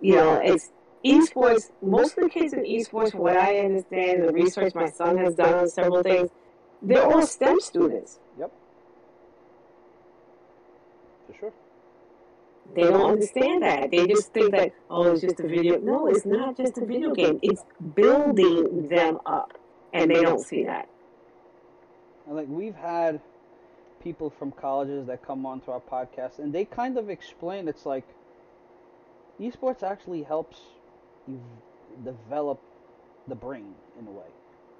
You 0.00 0.16
know, 0.16 0.34
it's 0.34 0.70
esports, 1.04 1.70
most 1.82 2.18
of 2.18 2.24
the 2.24 2.30
kids 2.30 2.52
in 2.52 2.60
esports, 2.60 3.12
from 3.12 3.20
what 3.20 3.36
I 3.36 3.58
understand, 3.60 4.24
the 4.24 4.32
research 4.32 4.74
my 4.74 4.88
son 4.88 5.16
has 5.18 5.34
done 5.34 5.54
on 5.54 5.68
several 5.68 6.02
things, 6.02 6.30
they're 6.82 7.04
all 7.04 7.26
STEM 7.26 7.60
students. 7.60 8.18
Yep. 8.38 8.52
For 11.26 11.34
sure. 11.38 11.52
They 12.74 12.82
don't 12.82 13.10
understand 13.10 13.62
that. 13.62 13.90
They 13.90 14.06
just 14.06 14.32
think 14.32 14.52
that, 14.52 14.72
oh, 14.90 15.12
it's 15.12 15.22
just 15.22 15.40
a 15.40 15.48
video. 15.48 15.78
No, 15.78 16.06
it's 16.06 16.26
not 16.26 16.56
just 16.56 16.78
a 16.78 16.84
video 16.84 17.14
game. 17.14 17.38
It's 17.42 17.64
building 17.94 18.88
them 18.88 19.18
up. 19.26 19.58
And 19.92 20.10
they 20.10 20.20
don't 20.20 20.40
see 20.40 20.64
that. 20.64 20.88
And 22.26 22.36
like 22.36 22.48
we've 22.48 22.74
had 22.74 23.20
people 24.02 24.30
from 24.30 24.52
colleges 24.52 25.06
that 25.06 25.24
come 25.26 25.46
onto 25.46 25.70
our 25.70 25.80
podcast 25.80 26.38
and 26.38 26.52
they 26.52 26.64
kind 26.64 26.96
of 26.98 27.10
explain 27.10 27.66
it's 27.66 27.84
like 27.84 28.04
esports 29.40 29.82
actually 29.82 30.22
helps 30.22 30.60
you 31.28 31.40
develop 32.04 32.60
the 33.28 33.36
brain 33.36 33.74
in 33.98 34.06
a 34.08 34.10
way. 34.10 34.26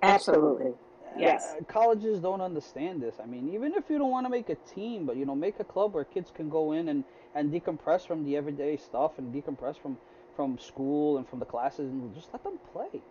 Absolutely. 0.03 0.75
Yes. 1.17 1.57
Uh, 1.59 1.65
colleges 1.69 2.21
don't 2.21 2.41
understand 2.41 3.03
this. 3.03 3.17
I 3.23 3.27
mean, 3.27 3.49
even 3.55 3.75
if 3.75 3.91
you 3.91 3.99
don't 3.99 4.11
want 4.11 4.27
to 4.27 4.31
make 4.31 4.51
a 4.51 4.57
team, 4.57 5.07
but 5.07 5.17
you 5.17 5.27
know, 5.27 5.35
make 5.35 5.61
a 5.61 5.65
club 5.65 5.95
where 5.95 6.05
kids 6.05 6.31
can 6.35 6.49
go 6.49 6.73
in 6.73 6.89
and 6.89 7.05
and 7.35 7.53
decompress 7.53 8.07
from 8.07 8.25
the 8.25 8.37
everyday 8.37 8.77
stuff 8.77 9.19
and 9.19 9.35
decompress 9.35 9.79
from 9.79 9.99
from 10.37 10.59
school 10.59 11.19
and 11.19 11.29
from 11.29 11.41
the 11.41 11.47
classes 11.47 11.91
and 11.91 12.15
just 12.15 12.33
let 12.33 12.45
them 12.45 12.59
play. 12.73 13.03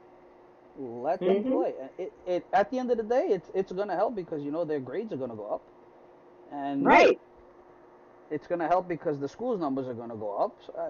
Let 0.78 1.26
them 1.26 1.44
Mhm. 1.44 1.46
play. 1.46 1.74
And 1.82 1.90
It, 1.98 2.14
it 2.28 2.46
at 2.54 2.72
the 2.72 2.80
end 2.80 2.92
of 2.92 2.98
the 2.98 3.04
day, 3.04 3.28
it's 3.30 3.52
it's 3.54 3.72
gonna 3.72 3.96
help 3.96 4.16
because 4.16 4.44
you 4.44 4.52
know 4.52 4.66
their 4.66 4.80
grades 4.80 5.14
are 5.14 5.18
gonna 5.18 5.36
go 5.36 5.48
up, 5.48 5.64
and 6.52 6.86
Right. 6.86 7.20
it's 8.32 8.48
gonna 8.48 8.68
help 8.68 8.88
because 8.88 9.20
the 9.20 9.28
school's 9.30 9.60
numbers 9.60 9.88
are 9.88 9.94
gonna 9.94 10.16
go 10.16 10.36
up. 10.38 10.56
So, 10.66 10.74
uh, 10.74 10.90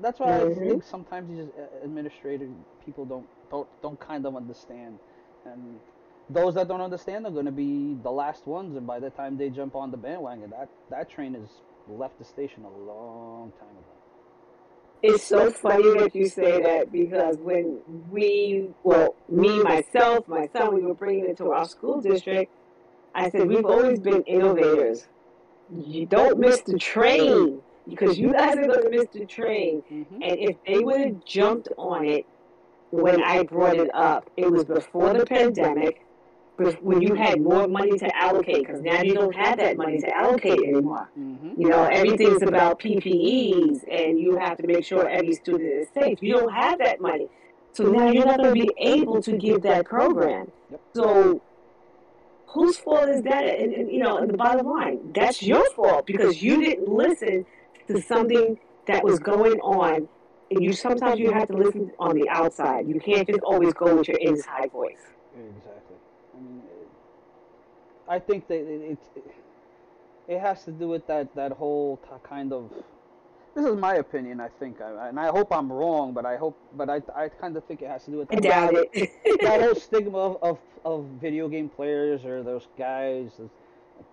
that's 0.00 0.20
why 0.20 0.40
I 0.40 0.44
Mhm. 0.44 0.68
think 0.68 0.82
sometimes 0.82 1.28
these 1.28 1.48
uh, 1.58 1.84
administrative 1.84 2.50
people 2.84 3.04
don't 3.04 3.26
don't 3.50 3.68
don't 3.82 4.00
kind 4.00 4.26
of 4.26 4.36
understand, 4.36 4.98
and 5.44 5.80
those 6.30 6.54
that 6.54 6.68
don't 6.68 6.80
understand 6.80 7.26
are 7.26 7.30
gonna 7.30 7.52
be 7.52 7.94
the 8.02 8.10
last 8.10 8.46
ones. 8.46 8.76
And 8.76 8.86
by 8.86 8.98
the 9.00 9.10
time 9.10 9.36
they 9.36 9.50
jump 9.50 9.74
on 9.76 9.90
the 9.90 9.96
bandwagon, 9.96 10.50
that 10.50 10.68
that 10.90 11.10
train 11.10 11.34
has 11.34 11.48
left 11.88 12.18
the 12.18 12.24
station 12.24 12.64
a 12.64 12.70
long 12.70 13.52
time 13.58 13.68
ago. 13.70 13.94
It's 15.02 15.22
so 15.22 15.50
funny 15.50 15.98
that 15.98 16.14
you 16.14 16.28
say 16.28 16.62
that 16.62 16.90
because 16.90 17.36
when 17.36 17.80
we, 18.10 18.70
well, 18.82 19.14
me, 19.28 19.62
myself, 19.62 20.26
my 20.26 20.48
son, 20.56 20.74
we 20.74 20.80
were 20.80 20.94
bringing 20.94 21.26
it 21.26 21.36
to 21.38 21.52
our 21.52 21.66
school 21.66 22.00
district, 22.00 22.50
I 23.14 23.28
said, 23.28 23.48
we've 23.48 23.66
always 23.66 24.00
been 24.00 24.22
innovators. 24.22 25.06
You 25.70 26.06
don't 26.06 26.38
miss 26.38 26.62
the 26.62 26.78
train 26.78 27.60
because 27.88 28.18
you 28.18 28.32
guys 28.32 28.56
are 28.56 28.66
going 28.66 28.82
to 28.82 28.90
miss 28.90 29.06
the 29.12 29.26
train. 29.26 29.82
Mm-hmm. 29.90 30.22
And 30.22 30.38
if 30.38 30.56
they 30.66 30.78
would 30.78 31.00
have 31.00 31.24
jumped 31.24 31.68
on 31.76 32.06
it 32.06 32.26
when 32.90 33.22
I 33.22 33.42
brought 33.42 33.76
it 33.76 33.90
up, 33.94 34.30
it 34.36 34.50
was 34.50 34.64
before 34.64 35.12
the 35.12 35.26
pandemic, 35.26 36.04
when 36.80 37.02
you 37.02 37.14
had 37.14 37.40
more 37.40 37.66
money 37.66 37.98
to 37.98 38.16
allocate, 38.16 38.66
because 38.66 38.80
now 38.80 39.02
you 39.02 39.14
don't 39.14 39.34
have 39.34 39.58
that 39.58 39.76
money 39.76 39.98
to 39.98 40.16
allocate 40.16 40.60
anymore. 40.60 41.10
Mm-hmm. 41.18 41.60
You 41.60 41.68
know, 41.68 41.84
everything's 41.84 42.42
about 42.42 42.78
PPEs, 42.78 43.82
and 43.90 44.20
you 44.20 44.36
have 44.38 44.58
to 44.58 44.66
make 44.66 44.84
sure 44.84 45.08
every 45.08 45.34
student 45.34 45.68
is 45.68 45.88
safe. 45.92 46.18
You 46.22 46.34
don't 46.34 46.52
have 46.52 46.78
that 46.78 47.00
money. 47.00 47.28
So 47.72 47.84
now 47.84 48.08
you're 48.08 48.24
not 48.24 48.38
going 48.38 48.54
to 48.54 48.66
be 48.66 48.70
able 48.78 49.20
to 49.22 49.36
give 49.36 49.62
that 49.62 49.84
program. 49.86 50.52
Yep. 50.70 50.80
So 50.94 51.42
whose 52.46 52.78
fault 52.78 53.08
is 53.08 53.22
that? 53.22 53.44
And, 53.44 53.74
and, 53.74 53.90
you 53.90 53.98
know, 53.98 54.18
and 54.18 54.30
the 54.30 54.36
bottom 54.36 54.68
line, 54.68 55.12
that's 55.12 55.42
your 55.42 55.68
fault 55.70 56.06
because 56.06 56.40
you 56.40 56.62
didn't 56.64 56.88
listen 56.88 57.44
to 57.88 58.00
something 58.00 58.58
that 58.86 59.04
was 59.04 59.18
going 59.18 59.60
on. 59.60 60.08
And 60.50 60.62
you 60.62 60.72
sometimes 60.72 61.18
you 61.18 61.32
have 61.32 61.48
to 61.48 61.56
listen 61.56 61.90
on 61.98 62.16
the 62.16 62.28
outside. 62.28 62.86
You 62.86 63.00
can't 63.00 63.26
just 63.26 63.40
always 63.40 63.72
go 63.72 63.96
with 63.96 64.08
your 64.08 64.18
inside 64.18 64.70
voice. 64.70 64.98
Exactly. 65.34 65.96
I 66.36 66.40
mean, 66.40 66.62
I 68.08 68.18
think 68.18 68.46
that 68.48 68.60
it, 68.60 68.98
it 69.16 69.24
it 70.28 70.40
has 70.40 70.64
to 70.64 70.70
do 70.70 70.88
with 70.88 71.06
that 71.06 71.34
that 71.34 71.52
whole 71.52 71.98
kind 72.22 72.52
of 72.52 72.70
this 73.54 73.64
is 73.66 73.76
my 73.76 73.94
opinion. 73.94 74.40
I 74.40 74.48
think, 74.48 74.80
I, 74.80 75.08
and 75.08 75.18
I 75.18 75.28
hope 75.28 75.52
I'm 75.52 75.72
wrong, 75.72 76.12
but 76.12 76.26
I 76.26 76.36
hope, 76.36 76.58
but 76.76 76.90
I, 76.90 77.00
I 77.14 77.28
kind 77.28 77.56
of 77.56 77.64
think 77.64 77.82
it 77.82 77.88
has 77.88 78.04
to 78.06 78.10
do 78.10 78.18
with 78.18 78.32
I 78.32 78.36
doubt 78.36 78.74
it. 78.74 79.40
that 79.42 79.60
whole 79.60 79.76
stigma 79.76 80.18
of, 80.18 80.42
of, 80.42 80.58
of 80.84 81.04
video 81.20 81.48
game 81.48 81.68
players 81.68 82.24
or 82.24 82.42
those 82.42 82.66
guys. 82.76 83.30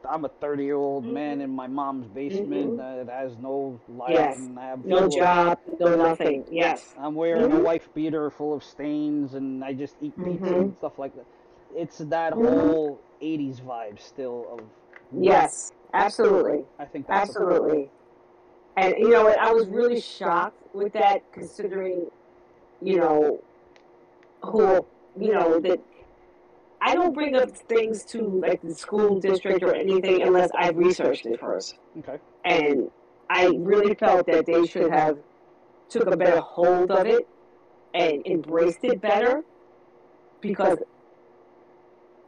I'm 0.08 0.26
a 0.26 0.30
30 0.30 0.64
year 0.66 0.76
old 0.78 1.06
Mhm. 1.06 1.14
man 1.14 1.42
in 1.42 1.50
my 1.50 1.68
mom's 1.68 2.08
basement 2.08 2.76
Mhm. 2.76 3.08
that 3.08 3.12
has 3.14 3.38
no 3.38 3.80
life 3.88 4.12
Yes. 4.12 4.38
and 4.38 4.60
I 4.60 4.66
have 4.68 4.86
no 4.86 5.08
job, 5.08 5.60
no 5.80 5.96
nothing. 5.96 6.46
Yes. 6.50 6.94
I'm 6.98 7.16
wearing 7.16 7.52
a 7.52 7.56
Mhm. 7.56 7.64
wife 7.64 7.94
beater 7.94 8.30
full 8.30 8.54
of 8.54 8.64
stains 8.64 9.36
and 9.36 9.64
I 9.64 9.74
just 9.74 9.96
eat 10.02 10.16
pizza 10.18 10.46
Mhm. 10.46 10.62
and 10.62 10.78
stuff 10.78 10.98
like 11.00 11.16
that. 11.16 11.26
It's 11.76 12.00
that 12.00 12.34
Mhm. 12.34 12.46
whole 12.46 13.00
80s 13.22 13.62
vibe 13.62 14.00
still 14.00 14.48
of 14.52 14.62
Yes. 15.12 15.74
Absolutely. 15.94 16.66
I 16.80 16.86
think 16.86 17.08
that's 17.08 17.30
Absolutely. 17.30 17.90
And 18.78 18.96
you 18.98 19.10
know? 19.10 19.28
I 19.28 19.52
was 19.52 19.68
really 19.68 20.00
shocked 20.00 20.74
with 20.74 20.94
that, 20.94 21.30
considering, 21.34 22.10
you 22.82 22.98
know, 22.98 23.40
who, 24.42 24.86
you 25.18 25.34
know, 25.34 25.60
that 25.60 25.80
I 26.82 26.96
don't 26.96 27.14
bring 27.14 27.36
up 27.36 27.52
things 27.52 28.04
to 28.06 28.22
like 28.22 28.62
the 28.62 28.74
school 28.74 29.20
district 29.20 29.64
or 29.64 29.76
anything 29.76 30.24
unless 30.24 30.50
I've 30.58 30.78
researched 30.78 31.26
it 31.28 31.40
first. 31.40 31.78
okay. 32.00 32.18
And 32.44 32.90
I 33.30 33.48
really 33.58 33.94
felt 33.94 34.26
that 34.28 34.46
they 34.46 34.66
should 34.66 34.92
have 34.92 35.20
took 35.90 36.08
a 36.08 36.18
better 36.18 36.42
hold 36.42 36.90
of 36.92 37.06
it 37.06 37.28
and 37.94 38.26
embraced 38.26 38.80
it 38.84 39.00
better 39.00 39.44
because 40.42 40.80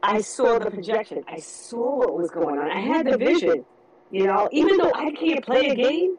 I 0.02 0.20
saw 0.20 0.58
the 0.58 0.70
projection. 0.70 1.24
I 1.26 1.38
saw 1.40 1.98
what 1.98 2.16
was 2.16 2.30
going 2.30 2.58
on. 2.58 2.70
I 2.70 2.80
had 2.80 3.06
the 3.06 3.18
vision. 3.18 3.64
You 4.10 4.26
know, 4.26 4.48
even 4.52 4.76
though 4.76 4.92
I 4.94 5.10
can't 5.10 5.44
play 5.44 5.70
a 5.70 5.74
game, 5.74 6.16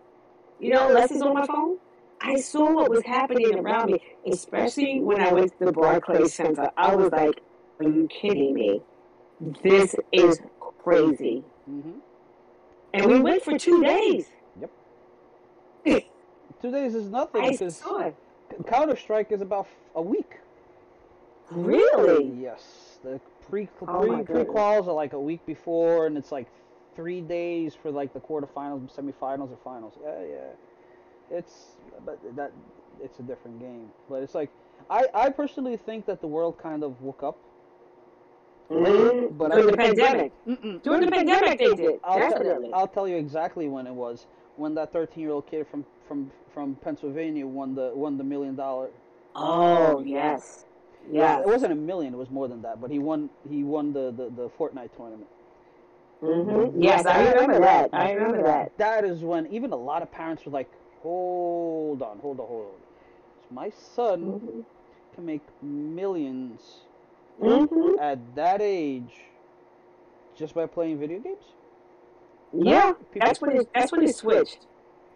you 0.59 0.73
know, 0.73 0.89
unless 0.89 1.11
it's 1.11 1.21
on 1.21 1.35
my 1.35 1.45
phone, 1.45 1.77
I 2.19 2.39
saw 2.41 2.73
what 2.73 2.89
was 2.89 3.03
happening 3.03 3.57
around 3.57 3.91
me, 3.91 3.99
especially 4.29 4.99
when 4.99 5.21
I 5.21 5.31
went 5.31 5.57
to 5.59 5.65
the 5.65 5.71
Barclays 5.71 6.33
Center. 6.33 6.69
I 6.75 6.95
was 6.95 7.11
like, 7.11 7.41
are 7.79 7.89
you 7.89 8.07
kidding 8.07 8.53
me? 8.53 8.81
This 9.63 9.95
is 10.11 10.39
crazy. 10.79 11.43
hmm 11.65 11.99
And 12.93 13.05
we 13.05 13.19
went 13.19 13.43
for 13.43 13.57
two 13.57 13.83
days. 13.83 14.27
Two 16.61 16.71
days 16.71 16.95
is 16.95 17.09
nothing 17.09 17.43
I 17.43 17.51
because 17.51 17.77
saw. 17.77 18.11
Counter 18.65 18.95
Strike 18.95 19.31
is 19.31 19.41
about 19.41 19.67
a 19.93 20.01
week. 20.01 20.39
Really? 21.51 22.33
Yes. 22.41 22.97
The 23.03 23.19
pre 23.49 23.69
Oh 23.81 23.99
pre 23.99 24.09
my 24.09 24.23
pre 24.23 24.43
quals 24.43 24.87
are 24.87 24.93
like 24.93 25.13
a 25.13 25.19
week 25.19 25.45
before, 25.45 26.07
and 26.07 26.17
it's 26.17 26.31
like 26.31 26.47
three 26.95 27.21
days 27.21 27.75
for 27.75 27.91
like 27.91 28.13
the 28.13 28.19
quarterfinals, 28.19 28.95
semifinals, 28.95 29.51
or 29.51 29.57
finals. 29.63 29.93
Yeah, 30.03 30.23
yeah. 30.23 31.37
It's 31.37 31.75
but 32.05 32.19
that 32.35 32.51
it's 33.01 33.19
a 33.19 33.23
different 33.23 33.59
game. 33.59 33.89
But 34.09 34.23
it's 34.23 34.33
like 34.33 34.49
I 34.89 35.05
I 35.13 35.29
personally 35.29 35.77
think 35.77 36.05
that 36.05 36.21
the 36.21 36.27
world 36.27 36.57
kind 36.57 36.83
of 36.83 37.01
woke 37.01 37.21
up. 37.23 37.37
Mhm. 38.69 39.37
But 39.37 39.51
During 39.51 39.67
I 39.67 39.71
the 39.71 39.77
pandemic. 39.77 40.31
Mm-mm. 40.47 40.81
During 40.81 41.01
the 41.01 41.11
pandemic, 41.11 41.59
they 41.59 41.73
did. 41.75 41.99
I'll, 42.03 42.19
tell, 42.19 42.29
Definitely. 42.29 42.73
I'll 42.73 42.87
tell 42.87 43.07
you 43.07 43.15
exactly 43.17 43.67
when 43.67 43.85
it 43.87 43.93
was. 43.93 44.25
When 44.55 44.73
that 44.75 44.91
13 44.91 45.21
year 45.21 45.31
old 45.31 45.47
kid 45.47 45.67
from, 45.69 45.85
from, 46.07 46.31
from 46.53 46.75
Pennsylvania 46.75 47.45
won 47.45 47.75
the 47.75 47.91
won 47.93 48.17
the 48.17 48.23
million 48.23 48.55
dollar. 48.55 48.89
Oh, 49.35 50.01
yes. 50.05 50.65
Yeah, 51.11 51.41
It 51.41 51.45
wasn't 51.45 51.71
a 51.73 51.75
million. 51.75 52.13
It 52.13 52.17
was 52.17 52.31
more 52.31 52.47
than 52.47 52.61
that. 52.63 52.81
But 52.81 52.89
he 52.89 52.97
won. 52.97 53.29
He 53.47 53.63
won 53.63 53.93
the, 53.93 54.11
the, 54.11 54.29
the 54.29 54.49
Fortnite 54.57 54.95
tournament. 54.95 55.27
Mm-hmm. 56.23 56.81
Yes, 56.81 57.05
I 57.05 57.29
remember 57.31 57.59
that. 57.59 57.89
I 57.93 58.11
remember 58.13 58.43
that. 58.43 58.75
That 58.77 59.03
is 59.05 59.21
when 59.21 59.45
even 59.47 59.71
a 59.71 59.75
lot 59.75 60.01
of 60.01 60.11
parents 60.11 60.45
were 60.45 60.51
like, 60.51 60.71
"Hold 61.03 62.01
on, 62.01 62.17
hold 62.19 62.39
on, 62.39 62.47
hold 62.47 62.65
on." 62.65 63.55
My 63.55 63.69
son 63.69 64.39
hmm 64.39 64.61
can 65.13 65.25
make 65.25 65.41
millions 65.61 66.84
hmm 67.41 67.97
at 67.99 68.19
that 68.35 68.61
age 68.61 69.13
just 70.35 70.53
by 70.53 70.65
playing 70.65 70.99
video 70.99 71.19
games. 71.19 71.43
Yeah, 72.53 72.93
People- 72.93 73.27
that's 73.27 73.41
when 73.41 73.57
it, 73.57 73.69
that's 73.73 73.91
when 73.91 74.03
it 74.03 74.15
switched. 74.15 74.67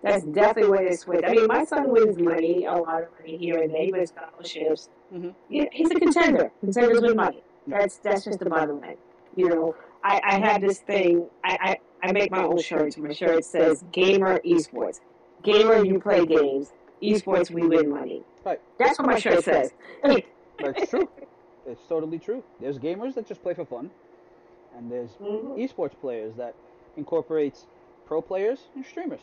That's 0.01 0.23
definitely 0.23 0.71
when 0.71 0.87
it 0.87 0.99
switched. 0.99 1.25
I 1.25 1.31
mean, 1.33 1.47
my 1.47 1.65
son 1.65 1.89
wins 1.89 2.17
money, 2.17 2.65
a 2.65 2.73
lot 2.73 3.03
of 3.03 3.09
money 3.19 3.37
here 3.37 3.61
and 3.61 3.73
there. 3.73 3.83
He 3.83 3.91
wins 3.91 4.09
scholarships. 4.11 4.89
Mhm. 5.13 5.35
Yeah, 5.49 5.65
he's 5.71 5.91
a 5.91 5.95
contender. 5.95 6.51
Contenders 6.61 7.01
win 7.01 7.15
money. 7.17 7.43
That's 7.67 7.97
that's 7.97 8.23
just 8.23 8.39
the 8.39 8.49
bottom 8.49 8.79
line. 8.81 8.97
You 9.35 9.49
know, 9.49 9.75
I, 10.03 10.21
I 10.23 10.39
have 10.39 10.61
this 10.61 10.79
thing. 10.79 11.27
I, 11.43 11.77
I, 12.01 12.07
I 12.07 12.11
make 12.13 12.31
my 12.31 12.43
own 12.43 12.59
shirts. 12.61 12.97
My 12.97 13.13
shirt 13.13 13.43
says 13.43 13.83
"Gamer 13.91 14.39
Esports." 14.39 15.01
Gamer, 15.43 15.83
you 15.85 15.99
play 15.99 16.25
games. 16.25 16.73
Esports, 17.01 17.49
we 17.49 17.65
win 17.67 17.89
money. 17.89 18.23
Right. 18.45 18.59
That's 18.77 18.99
what 18.99 19.07
my 19.07 19.19
shirt 19.19 19.43
says. 19.43 19.71
That's 20.03 20.89
true. 20.89 21.07
It's 21.69 21.85
totally 21.87 22.17
true. 22.19 22.43
There's 22.59 22.79
gamers 22.79 23.13
that 23.13 23.27
just 23.27 23.41
play 23.43 23.53
for 23.53 23.65
fun, 23.65 23.91
and 24.75 24.91
there's 24.91 25.11
Mhm. 25.21 25.57
esports 25.57 25.93
players 26.01 26.35
that 26.35 26.55
incorporates 26.97 27.67
pro 28.05 28.21
players 28.21 28.67
and 28.75 28.83
streamers 28.83 29.21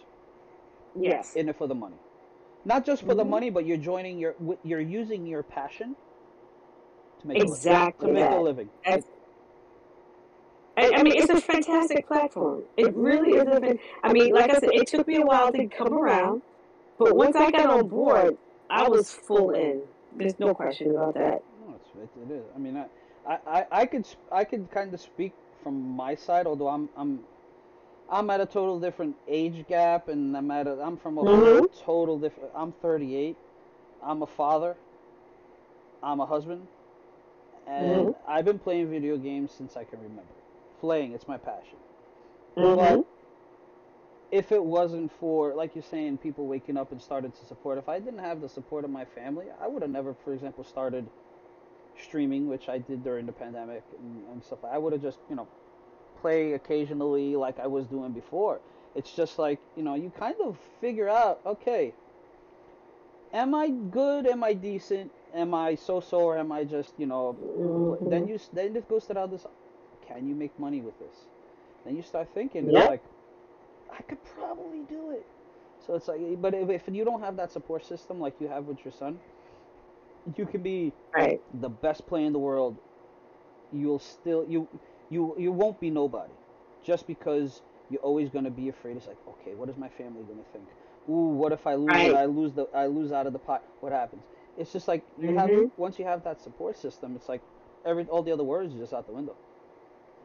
Yes. 0.95 1.35
in 1.35 1.49
it 1.49 1.57
for 1.57 1.67
the 1.67 1.75
money. 1.75 1.97
Not 2.65 2.85
just 2.85 3.03
for 3.03 3.15
the 3.15 3.25
Mhm. 3.25 3.29
money, 3.29 3.51
but 3.51 3.65
you're 3.67 3.77
joining 3.77 4.19
your 4.19 4.35
you're 4.63 4.81
using 4.81 5.27
your 5.27 5.43
passion 5.43 5.97
to 7.21 7.27
make 7.29 7.37
a, 7.37 7.41
living. 7.41 7.53
Exactly 7.53 8.09
li- 8.13 8.15
to 8.15 8.21
make 8.21 8.31
a 8.39 8.43
living. 8.43 8.71
That's- 8.85 9.05
I, 10.79 10.91
I 10.95 11.03
mean, 11.03 11.15
it's 11.17 11.31
a 11.31 11.41
fantastic 11.41 12.07
platform. 12.07 12.65
It 12.77 12.95
really 12.95 13.33
is. 13.33 13.45
A 13.47 13.61
fan- 13.61 13.79
I 14.03 14.13
mean, 14.13 14.33
like 14.35 14.51
I 14.51 14.59
said, 14.59 14.71
it 14.75 14.87
took 14.87 15.07
me 15.07 15.17
a 15.17 15.23
while 15.23 15.51
to 15.51 15.67
come 15.69 15.95
around, 15.95 16.43
but 16.99 17.17
once 17.17 17.35
I 17.35 17.51
got 17.51 17.67
on 17.67 17.89
board, 17.89 18.37
I 18.69 18.89
was 18.89 19.11
full 19.11 19.51
in. 19.51 19.83
There's 20.13 20.39
no 20.39 20.55
question 20.55 20.91
about 20.91 21.15
that. 21.15 21.43
It, 22.03 22.11
it 22.23 22.33
is. 22.33 22.45
I 22.55 22.59
mean, 22.59 22.77
I, 22.77 23.39
I, 23.47 23.67
I, 23.71 23.87
could 23.87 24.07
I 24.31 24.45
could 24.45 24.71
kind 24.71 24.93
of 24.95 25.01
speak 25.01 25.33
from 25.63 25.91
my 25.91 26.15
side, 26.15 26.47
although 26.47 26.69
I'm 26.69 26.89
I'm 26.97 27.25
I'm 28.09 28.31
at 28.31 28.41
a 28.41 28.47
total 28.47 28.79
different 28.79 29.17
age 29.27 29.67
gap, 29.69 30.09
and 30.09 30.37
I'm 30.37 30.51
at 30.51 30.67
a, 30.67 30.81
I'm 30.81 30.97
from 30.97 31.19
a 31.19 31.25
Mhm. 31.25 31.67
total 31.85 32.19
different. 32.19 32.51
I'm 32.55 32.73
38. 32.73 33.37
I'm 34.03 34.23
a 34.23 34.27
father. 34.27 34.77
I'm 36.03 36.21
a 36.21 36.27
husband, 36.27 36.69
and 37.67 38.09
Mhm. 38.09 38.15
I've 38.29 38.45
been 38.45 38.59
playing 38.59 38.91
video 38.91 39.17
games 39.17 39.51
since 39.51 39.77
I 39.77 39.85
can 39.85 40.01
remember. 40.01 40.35
Playing, 40.81 41.13
it's 41.13 41.27
my 41.27 41.39
passion. 41.39 41.79
Mhm. 42.57 42.77
But 42.77 43.07
if 44.31 44.53
it 44.53 44.63
wasn't 44.63 45.11
for, 45.13 45.55
like 45.55 45.75
you're 45.75 45.83
saying, 45.83 46.19
people 46.19 46.47
waking 46.47 46.77
up 46.77 46.93
and 46.93 47.01
started 47.01 47.35
to 47.35 47.47
support, 47.47 47.79
if 47.79 47.89
I 47.89 47.99
didn't 47.99 48.21
have 48.21 48.41
the 48.41 48.49
support 48.49 48.85
of 48.85 48.91
my 48.91 49.05
family, 49.05 49.47
I 49.61 49.67
would 49.67 49.83
have 49.83 49.91
never, 49.91 50.15
for 50.15 50.33
example, 50.33 50.65
started 50.65 51.09
streaming, 52.03 52.49
which 52.49 52.69
I 52.69 52.79
did 52.79 53.03
during 53.05 53.27
the 53.27 53.33
pandemic 53.33 53.83
and, 53.99 54.25
and 54.33 54.45
stuff. 54.45 54.61
I 54.65 54.79
would 54.79 54.93
have 54.93 55.03
just, 55.03 55.19
you 55.31 55.37
know, 55.37 55.49
play 56.21 56.53
occasionally 56.55 57.37
like 57.37 57.59
I 57.59 57.67
was 57.67 57.87
doing 57.87 58.13
before. 58.13 58.61
It's 58.95 59.13
just 59.15 59.39
like, 59.39 59.61
you 59.77 59.83
know, 59.83 59.95
you 59.95 60.11
kind 60.19 60.37
of 60.43 60.57
figure 60.81 61.09
out, 61.09 61.41
okay, 61.45 61.93
am 63.33 63.55
I 63.55 63.69
good? 63.69 64.27
Am 64.27 64.43
I 64.43 64.55
decent? 64.55 65.11
Am 65.35 65.53
I 65.55 65.75
so-so 65.75 66.19
or 66.21 66.39
am 66.39 66.51
I 66.53 66.65
just, 66.65 66.95
you 66.99 67.07
know, 67.07 67.37
Mhm. 68.01 68.09
then 68.11 68.29
you 68.29 68.39
then 68.53 68.77
it 68.77 68.89
goes 68.89 69.07
to 69.07 69.15
the 69.15 69.21
other 69.21 69.39
side. 69.39 69.53
Can 70.07 70.29
you 70.29 70.35
make 70.35 70.59
money 70.59 70.81
with 70.81 70.99
this? 70.99 71.27
Then 71.85 71.97
you 71.97 72.03
start 72.03 72.29
thinking, 72.35 72.71
Yeah. 72.71 72.87
like, 72.87 73.03
I 73.91 74.03
could 74.03 74.23
probably 74.25 74.81
do 74.89 75.11
it. 75.11 75.27
So 75.87 75.95
it's 75.95 76.09
like, 76.09 76.21
but 76.41 76.55
if, 76.55 76.71
if 76.71 76.89
you 76.89 77.05
don't 77.05 77.21
have 77.21 77.37
that 77.37 77.53
support 77.53 77.85
system 77.85 78.19
like 78.21 78.41
you 78.41 78.49
have 78.49 78.67
with 78.67 78.85
your 78.85 78.93
son, 78.93 79.21
you 80.37 80.47
can 80.47 80.63
be 80.63 80.93
Right. 81.15 81.41
the 81.61 81.69
best 81.69 82.07
player 82.07 82.27
in 82.27 82.33
the 82.33 82.39
world. 82.39 82.77
You'll 83.73 83.99
still 83.99 84.45
you 84.49 84.69
you 85.11 85.35
you 85.39 85.53
won't 85.53 85.81
be 85.81 85.91
nobody, 85.91 86.33
just 86.85 87.07
because 87.07 87.63
you're 87.91 88.01
always 88.03 88.31
gonna 88.31 88.51
be 88.51 88.69
afraid. 88.69 88.97
It's 88.97 89.07
like, 89.07 89.19
okay, 89.29 89.55
what 89.55 89.69
is 89.69 89.77
my 89.77 89.89
family 89.89 90.23
gonna 90.25 90.43
think? 90.53 90.65
Ooh, 91.09 91.35
what 91.35 91.53
if 91.53 91.67
I 91.67 91.75
lose? 91.75 91.89
Right. 91.89 92.15
I 92.15 92.25
lose 92.27 92.53
the 92.53 92.67
I 92.75 92.87
lose 92.87 93.13
out 93.13 93.27
of 93.27 93.33
the 93.33 93.39
pot. 93.39 93.63
What 93.81 93.93
happens? 93.93 94.23
It's 94.59 94.73
just 94.73 94.89
like 94.89 95.05
you 95.21 95.35
have 95.35 95.51
Mhm. 95.51 95.71
once 95.77 95.99
you 95.99 96.05
have 96.05 96.23
that 96.25 96.41
support 96.41 96.77
system. 96.79 97.15
It's 97.17 97.29
like 97.29 97.43
every 97.85 98.05
all 98.07 98.23
the 98.23 98.33
other 98.33 98.45
words 98.45 98.75
are 98.75 98.79
just 98.79 98.93
out 98.93 99.07
the 99.07 99.13
window. 99.13 99.37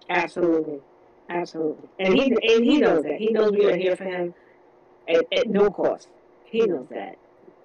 Absolutely. 0.09 0.79
Absolutely. 1.29 1.89
And 1.99 2.13
he 2.17 2.31
and 2.31 2.65
he 2.65 2.79
knows 2.79 3.03
that. 3.03 3.15
He 3.17 3.31
knows 3.31 3.51
we 3.51 3.65
are 3.71 3.75
here 3.77 3.95
for 3.95 4.03
him 4.05 4.33
at, 5.07 5.25
at 5.31 5.47
no 5.47 5.69
cost. 5.69 6.09
He 6.45 6.59
knows 6.65 6.87
that. 6.89 7.17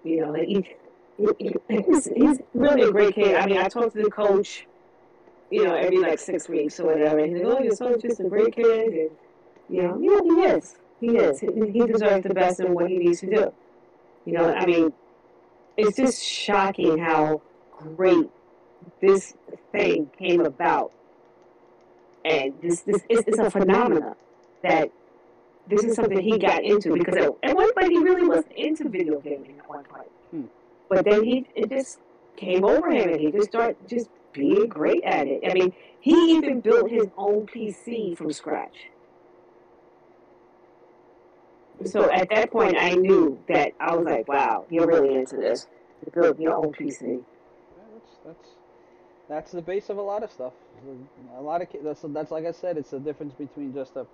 You 0.04 0.20
know, 0.20 0.34
and 0.34 0.46
he, 0.46 0.54
he, 0.54 0.76
he's, 1.18 2.08
he's 2.14 2.40
really 2.54 2.82
a 2.82 2.92
great 2.92 3.14
kid. 3.14 3.36
I 3.36 3.46
mean, 3.46 3.58
I 3.58 3.68
talk 3.68 3.92
to 3.92 4.02
the 4.02 4.10
coach, 4.10 4.66
you 5.50 5.64
know, 5.64 5.74
every 5.74 5.98
like 5.98 6.18
six 6.18 6.48
weeks 6.48 6.78
or 6.80 6.86
whatever. 6.86 7.18
And 7.18 7.36
he's 7.36 7.44
like, 7.44 7.56
oh, 7.58 7.62
your 7.62 7.74
son's 7.74 8.02
just 8.02 8.20
a 8.20 8.24
great 8.24 8.54
kid. 8.54 8.92
And, 8.92 9.10
you 9.68 9.82
know, 9.82 9.98
yeah, 10.00 10.20
he 10.22 10.54
is. 10.54 10.76
He 11.00 11.06
is. 11.16 11.40
He, 11.40 11.48
he 11.70 11.86
deserves 11.86 12.24
the 12.24 12.34
best 12.34 12.60
in 12.60 12.74
what 12.74 12.90
he 12.90 12.98
needs 12.98 13.20
to 13.20 13.26
do. 13.26 13.52
You 14.24 14.32
know, 14.32 14.52
I 14.52 14.66
mean, 14.66 14.92
it's 15.76 15.96
just 15.96 16.22
shocking 16.22 16.98
how 16.98 17.42
great 17.96 18.28
this 19.00 19.34
thing 19.72 20.10
came 20.18 20.40
about 20.44 20.92
and 22.26 22.54
this 22.60 22.80
this 22.80 23.02
is 23.08 23.24
it's 23.26 23.38
a 23.38 23.50
phenomena 23.50 24.16
that 24.62 24.90
this 25.68 25.84
is 25.84 25.94
something 25.94 26.18
he 26.18 26.38
got 26.38 26.62
into 26.64 26.92
because 26.92 27.16
at, 27.16 27.30
at 27.42 27.56
one 27.56 27.72
point 27.72 27.90
he 27.90 27.98
really 27.98 28.26
wasn't 28.26 28.52
into 28.52 28.88
video 28.88 29.20
gaming 29.20 29.56
at 29.58 29.68
one 29.68 29.84
point. 29.84 30.08
But 30.88 31.04
then 31.04 31.24
he 31.24 31.46
it 31.54 31.70
just 31.70 31.98
came 32.36 32.64
over 32.64 32.90
him 32.90 33.10
and 33.10 33.20
he 33.20 33.30
just 33.30 33.48
started 33.48 33.76
just 33.88 34.08
being 34.32 34.68
great 34.68 35.02
at 35.04 35.26
it. 35.26 35.42
I 35.48 35.54
mean, 35.54 35.72
he 36.00 36.36
even 36.36 36.60
built 36.60 36.90
his 36.90 37.06
own 37.16 37.46
PC 37.46 38.16
from 38.16 38.32
scratch. 38.32 38.90
So 41.84 42.10
at 42.10 42.28
that 42.30 42.50
point, 42.50 42.76
I 42.78 42.90
knew 42.94 43.38
that 43.48 43.72
I 43.78 43.94
was 43.94 44.06
like, 44.06 44.28
"Wow, 44.28 44.64
you're 44.70 44.86
really 44.86 45.14
into 45.14 45.36
this. 45.36 45.66
To 46.04 46.10
build 46.10 46.38
your 46.38 46.54
own 46.54 46.72
PC." 46.72 47.22
That's 47.92 48.16
that's 48.24 48.48
that's 49.28 49.52
the 49.52 49.62
base 49.62 49.90
of 49.90 49.98
a 49.98 50.02
lot 50.02 50.22
of 50.22 50.30
stuff. 50.30 50.52
A 51.36 51.42
lot 51.42 51.60
of 51.60 51.68
that's 51.82 52.02
that's 52.02 52.30
like 52.30 52.46
I 52.46 52.52
said, 52.52 52.78
it's 52.78 52.90
the 52.90 53.00
difference 53.00 53.34
between 53.34 53.74
just 53.74 53.96
a, 53.96 54.06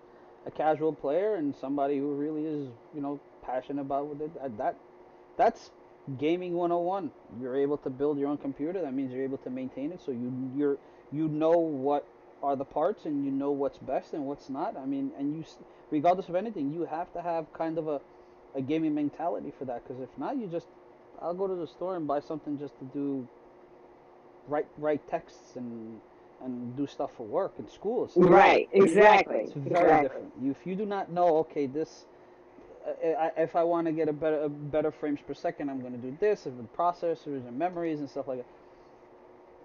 a 0.46 0.50
casual 0.50 0.92
player 0.92 1.36
and 1.36 1.54
somebody 1.54 1.98
who 1.98 2.14
really 2.14 2.46
is 2.46 2.68
you 2.94 3.00
know 3.00 3.20
passionate 3.44 3.82
about 3.82 4.16
it. 4.20 4.58
That 4.58 4.76
that's 5.36 5.70
gaming 6.18 6.54
101. 6.54 7.10
You're 7.40 7.56
able 7.56 7.78
to 7.78 7.90
build 7.90 8.18
your 8.18 8.28
own 8.28 8.38
computer. 8.38 8.80
That 8.82 8.94
means 8.94 9.12
you're 9.12 9.24
able 9.24 9.38
to 9.38 9.50
maintain 9.50 9.92
it. 9.92 10.00
So 10.04 10.12
you 10.12 10.32
you're 10.56 10.78
you 11.12 11.28
know 11.28 11.52
what 11.52 12.06
are 12.42 12.56
the 12.56 12.64
parts 12.64 13.04
and 13.04 13.24
you 13.24 13.30
know 13.30 13.52
what's 13.52 13.78
best 13.78 14.12
and 14.12 14.26
what's 14.26 14.48
not. 14.48 14.76
I 14.76 14.84
mean, 14.84 15.12
and 15.18 15.34
you 15.36 15.44
regardless 15.90 16.28
of 16.28 16.34
anything, 16.34 16.72
you 16.72 16.84
have 16.84 17.12
to 17.12 17.22
have 17.22 17.52
kind 17.52 17.78
of 17.78 17.88
a 17.88 18.00
a 18.54 18.60
gaming 18.60 18.94
mentality 18.94 19.52
for 19.58 19.64
that. 19.66 19.82
Because 19.86 20.02
if 20.02 20.10
not, 20.18 20.36
you 20.36 20.46
just 20.46 20.66
I'll 21.20 21.34
go 21.34 21.46
to 21.46 21.54
the 21.54 21.66
store 21.66 21.96
and 21.96 22.06
buy 22.06 22.20
something 22.20 22.58
just 22.58 22.78
to 22.80 22.84
do 22.86 23.28
write 24.48 24.66
write 24.78 25.08
texts 25.08 25.56
and 25.56 26.00
and 26.42 26.76
do 26.76 26.86
stuff 26.86 27.10
for 27.16 27.24
work 27.24 27.54
and 27.58 27.70
school. 27.70 28.10
Right. 28.16 28.68
Exactly. 28.72 29.36
it's 29.36 29.52
very 29.52 29.84
Exactly. 29.84 30.08
different. 30.08 30.32
You, 30.42 30.50
if 30.50 30.66
you 30.66 30.74
do 30.74 30.86
not 30.86 31.12
know, 31.12 31.36
okay, 31.38 31.66
this. 31.66 32.06
If 33.02 33.56
I 33.56 33.62
want 33.62 33.86
to 33.86 33.92
get 33.92 34.08
a 34.08 34.12
better 34.12 34.42
a 34.42 34.48
better 34.48 34.90
frames 34.90 35.20
per 35.26 35.34
second, 35.34 35.70
I'm 35.70 35.80
going 35.80 35.92
to 35.92 35.98
do 35.98 36.16
this. 36.20 36.46
If 36.46 36.54
the 36.56 36.64
processors 36.76 37.46
and 37.46 37.58
memories 37.58 38.00
and 38.00 38.08
stuff 38.08 38.28
like 38.28 38.44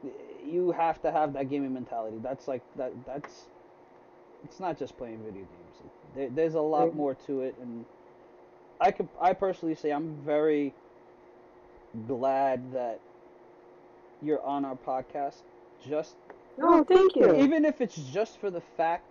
that, 0.03 0.11
you 0.45 0.71
have 0.71 1.01
to 1.01 1.11
have 1.11 1.33
that 1.33 1.49
gaming 1.49 1.73
mentality. 1.73 2.17
That's 2.21 2.47
like 2.47 2.61
that. 2.77 2.93
That's. 3.05 3.45
It's 4.43 4.59
not 4.59 4.77
just 4.77 4.97
playing 4.97 5.17
video 5.19 5.41
games. 5.41 5.91
There, 6.15 6.29
there's 6.29 6.53
a 6.53 6.61
lot 6.61 6.95
more 6.95 7.15
to 7.25 7.41
it, 7.41 7.55
and 7.61 7.85
I 8.79 8.91
could. 8.91 9.07
I 9.19 9.33
personally 9.33 9.75
say 9.75 9.91
I'm 9.91 10.15
very 10.23 10.73
glad 12.07 12.71
that 12.73 12.99
you're 14.21 14.41
on 14.43 14.65
our 14.65 14.75
podcast. 14.75 15.41
Just 15.87 16.15
No, 16.57 16.83
thank 16.83 17.15
you. 17.15 17.35
even 17.35 17.65
if 17.65 17.81
it's 17.81 17.97
just 17.97 18.39
for 18.39 18.49
the 18.49 18.61
fact 18.61 19.05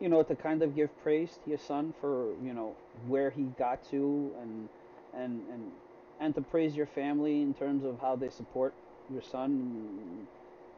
you 0.00 0.08
know 0.08 0.22
to 0.22 0.34
kind 0.34 0.62
of 0.62 0.74
give 0.74 0.90
praise 1.02 1.38
to 1.44 1.50
your 1.50 1.58
son 1.58 1.94
for 2.00 2.32
you 2.42 2.52
know 2.52 2.74
where 3.06 3.30
he 3.30 3.44
got 3.58 3.82
to 3.90 4.30
and 4.40 4.68
and 5.14 5.42
and 5.52 5.72
and 6.20 6.34
to 6.34 6.40
praise 6.40 6.74
your 6.74 6.86
family 6.86 7.42
in 7.42 7.54
terms 7.54 7.84
of 7.84 7.98
how 8.00 8.16
they 8.16 8.28
support 8.28 8.74
your 9.12 9.22
son 9.22 10.26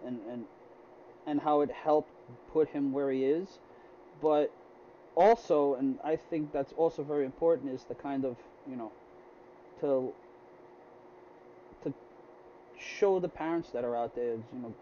and 0.07 0.19
and 0.27 0.45
and 1.27 1.41
how 1.41 1.61
it 1.61 1.71
helped 1.71 2.11
put 2.53 2.69
him 2.69 2.93
where 2.93 3.11
he 3.11 3.25
is. 3.25 3.59
But 4.23 4.53
also 5.15 5.75
and 5.75 5.99
I 6.05 6.17
think 6.17 6.53
that's 6.53 6.73
also 6.77 7.03
very 7.03 7.25
important 7.25 7.73
is 7.73 7.85
the 7.85 7.95
kind 7.95 8.25
of 8.25 8.37
you 8.69 8.77
know 8.77 8.93
to 9.81 10.13
to 11.83 11.95
show 12.79 13.19
the 13.19 13.29
parents 13.29 13.71
that 13.71 13.85
are 13.85 13.97
out 13.97 14.15
there 14.15 14.35
you 14.35 14.59
know 14.63 14.75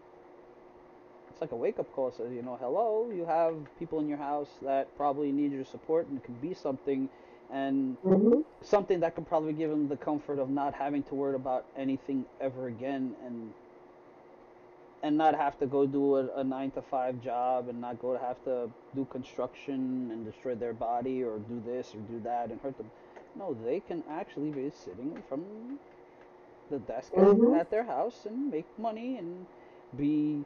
it's 1.37 1.41
like 1.41 1.51
a 1.51 1.55
wake 1.55 1.77
up 1.77 1.91
call. 1.93 2.11
Says, 2.11 2.31
you 2.33 2.41
know, 2.41 2.57
hello, 2.59 3.11
you 3.13 3.23
have 3.25 3.53
people 3.77 3.99
in 3.99 4.07
your 4.07 4.17
house 4.17 4.49
that 4.63 4.95
probably 4.97 5.31
need 5.31 5.51
your 5.51 5.65
support, 5.65 6.07
and 6.07 6.17
it 6.17 6.23
could 6.23 6.41
be 6.41 6.55
something, 6.55 7.09
and 7.53 7.95
hmm 8.03 8.41
something 8.63 8.99
that 9.01 9.13
can 9.13 9.23
probably 9.23 9.53
give 9.53 9.69
them 9.69 9.87
the 9.87 9.97
comfort 9.97 10.39
of 10.39 10.49
not 10.49 10.73
having 10.73 11.03
to 11.03 11.15
worry 11.15 11.35
about 11.35 11.67
anything 11.77 12.25
ever 12.41 12.67
again, 12.67 13.15
and 13.23 13.53
and 15.03 15.15
not 15.15 15.35
have 15.35 15.59
to 15.59 15.67
go 15.67 15.85
do 15.85 16.15
a, 16.15 16.27
a 16.39 16.43
nine 16.43 16.71
to 16.71 16.81
five 16.81 17.21
job, 17.21 17.69
and 17.69 17.79
not 17.79 18.01
go 18.01 18.13
to 18.13 18.19
have 18.19 18.43
to 18.43 18.67
do 18.95 19.05
construction 19.05 20.09
and 20.11 20.25
destroy 20.25 20.55
their 20.55 20.73
body, 20.73 21.23
or 21.23 21.37
do 21.37 21.61
this 21.67 21.93
or 21.93 21.99
do 21.99 22.19
that 22.23 22.49
and 22.49 22.59
hurt 22.61 22.75
them. 22.77 22.89
No, 23.35 23.55
they 23.63 23.79
can 23.79 24.03
actually 24.09 24.49
be 24.49 24.71
sitting 24.71 25.21
from 25.29 25.77
the 26.71 26.79
desk 26.79 27.11
Mhm. 27.13 27.53
at 27.53 27.69
their 27.69 27.83
house 27.83 28.25
and 28.25 28.49
make 28.51 28.65
money 28.79 29.17
and 29.17 29.45
be 29.95 30.43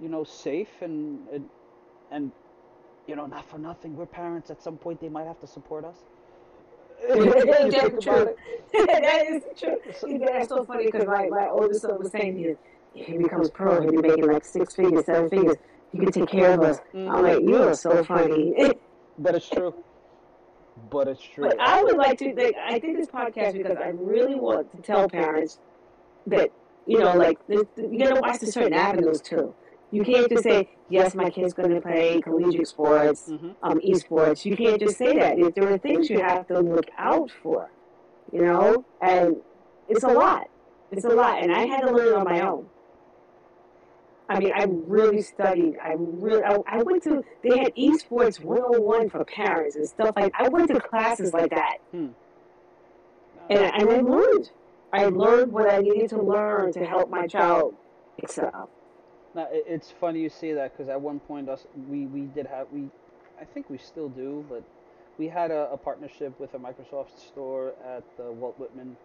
you 0.00 0.08
know, 0.08 0.24
safe 0.24 0.68
and, 0.80 1.20
and 1.32 1.48
and 2.10 2.32
you 3.06 3.14
know, 3.16 3.26
not 3.26 3.48
for 3.48 3.58
nothing. 3.58 3.96
We're 3.96 4.06
parents. 4.06 4.50
At 4.50 4.62
some 4.62 4.76
point, 4.76 5.00
they 5.00 5.08
might 5.08 5.26
have 5.26 5.40
to 5.40 5.46
support 5.46 5.84
us. 5.84 5.96
That's 7.08 8.04
true. 8.04 8.34
that 8.72 9.24
is 9.28 9.42
true. 9.58 9.76
So- 9.98 10.18
That's 10.18 10.48
so 10.48 10.64
funny 10.64 10.86
because 10.86 11.06
my, 11.06 11.28
my 11.28 11.48
oldest 11.48 11.82
son 11.82 11.98
was 11.98 12.10
saying 12.10 12.36
he, 12.94 13.02
he 13.04 13.18
becomes 13.18 13.50
pro, 13.50 13.80
he'll 13.82 13.90
be 13.90 13.98
making 14.08 14.26
like 14.26 14.44
six 14.44 14.74
figures, 14.74 15.04
seven 15.06 15.28
figures. 15.28 15.56
You 15.92 16.00
can 16.00 16.12
take 16.12 16.28
care 16.28 16.52
of 16.52 16.62
us. 16.62 16.78
Mm. 16.94 17.10
I'm 17.14 17.22
like, 17.22 17.40
you 17.42 17.56
are 17.62 17.74
so 17.74 18.02
funny. 18.04 18.54
But 19.18 19.34
it's 19.34 19.48
true. 19.48 19.74
But 20.90 21.08
it's 21.08 21.22
true. 21.22 21.48
but 21.48 21.58
I 21.58 21.82
would 21.82 21.96
like 21.96 22.18
to. 22.18 22.34
Like, 22.34 22.54
I 22.62 22.78
did 22.78 22.98
this 22.98 23.06
podcast 23.08 23.54
because 23.54 23.78
I 23.78 23.88
really 23.94 24.34
want 24.34 24.70
to 24.76 24.82
tell 24.82 25.08
parents 25.08 25.58
that 26.26 26.50
you 26.86 26.98
know, 26.98 27.14
like 27.16 27.38
there's- 27.46 27.64
you 27.78 27.98
got 27.98 28.14
to 28.14 28.20
watch 28.20 28.40
the 28.40 28.46
certain 28.52 28.74
avenues 28.74 29.22
too. 29.22 29.54
You 29.92 30.04
can't 30.04 30.28
just 30.28 30.42
say, 30.42 30.68
yes, 30.88 31.14
my 31.14 31.30
kid's 31.30 31.54
going 31.54 31.70
to 31.70 31.80
play 31.80 32.20
collegiate 32.20 32.68
sports, 32.68 33.26
hmm 33.28 33.50
um, 33.62 33.78
esports. 33.80 34.44
You 34.44 34.56
can't 34.56 34.80
just 34.80 34.98
say 34.98 35.14
that. 35.18 35.36
There 35.54 35.72
are 35.72 35.78
things 35.78 36.10
you 36.10 36.20
have 36.20 36.46
to 36.48 36.60
look 36.60 36.86
out 36.98 37.30
for, 37.42 37.70
you 38.32 38.42
know, 38.42 38.84
and 39.00 39.36
it's 39.88 40.02
a 40.04 40.08
lot. 40.08 40.48
It's 40.90 41.04
a 41.04 41.08
lot, 41.08 41.42
and 41.42 41.52
I 41.52 41.66
had 41.66 41.80
to 41.80 41.92
learn 41.92 42.08
it 42.08 42.14
on 42.14 42.24
my 42.24 42.40
own. 42.40 42.66
I 44.28 44.38
mean, 44.40 44.52
I 44.54 44.66
really 44.68 45.22
studied. 45.22 45.76
I 45.82 45.94
really, 45.96 46.42
I, 46.42 46.56
I 46.66 46.82
went 46.82 47.02
to. 47.04 47.22
They 47.42 47.58
had 47.58 47.74
esports 47.76 48.40
101 48.42 49.10
for 49.10 49.24
parents 49.24 49.76
and 49.76 49.86
stuff 49.88 50.14
like. 50.16 50.32
I 50.38 50.48
went 50.48 50.68
to 50.68 50.80
classes 50.80 51.32
like 51.32 51.50
that, 51.50 51.78
and, 53.50 53.60
and 53.60 53.88
I 53.90 54.00
learned. 54.00 54.50
I 54.92 55.06
learned 55.06 55.52
what 55.52 55.72
I 55.72 55.78
needed 55.78 56.10
to 56.10 56.22
learn 56.22 56.72
to 56.72 56.84
help 56.84 57.08
my 57.10 57.26
child 57.26 57.74
excel. 58.18 58.70
Now, 59.36 59.48
it, 59.52 59.64
it's 59.68 59.92
funny 59.92 60.20
you 60.22 60.30
say 60.30 60.54
that 60.54 60.72
because 60.76 60.90
at 60.90 61.00
one 61.00 61.20
point 61.20 61.50
us 61.50 61.66
we 61.90 62.06
we 62.06 62.22
did 62.22 62.46
have 62.46 62.68
we, 62.72 62.90
I 63.40 63.44
think 63.44 63.70
we 63.70 63.78
still 63.78 64.10
do, 64.10 64.44
but 64.50 64.64
we 65.18 65.28
had 65.28 65.52
a, 65.52 65.70
a 65.72 65.78
partnership 65.78 66.40
with 66.40 66.54
a 66.54 66.58
Microsoft 66.58 67.18
store 67.18 67.74
at 67.86 68.04
the 68.18 68.32
Walt 68.32 68.58
Whitman. 68.58 68.96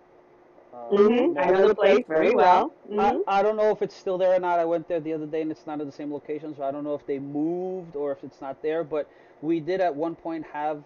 Uh, 0.74 0.98
hmm 0.98 1.38
I 1.38 1.52
know 1.52 1.68
the 1.68 1.76
place 1.76 2.06
very 2.08 2.32
well. 2.32 2.74
hmm 2.90 3.00
I, 3.00 3.40
I 3.40 3.44
don't 3.44 3.58
know 3.58 3.72
if 3.72 3.82
it's 3.82 3.96
still 3.96 4.18
there 4.18 4.34
or 4.36 4.40
not. 4.40 4.60
I 4.60 4.66
went 4.66 4.88
there 4.88 5.02
the 5.02 5.14
other 5.14 5.28
day 5.28 5.42
and 5.42 5.52
it's 5.52 5.68
not 5.68 5.82
at 5.82 5.88
the 5.88 5.94
same 5.94 6.12
location, 6.14 6.56
so 6.56 6.64
I 6.64 6.72
don't 6.72 6.84
know 6.84 6.96
if 6.96 7.06
they 7.06 7.20
moved 7.20 7.96
or 7.96 8.12
if 8.12 8.24
it's 8.24 8.42
not 8.42 8.62
there. 8.62 8.84
But 8.84 9.10
we 9.42 9.60
did 9.60 9.82
at 9.82 9.96
one 9.96 10.16
point 10.16 10.46
have 10.54 10.84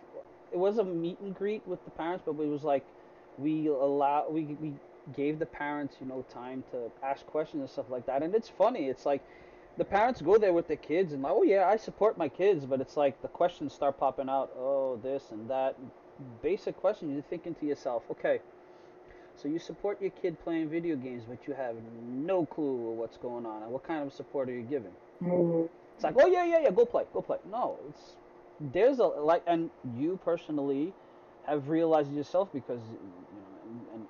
it 0.51 0.57
was 0.57 0.77
a 0.79 0.83
meet 0.83 1.19
and 1.21 1.35
greet 1.35 1.67
with 1.67 1.83
the 1.85 1.91
parents, 1.91 2.23
but 2.25 2.33
it 2.33 2.47
was 2.47 2.63
like 2.63 2.85
we 3.37 3.67
allow 3.67 4.27
we 4.29 4.43
we 4.61 4.73
gave 5.15 5.39
the 5.39 5.45
parents 5.45 5.97
you 5.99 6.07
know 6.07 6.25
time 6.33 6.63
to 6.71 6.91
ask 7.03 7.25
questions 7.27 7.61
and 7.61 7.69
stuff 7.69 7.85
like 7.89 8.05
that. 8.05 8.23
And 8.23 8.33
it's 8.35 8.49
funny. 8.49 8.87
It's 8.87 9.05
like 9.05 9.23
the 9.77 9.85
parents 9.85 10.21
go 10.21 10.37
there 10.37 10.53
with 10.53 10.67
their 10.67 10.77
kids 10.77 11.13
and 11.13 11.21
like, 11.21 11.33
oh 11.35 11.43
yeah, 11.43 11.67
I 11.67 11.77
support 11.77 12.17
my 12.17 12.29
kids, 12.29 12.65
but 12.65 12.81
it's 12.81 12.97
like 12.97 13.21
the 13.21 13.27
questions 13.27 13.73
start 13.73 13.99
popping 13.99 14.29
out. 14.29 14.51
Oh, 14.57 14.99
this 15.03 15.31
and 15.31 15.49
that. 15.49 15.75
Basic 16.41 16.77
question. 16.77 17.11
You're 17.13 17.23
thinking 17.23 17.55
to 17.55 17.65
yourself, 17.65 18.03
okay. 18.11 18.39
So 19.35 19.49
you 19.49 19.59
support 19.59 20.01
your 20.01 20.11
kid 20.11 20.39
playing 20.43 20.69
video 20.69 20.95
games, 20.95 21.23
but 21.27 21.45
you 21.47 21.53
have 21.53 21.75
no 22.01 22.45
clue 22.45 22.91
of 22.91 22.97
what's 22.97 23.17
going 23.17 23.45
on. 23.45 23.63
And 23.63 23.71
what 23.71 23.83
kind 23.83 24.05
of 24.05 24.13
support 24.13 24.49
are 24.49 24.53
you 24.53 24.63
giving? 24.63 24.93
hmm 25.19 25.63
It's 25.95 26.03
like, 26.03 26.15
oh 26.17 26.27
yeah, 26.27 26.45
yeah, 26.45 26.59
yeah, 26.63 26.71
go 26.71 26.85
play, 26.85 27.03
go 27.13 27.21
play. 27.21 27.37
No, 27.51 27.77
it's 27.89 28.15
there's 28.59 28.99
a 28.99 29.05
like, 29.05 29.43
and 29.47 29.69
you 29.97 30.19
personally 30.23 30.93
have 31.45 31.69
realized 31.69 32.13
yourself 32.13 32.49
because 32.53 32.79
you 32.81 32.97
know, 32.97 33.45
and, 33.63 33.81
and, 33.81 33.81
and 33.93 34.05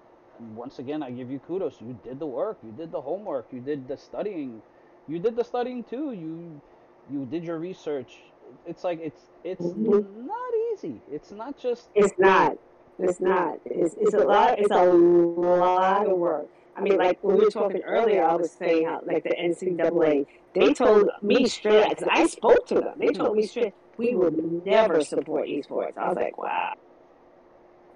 once 0.55 0.79
again, 0.79 1.03
I 1.03 1.11
give 1.11 1.29
you 1.31 1.39
kudos. 1.39 1.81
You 1.81 1.97
did 2.03 2.19
the 2.19 2.25
work, 2.25 2.57
you 2.63 2.71
did 2.71 2.91
the 2.91 3.01
homework, 3.01 3.47
you 3.51 3.59
did 3.59 3.87
the 3.87 3.97
studying, 3.97 4.61
you 5.07 5.19
did 5.19 5.35
the 5.35 5.43
studying 5.43 5.83
too. 5.83 6.11
You 6.11 6.61
you 7.09 7.25
did 7.25 7.43
your 7.43 7.59
research. 7.59 8.19
It's 8.65 8.83
like 8.83 8.99
it's 9.01 9.29
it's 9.43 9.65
Mhm. 9.65 10.25
not 10.25 10.53
easy. 10.73 11.01
It's 11.11 11.31
not 11.31 11.57
just 11.57 11.89
It's 11.95 12.13
not. 12.17 12.57
It's 12.97 13.19
not. 13.19 13.59
It's, 13.65 13.95
it's 13.99 14.13
a 14.13 14.19
lot. 14.19 14.59
It's 14.59 14.71
a 14.71 14.85
lot 14.85 16.07
of 16.07 16.17
work. 16.17 16.47
I 16.77 16.81
mean, 16.81 16.97
like 16.97 17.19
when 17.23 17.37
we 17.37 17.45
were 17.45 17.51
talking 17.51 17.81
earlier, 17.83 18.23
I 18.23 18.35
was 18.35 18.51
saying 18.51 18.85
how 18.85 19.01
like 19.05 19.23
the 19.23 19.35
NCAA, 19.35 20.25
they 20.53 20.73
told 20.73 21.09
me 21.21 21.47
straight 21.47 21.89
because 21.89 22.07
I 22.11 22.27
spoke 22.27 22.67
to 22.67 22.75
them. 22.75 22.95
They 22.97 23.11
told 23.13 23.35
me 23.35 23.47
straight, 23.47 23.73
we 23.97 24.15
will 24.15 24.31
never 24.65 25.01
support 25.01 25.47
esports. 25.47 25.97
I 25.97 26.07
was 26.09 26.15
like, 26.17 26.37
wow. 26.37 26.73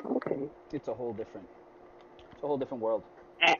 Okay. 0.05 0.47
it's 0.71 0.87
a 0.87 0.93
whole 0.93 1.13
different 1.13 1.47
it's 2.39 2.43
a 2.45 2.47
whole 2.47 2.57
different 2.57 2.81
world. 2.81 3.03
Yeah. 3.41 3.55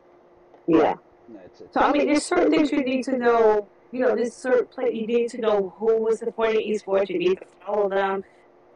Yeah, 0.68 0.96
it's, 1.44 1.60
it's 1.60 1.74
So 1.74 1.82
I 1.82 1.92
mean, 1.92 2.08
there's 2.08 2.24
certain 2.24 2.50
things 2.50 2.72
you 2.72 2.82
need 2.82 3.04
to 3.04 3.18
know 3.18 3.68
you 3.92 4.00
know, 4.02 4.16
this 4.16 4.36
certain 4.36 4.68
play. 4.68 4.92
You 4.94 5.08
need 5.08 5.30
to 5.32 5.42
know 5.42 5.74
who 5.78 6.08
is 6.08 6.20
supporting 6.20 6.62
esports. 6.72 7.10
You 7.10 7.18
need 7.18 7.40
to 7.40 7.46
follow 7.66 7.90
them. 7.90 8.24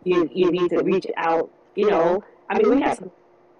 You 0.03 0.29
you 0.33 0.51
need 0.51 0.69
to 0.71 0.81
reach 0.83 1.05
out. 1.15 1.49
You 1.75 1.89
know, 1.89 2.23
I 2.49 2.57
mean, 2.57 2.69
we 2.75 2.81
have 2.81 2.97
some. 2.97 3.11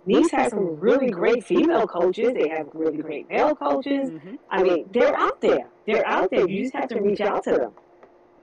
These 0.06 0.32
have 0.32 0.50
some 0.50 0.80
really 0.80 1.10
great 1.10 1.46
female 1.46 1.88
coaches. 1.88 2.34
They 2.34 2.50
have 2.50 2.68
really 2.74 2.98
great 2.98 3.30
male 3.30 3.56
coaches. 3.56 4.10
hmm 4.10 4.36
I 4.50 4.62
mean, 4.62 4.90
they're 4.92 5.16
out 5.16 5.40
there. 5.40 5.70
They're 5.88 6.06
out 6.06 6.30
there. 6.30 6.46
You 6.50 6.64
just 6.64 6.76
have 6.76 6.90
to 6.90 7.00
reach 7.00 7.22
out 7.22 7.44
to 7.46 7.52
them. 7.52 7.72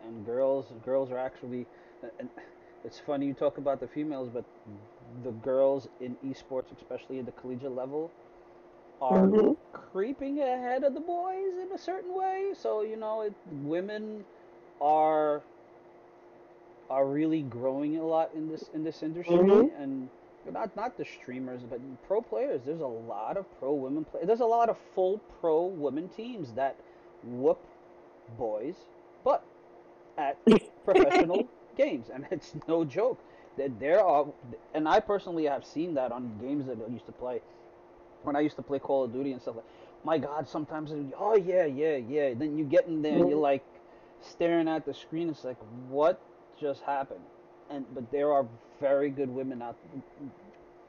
And 0.07 0.24
girls, 0.24 0.66
girls 0.84 1.11
are 1.11 1.18
actually, 1.18 1.66
and 2.18 2.30
it's 2.84 2.98
funny 2.98 3.26
you 3.26 3.34
talk 3.34 3.59
about 3.59 3.80
the 3.80 3.88
females, 3.88 4.30
but 4.32 4.44
the 5.22 5.30
girls 5.32 5.88
in 6.00 6.16
esports, 6.24 6.72
especially 6.76 7.18
at 7.18 7.26
the 7.26 7.32
collegiate 7.32 7.74
level, 7.74 8.11
are 9.00 9.32
hmm 9.32 9.52
creeping 9.72 10.40
ahead 10.40 10.84
of 10.84 10.94
the 10.94 11.00
boys 11.00 11.54
in 11.61 11.70
a 11.72 11.78
certain 11.78 12.14
way. 12.14 12.52
So 12.54 12.82
you 12.82 12.96
know, 12.96 13.22
it, 13.22 13.34
women 13.50 14.24
are 14.80 15.42
are 16.90 17.06
really 17.06 17.42
growing 17.42 17.96
a 17.96 18.04
lot 18.04 18.30
in 18.34 18.48
this 18.48 18.70
in 18.74 18.82
this 18.84 19.02
industry, 19.02 19.50
hmm 19.50 19.68
and 19.78 20.08
not 20.50 20.74
not 20.76 20.96
the 20.96 21.04
streamers, 21.04 21.62
but 21.68 21.80
pro 22.06 22.20
players. 22.20 22.62
There's 22.64 22.80
a 22.80 22.86
lot 22.86 23.36
of 23.36 23.46
pro 23.58 23.72
women 23.74 24.04
play. 24.04 24.22
There's 24.24 24.40
a 24.40 24.46
lot 24.46 24.68
of 24.68 24.76
full 24.94 25.18
pro 25.40 25.64
women 25.64 26.08
teams 26.08 26.52
that 26.54 26.76
whoop 27.24 27.58
boys, 28.38 28.76
but 29.24 29.44
at 30.18 30.36
professional 30.84 31.48
games, 31.76 32.11
and 32.12 32.26
it's 32.30 32.54
no 32.68 32.84
joke. 32.84 33.18
There 33.68 34.04
are, 34.04 34.26
and 34.74 34.88
I 34.88 35.00
personally 35.00 35.44
have 35.46 35.64
seen 35.64 35.94
that 35.94 36.12
on 36.12 36.38
games 36.40 36.66
that 36.66 36.78
I 36.86 36.90
used 36.90 37.06
to 37.06 37.12
play 37.12 37.40
when 38.22 38.36
I 38.36 38.40
used 38.40 38.56
to 38.56 38.62
play 38.62 38.78
Call 38.78 39.04
of 39.04 39.12
Duty 39.12 39.32
and 39.32 39.40
stuff 39.40 39.56
like. 39.56 39.64
My 40.02 40.16
God, 40.16 40.48
sometimes 40.48 40.92
oh 41.18 41.36
yeah, 41.36 41.66
yeah, 41.66 41.96
yeah. 41.96 42.32
Then 42.34 42.56
you 42.56 42.64
get 42.64 42.86
in 42.86 43.02
there 43.02 43.18
and 43.18 43.28
you're 43.28 43.38
like 43.38 43.62
staring 44.22 44.66
at 44.68 44.86
the 44.86 44.94
screen. 44.94 45.28
It's 45.28 45.44
like, 45.44 45.58
what 45.88 46.20
just 46.58 46.82
happened? 46.82 47.20
And 47.70 47.84
but 47.94 48.11
there 48.11 48.32
are 48.32 48.46
very 48.80 49.11
good 49.11 49.28
women 49.28 49.61
out, 49.61 49.76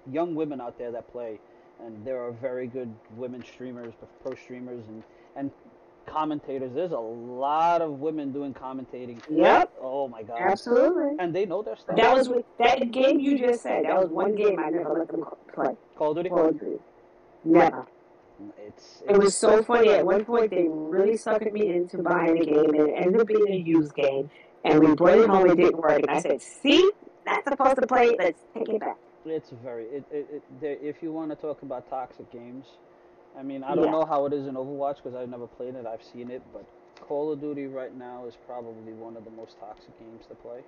young 0.10 0.34
women 0.34 0.62
out 0.62 0.78
there 0.78 0.92
that 0.92 1.12
play, 1.12 1.40
and 1.86 2.06
there 2.06 2.24
are 2.26 2.32
very 2.32 2.68
good 2.68 2.94
women 3.18 3.44
streamers, 3.44 3.94
pro 4.24 4.34
streamers, 4.36 4.84
and 4.88 5.04
and 5.36 5.52
commentators. 6.06 6.72
There's 6.74 6.92
a 6.92 7.00
lot 7.00 7.82
of 7.82 8.00
women 8.00 8.32
doing 8.32 8.54
commentating. 8.54 9.22
Yep, 9.30 9.72
Oh 9.82 10.08
my 10.08 10.24
God, 10.24 10.38
absolutely. 10.40 11.16
and 11.20 11.34
they 11.36 11.46
know 11.46 11.62
their 11.62 11.76
stuff. 11.76 11.96
That 11.96 12.16
was 12.16 12.30
that 12.60 12.92
game 12.92 13.20
you 13.20 13.38
just 13.38 13.64
said. 13.64 13.86
That 13.86 13.98
was 13.98 14.10
one 14.10 14.36
game 14.36 14.60
I 14.60 14.70
never 14.70 14.94
let 14.98 15.08
them 15.10 15.24
play. 15.54 15.76
Call 15.98 16.12
of 16.12 16.18
Duty. 16.18 16.30
Call 16.30 16.50
of 16.50 16.60
Duty. 16.60 16.78
Never. 17.44 17.86
It's, 18.58 19.04
It 19.08 19.18
was 19.18 19.38
so 19.38 19.62
funny. 19.64 19.90
At 19.90 20.06
one 20.06 20.26
point, 20.26 20.50
they 20.50 20.66
really 20.68 21.14
suckered 21.14 21.54
me 21.54 21.70
into 21.70 22.00
buying 22.00 22.40
the 22.40 22.46
game, 22.46 22.70
and 22.74 22.90
it 22.90 22.94
ended 22.96 23.22
up 23.22 23.28
being 23.28 23.48
a 23.50 23.56
used 23.56 23.94
game. 23.94 24.30
And 24.64 24.80
we 24.80 24.94
brought 24.96 25.20
it 25.20 25.30
home, 25.30 25.50
it 25.50 25.58
didn't 25.58 25.78
work. 25.78 26.02
And 26.02 26.10
I 26.10 26.20
said, 26.22 26.42
"See, 26.42 26.92
that's 27.26 27.48
supposed 27.48 27.78
to 27.78 27.88
play. 27.88 28.16
Let's 28.18 28.40
take 28.56 28.70
it 28.70 28.80
back." 28.80 28.98
It's 29.26 29.52
very 29.64 29.84
it, 29.86 30.06
it, 30.12 30.44
it 30.62 30.80
if 30.82 31.04
you 31.04 31.12
want 31.12 31.30
to 31.30 31.36
talk 31.36 31.62
about 31.62 31.88
toxic 31.90 32.32
games, 32.32 32.66
I 33.38 33.44
mean 33.44 33.64
I 33.64 33.76
don't 33.76 33.90
Yeah. 33.90 33.92
know 33.92 34.06
how 34.06 34.26
it 34.26 34.34
is 34.34 34.48
in 34.48 34.56
Overwatch 34.56 34.98
because 34.98 35.16
I've 35.16 35.30
never 35.30 35.48
played 35.48 35.76
it. 35.76 35.86
I've 35.86 36.04
seen 36.04 36.30
it, 36.32 36.42
but 36.54 36.66
Call 37.00 37.32
of 37.32 37.42
Duty 37.42 37.68
right 37.68 37.96
now 37.96 38.26
is 38.26 38.36
probably 38.46 38.94
one 38.94 39.16
of 39.18 39.24
the 39.26 39.32
most 39.32 39.60
toxic 39.60 39.98
games 40.00 40.26
to 40.28 40.36
play. 40.36 40.62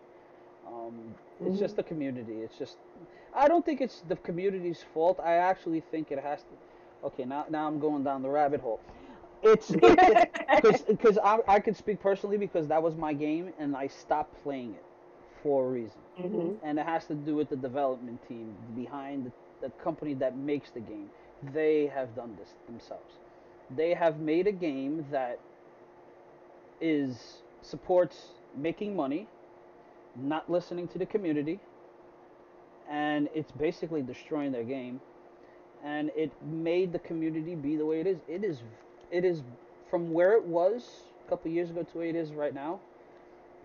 Um, 0.67 1.15
it's 1.45 1.59
just 1.59 1.75
Mhm. 1.75 1.77
the 1.77 1.83
community. 1.83 2.41
It's 2.41 2.57
just 2.57 2.77
I 3.33 3.47
don't 3.47 3.65
think 3.65 3.81
it's 3.81 4.01
the 4.07 4.15
community's 4.17 4.83
fault. 4.93 5.19
I 5.19 5.35
actually 5.35 5.81
think 5.81 6.11
it 6.11 6.19
has 6.19 6.41
to. 6.43 7.07
Okay, 7.07 7.25
now 7.25 7.45
now 7.49 7.67
I'm 7.67 7.79
going 7.79 8.03
down 8.03 8.21
the 8.21 8.29
rabbit 8.29 8.61
hole. 8.61 8.79
It's 9.41 9.75
because 9.75 10.17
because 10.87 11.17
I 11.23 11.39
I 11.47 11.59
could 11.59 11.75
speak 11.75 11.99
personally 12.01 12.37
because 12.37 12.67
that 12.67 12.81
was 12.81 12.95
my 12.95 13.13
game 13.13 13.53
and 13.59 13.75
I 13.75 13.87
stopped 13.87 14.41
playing 14.43 14.73
it 14.73 14.85
for 15.41 15.65
a 15.65 15.69
reason 15.69 16.01
hmm 16.17 16.55
and 16.63 16.79
it 16.79 16.85
has 16.85 17.05
to 17.07 17.15
do 17.15 17.35
with 17.35 17.49
the 17.49 17.55
development 17.55 18.19
team 18.27 18.55
behind 18.75 19.25
the, 19.25 19.31
the 19.61 19.69
company 19.83 20.13
that 20.15 20.37
makes 20.37 20.71
the 20.71 20.79
game. 20.79 21.09
They 21.53 21.87
have 21.93 22.15
done 22.15 22.35
this 22.39 22.49
themselves. 22.67 23.13
They 23.75 23.93
have 23.93 24.19
made 24.19 24.47
a 24.47 24.51
game 24.51 25.05
that 25.11 25.39
is 26.79 27.41
supports 27.61 28.27
making 28.55 28.95
money, 28.95 29.27
not 30.15 30.49
listening 30.49 30.87
to 30.89 30.97
the 30.97 31.05
community, 31.05 31.59
and 32.89 33.29
it's 33.33 33.51
basically 33.51 34.01
destroying 34.01 34.51
their 34.51 34.63
game. 34.63 35.01
And 35.83 36.11
it 36.15 36.31
made 36.45 36.93
the 36.93 36.99
community 36.99 37.55
be 37.55 37.75
the 37.75 37.85
way 37.85 37.99
it 37.99 38.07
is. 38.07 38.17
It 38.27 38.43
is, 38.43 38.59
it 39.11 39.25
is 39.25 39.41
from 39.89 40.13
where 40.13 40.33
it 40.33 40.43
was 40.43 41.03
a 41.25 41.29
couple 41.29 41.51
years 41.51 41.69
ago 41.69 41.83
to 41.83 41.97
where 41.97 42.07
it 42.07 42.15
is 42.15 42.31
right 42.31 42.53
now 42.53 42.79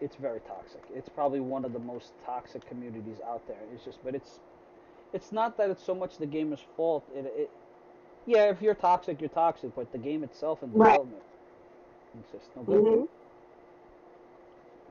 it's 0.01 0.16
very 0.16 0.41
toxic. 0.41 0.83
It's 0.95 1.09
probably 1.09 1.41
one 1.41 1.64
of 1.64 1.72
the 1.72 1.79
most 1.79 2.12
toxic 2.24 2.66
communities 2.68 3.16
out 3.26 3.47
there. 3.49 3.57
It's 3.74 3.85
just, 3.85 3.99
but 4.05 4.14
it's, 4.14 4.41
it's 5.12 5.33
not 5.33 5.57
that 5.57 5.70
it's 5.70 5.85
so 5.85 5.95
much 5.95 6.18
the 6.18 6.26
gamer's 6.26 6.64
fault. 6.76 7.05
It, 7.14 7.33
it, 7.37 7.51
yeah, 8.29 8.51
if 8.51 8.61
you're 8.62 8.74
toxic, 8.74 9.20
you're 9.20 9.31
toxic. 9.31 9.74
But 9.74 9.91
the 9.91 9.99
game 9.99 10.22
itself 10.22 10.62
and 10.62 10.72
Right. 10.74 10.93
development, 10.93 11.22
it's 12.20 12.31
just 12.31 12.55
no 12.55 12.62
good. 12.62 12.81
hmm 12.81 13.05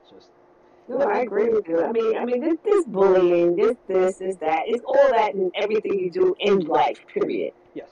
It's 0.02 0.10
just 0.10 0.28
No, 0.88 0.98
I 1.00 1.20
agree 1.20 1.48
with 1.50 1.68
you. 1.68 1.82
I 1.82 1.92
mean, 1.92 2.16
I 2.16 2.24
mean, 2.24 2.40
this, 2.40 2.56
this 2.64 2.84
bullying, 2.86 3.54
this, 3.56 3.76
this, 3.86 4.16
this, 4.16 4.36
that, 4.36 4.62
it's 4.66 4.82
all 4.84 5.10
that 5.12 5.34
and 5.34 5.52
everything 5.54 5.98
you 5.98 6.10
do 6.10 6.34
in 6.40 6.60
life. 6.60 6.98
Period. 7.06 7.52
yes. 7.74 7.88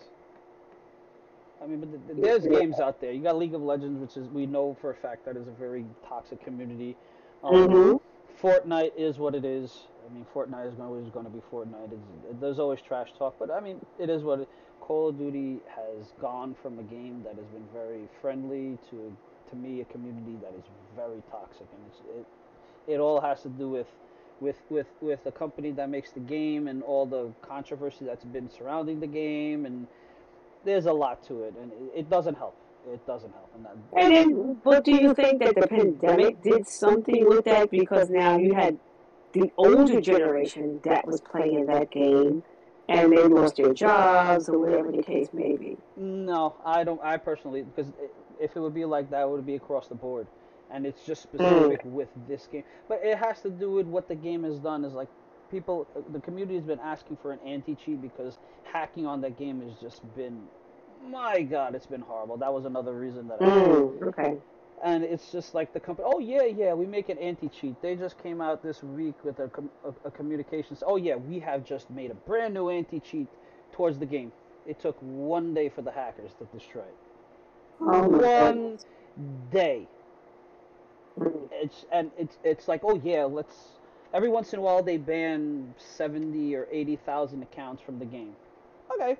I 1.62 1.66
mean, 1.66 1.80
but 1.80 1.90
th- 1.90 2.03
th- 2.07 2.18
there's 2.20 2.47
games 2.47 2.80
out 2.80 3.01
there. 3.01 3.12
You 3.12 3.22
got 3.22 3.36
League 3.38 3.55
of 3.55 3.62
Legends, 3.62 3.99
which 4.01 4.16
is 4.16 4.30
we 4.30 4.47
know 4.47 4.76
for 4.80 4.90
a 4.90 4.94
fact 4.94 5.24
that 5.26 5.36
is 5.36 5.47
a 5.49 5.53
very 5.53 5.84
toxic 6.09 6.42
community. 6.44 6.97
Um, 7.44 7.70
hmm 7.70 7.97
Fortnite 8.42 8.92
is 8.99 9.18
what 9.18 9.34
it 9.34 9.44
is. 9.44 9.86
I 10.09 10.12
mean, 10.12 10.26
Fortnite 10.34 10.72
is 10.72 10.78
always 10.78 11.09
going 11.11 11.24
to 11.24 11.30
be 11.30 11.40
Fortnite. 11.51 11.92
It's, 11.92 12.40
there's 12.40 12.59
always 12.59 12.80
trash 12.82 13.09
talk, 13.18 13.34
but 13.38 13.51
I 13.51 13.61
mean, 13.61 13.80
it 13.99 14.11
is 14.11 14.22
what 14.22 14.40
it, 14.40 14.49
Call 14.80 15.08
of 15.08 15.18
Duty 15.18 15.58
has 15.68 16.12
gone 16.20 16.54
from 16.62 16.78
a 16.78 16.82
game 16.82 17.22
that 17.24 17.34
has 17.36 17.46
been 17.46 17.66
very 17.72 18.08
friendly 18.20 18.78
to, 18.90 19.16
to 19.50 19.56
me, 19.56 19.80
a 19.80 19.84
community 19.86 20.36
that 20.42 20.52
is 20.56 20.64
very 20.94 21.22
toxic, 21.30 21.66
and 21.72 22.18
it, 22.18 22.92
it 22.92 23.00
all 23.00 23.20
has 23.20 23.42
to 23.42 23.48
do 23.48 23.68
with, 23.68 23.88
with 24.40 24.56
with 24.70 24.86
with 25.00 25.24
the 25.24 25.32
company 25.32 25.72
that 25.72 25.88
makes 25.90 26.12
the 26.12 26.20
game 26.20 26.68
and 26.68 26.82
all 26.82 27.06
the 27.06 27.32
controversy 27.42 28.04
that's 28.04 28.24
been 28.24 28.50
surrounding 28.50 29.00
the 29.00 29.06
game, 29.06 29.66
and 29.66 29.86
there's 30.64 30.86
a 30.86 30.92
lot 30.92 31.22
to 31.26 31.44
it, 31.44 31.54
and 31.60 31.72
it, 31.72 32.00
it 32.00 32.10
doesn't 32.10 32.36
help. 32.36 32.56
It 32.88 33.04
doesn't 33.04 33.32
help, 33.32 33.50
and 33.56 33.64
that, 33.64 33.76
And 34.00 34.14
then, 34.14 34.60
but 34.62 34.84
do 34.84 34.92
you 34.92 35.12
think 35.12 35.42
that 35.42 35.56
the 35.56 35.66
pandemic 35.66 36.40
did 36.42 36.68
something 36.68 37.26
with 37.28 37.44
that? 37.46 37.68
Because 37.68 38.08
now 38.10 38.38
you 38.38 38.54
had 38.54 38.78
the 39.32 39.50
older 39.56 40.00
generation 40.00 40.80
that 40.84 41.04
was 41.04 41.20
playing 41.20 41.66
that 41.66 41.90
game, 41.90 42.44
and 42.89 43.12
they 43.12 43.22
lost 43.24 43.57
their 43.57 43.72
jobs 43.72 44.49
or 44.49 44.59
whatever 44.59 44.91
the 44.93 45.03
case 45.03 45.28
may 45.32 45.57
be. 45.57 45.76
No, 45.97 46.55
I 46.64 46.84
don't. 46.84 47.01
I 47.03 47.16
personally, 47.16 47.62
because 47.62 47.91
if 48.41 48.57
it 48.57 48.61
would 48.61 48.74
be 48.74 48.84
like 48.84 49.11
that, 49.11 49.22
it 49.22 49.28
would 49.28 49.47
be 49.47 49.57
across 49.57 49.89
the 49.89 49.95
board, 49.95 50.26
and 50.70 50.87
it's 50.87 51.05
just 51.05 51.26
Mm. 51.32 51.39
specific 51.41 51.80
with 51.84 52.09
this 52.28 52.47
game. 52.51 52.64
But 52.89 53.01
it 53.03 53.18
has 53.18 53.41
to 53.43 53.51
do 53.51 53.70
with 53.70 53.87
what 53.87 54.09
the 54.09 54.14
game 54.14 54.45
has 54.45 54.59
done. 54.59 54.84
Is 54.84 54.93
like 54.93 55.09
people, 55.51 55.87
the 56.12 56.20
community 56.20 56.57
has 56.57 56.64
been 56.64 56.80
asking 56.80 57.16
for 57.22 57.32
an 57.32 57.41
anti-cheat 57.47 58.03
because 58.03 58.39
hacking 58.64 59.07
on 59.07 59.20
that 59.22 59.39
game 59.39 59.61
has 59.62 59.72
just 59.80 60.03
been, 60.14 60.43
my 61.09 61.43
God, 61.43 61.74
it's 61.74 61.87
been 61.87 62.01
horrible. 62.03 62.37
That 62.37 62.53
was 62.53 62.64
another 62.64 62.93
reason 62.99 63.28
that 63.28 63.41
I. 63.41 63.47
Mm, 63.47 64.03
okay. 64.09 64.37
And 64.84 65.04
it's 65.04 65.32
just 65.32 65.54
like 65.54 65.72
the 65.72 65.80
company. 65.80 66.08
Oh 66.12 66.18
yeah, 66.18 66.44
yeah, 66.44 66.74
we 66.74 66.86
make 66.86 67.08
an 67.08 67.18
anti-cheat. 67.18 67.80
They 67.82 67.96
just 67.96 68.18
came 68.22 68.40
out 68.40 68.62
this 68.62 68.82
week 68.82 69.14
with 69.24 69.38
a, 69.40 69.48
com- 69.48 69.70
a, 69.84 70.08
a 70.08 70.10
communications. 70.10 70.82
Oh 70.86 70.96
yeah, 70.96 71.16
we 71.16 71.38
have 71.40 71.64
just 71.64 71.90
made 71.90 72.10
a 72.10 72.14
brand 72.14 72.54
new 72.54 72.68
anti-cheat 72.68 73.28
towards 73.72 73.98
the 73.98 74.06
game. 74.06 74.32
It 74.66 74.78
took 74.80 74.96
one 75.00 75.54
day 75.54 75.68
for 75.70 75.82
the 75.82 75.92
hackers 75.92 76.32
to 76.38 76.44
destroy 76.56 76.82
it. 76.82 76.96
Oh 77.80 78.08
One 78.08 78.78
day. 79.50 79.88
Mm, 81.18 81.48
It's 81.52 81.84
and 81.92 82.10
it's 82.18 82.38
it's 82.44 82.68
like 82.68 82.82
oh 82.84 83.00
yeah, 83.02 83.24
let's. 83.24 83.56
Every 84.14 84.28
once 84.28 84.52
in 84.52 84.58
a 84.60 84.62
while 84.62 84.82
they 84.82 84.96
ban 84.98 85.74
seventy 85.78 86.54
or 86.54 86.66
eighty 86.70 86.96
thousand 86.96 87.42
accounts 87.42 87.82
from 87.82 87.98
the 87.98 88.04
game. 88.04 88.34
Okay. 88.94 89.16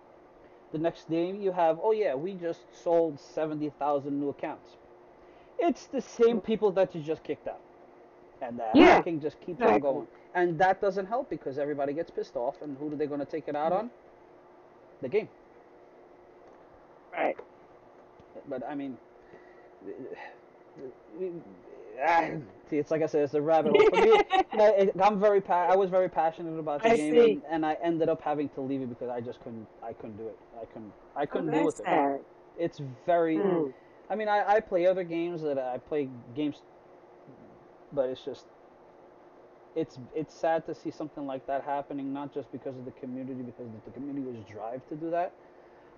The 0.72 0.78
next 0.78 1.11
day 1.11 1.32
you 1.32 1.52
have 1.52 1.80
oh 1.82 1.92
yeah, 1.92 2.14
we 2.14 2.34
just 2.34 2.62
sold 2.74 3.20
seventy 3.20 3.70
thousand 3.70 4.20
new 4.20 4.30
accounts. 4.30 4.76
It's 5.59 5.86
the 5.86 6.00
same 6.00 6.40
people 6.40 6.70
that 6.72 6.94
you 6.94 7.00
just 7.02 7.22
kicked 7.24 7.48
out, 7.48 7.61
and 8.42 8.59
the 8.59 8.64
Yeah, 8.74 8.96
hacking 8.96 9.20
just 9.20 9.40
keeps 9.40 9.61
on 9.62 9.80
going. 9.80 10.07
And 10.34 10.59
that 10.59 10.80
doesn't 10.82 11.07
help 11.07 11.30
because 11.30 11.59
everybody 11.59 11.92
gets 11.94 12.11
pissed 12.11 12.36
off, 12.36 12.61
and 12.62 12.76
who 12.78 12.92
are 12.92 12.96
they 12.96 13.07
going 13.07 13.20
to 13.20 13.26
take 13.26 13.48
it 13.48 13.57
out 13.57 13.72
on? 13.72 13.90
The 15.00 15.09
game. 15.09 15.28
Right. 17.12 17.36
But 18.48 18.62
I 18.68 18.74
mean, 18.74 18.98
ah, 22.07 22.28
see, 22.68 22.76
it's 22.76 22.90
like 22.90 23.02
I 23.02 23.07
said, 23.07 23.22
it's 23.24 23.34
a 23.34 23.40
rabbit 23.40 23.72
hole. 23.72 23.88
For 23.90 23.96
me, 23.96 24.11
you 24.52 24.59
know, 24.59 24.74
it- 24.76 24.92
I'm 25.02 25.18
very 25.18 25.40
pa- 25.40 25.68
I 25.70 25.76
was 25.76 25.88
very 25.90 26.09
passionate 26.09 26.59
about 26.59 26.82
the 26.82 26.90
I 26.90 26.96
game, 26.96 27.18
and, 27.18 27.42
and 27.50 27.66
I 27.66 27.76
ended 27.82 28.09
up 28.11 28.20
having 28.20 28.48
to 28.50 28.61
leave 28.61 28.82
it 28.82 28.88
because 28.90 29.09
I 29.09 29.20
just 29.20 29.40
couldn't. 29.42 29.66
I 29.82 29.94
couldn't 29.94 30.16
do 30.18 30.26
it. 30.26 30.38
I 30.61 30.64
couldn't. 30.66 30.92
I 31.16 31.22
Oh, 31.22 31.26
couldn't 31.26 31.50
deal 31.50 31.64
that's 31.64 31.78
with 31.78 31.88
it. 31.88 32.20
It's 32.59 32.80
very. 33.07 33.36
Mm. 33.38 33.72
I 34.11 34.14
mean, 34.16 34.28
I, 34.28 34.44
I 34.57 34.61
play 34.61 34.86
other 34.86 35.04
games 35.04 35.42
that 35.42 35.59
I 35.59 35.78
play 35.78 36.09
games, 36.34 36.62
but 37.92 38.11
it's 38.11 38.24
just 38.24 38.46
it's 39.74 39.98
it's 40.14 40.34
sad 40.34 40.66
to 40.66 40.74
see 40.74 40.90
something 40.90 41.26
like 41.26 41.46
that 41.46 41.62
happening. 41.62 42.12
Not 42.12 42.32
just 42.32 42.50
because 42.52 42.76
of 42.76 42.84
the 42.84 42.92
community, 42.92 43.42
because 43.42 43.68
the 43.84 43.90
community 43.90 44.26
was 44.26 44.44
drive 44.46 44.86
to 44.88 44.96
do 44.96 45.11
that. 45.11 45.34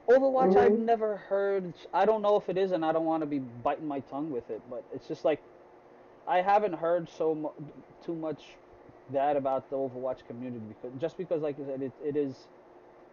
Overwatch, 0.08 0.56
I've 0.56 0.72
Mm-hmm. 0.72 0.76
never 0.76 1.16
heard. 1.16 1.74
I 1.92 2.04
don't 2.06 2.22
know 2.22 2.36
if 2.36 2.48
it 2.48 2.58
is, 2.58 2.72
and 2.72 2.84
I 2.84 2.92
don't 2.92 3.04
want 3.06 3.22
to 3.22 3.26
be 3.26 3.38
biting 3.38 3.86
my 3.86 4.00
tongue 4.00 4.30
with 4.30 4.50
it, 4.50 4.62
but 4.70 4.84
it's 4.92 5.06
just 5.08 5.24
like 5.24 5.42
I 6.26 6.42
haven't 6.42 6.74
heard 6.74 7.08
so 7.08 7.34
mu- 7.34 7.72
too 8.04 8.14
much 8.14 8.56
bad 9.10 9.36
about 9.36 9.70
the 9.70 9.76
Overwatch 9.76 10.24
community 10.26 10.64
because 10.68 10.92
just 11.00 11.16
because, 11.16 11.42
like 11.42 11.58
I 11.60 11.64
said, 11.64 11.82
it, 11.82 11.92
it 12.02 12.16
is 12.16 12.48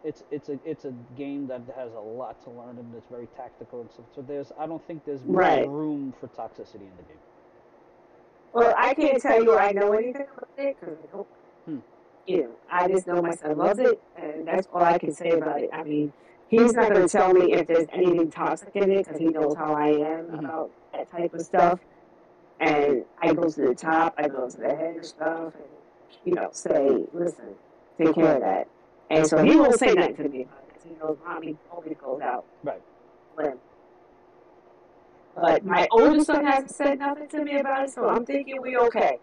it's 0.05 0.23
it's 0.31 0.49
a 0.49 0.59
it's 0.63 0.85
a 0.85 0.93
game 1.17 1.47
that 1.47 1.61
has 1.75 1.91
a 1.93 1.99
lot 1.99 2.41
to 2.43 2.51
learn 2.51 2.77
and 2.77 2.93
it's 2.95 3.07
very 3.09 3.27
tactical 3.35 3.81
and 3.81 3.91
stuff. 3.91 4.05
So 4.15 4.21
there's 4.21 4.51
I 4.57 4.67
don't 4.67 4.85
think 4.87 5.03
there's 5.03 5.21
Right. 5.23 5.67
room 5.67 6.13
for 6.19 6.27
toxicity 6.27 6.81
in 6.81 6.95
the 6.97 7.03
game. 7.03 7.17
Well, 8.53 8.73
I 8.77 8.93
can't 8.93 9.21
tell 9.21 9.43
you 9.43 9.57
I 9.57 9.71
know 9.71 9.91
anything 9.93 10.27
about 10.31 10.49
it 10.57 10.77
because 10.79 10.97
I 11.03 11.07
don't. 11.11 11.27
Hmm. 11.65 11.77
You 12.27 12.43
know, 12.43 12.51
I 12.71 12.87
just 12.87 13.07
know 13.07 13.21
my 13.21 13.35
son 13.35 13.57
loves 13.57 13.79
it, 13.79 14.01
and 14.15 14.47
that's 14.47 14.67
all 14.73 14.83
I 14.83 14.97
can 14.97 15.11
say 15.11 15.31
about 15.31 15.61
it. 15.61 15.69
I 15.73 15.83
mean, 15.83 16.13
he's 16.47 16.73
not 16.73 16.91
going 16.93 17.07
to 17.07 17.11
tell 17.11 17.33
me 17.33 17.53
if 17.53 17.67
there's 17.67 17.87
anything 17.91 18.31
toxic 18.31 18.75
in 18.75 18.91
it 18.91 19.05
because 19.05 19.19
he 19.19 19.25
knows 19.25 19.55
how 19.55 19.73
I 19.73 19.89
am 19.89 20.27
Mhm. 20.27 20.39
about 20.39 20.71
that 20.93 21.11
type 21.11 21.33
of 21.33 21.41
stuff. 21.41 21.79
And 22.59 23.03
I 23.21 23.33
go 23.33 23.49
to 23.49 23.61
the 23.61 23.75
top, 23.75 24.13
I 24.17 24.27
go 24.27 24.49
to 24.49 24.57
the 24.57 24.75
head 24.75 24.97
of 24.97 25.05
stuff, 25.05 25.53
and 25.55 25.63
you 26.23 26.33
know, 26.33 26.49
say, 26.51 27.05
listen, 27.13 27.55
take 27.97 28.15
care 28.15 28.35
of 28.35 28.41
that. 28.41 28.67
And 29.09 29.27
so 29.27 29.43
he 29.43 29.55
won't 29.55 29.77
say 29.77 29.93
nothing 29.93 30.15
to 30.15 30.29
me 30.29 30.41
about 30.43 30.63
it 30.63 30.67
because 30.67 30.83
he 30.83 30.91
knows 30.99 31.17
mommy 31.25 31.57
always 31.71 31.95
goes 32.01 32.21
out. 32.21 32.45
Right. 32.63 32.81
But 35.35 35.65
my 35.65 35.87
oldest 35.91 36.27
son 36.27 36.45
hasn't 36.45 36.71
said 36.71 36.99
nothing 36.99 37.27
to 37.27 37.43
me 37.43 37.59
about 37.59 37.85
it, 37.85 37.91
so 37.91 38.07
I'm 38.07 38.25
thinking 38.25 38.61
we 38.61 38.77
okay. 38.77 39.19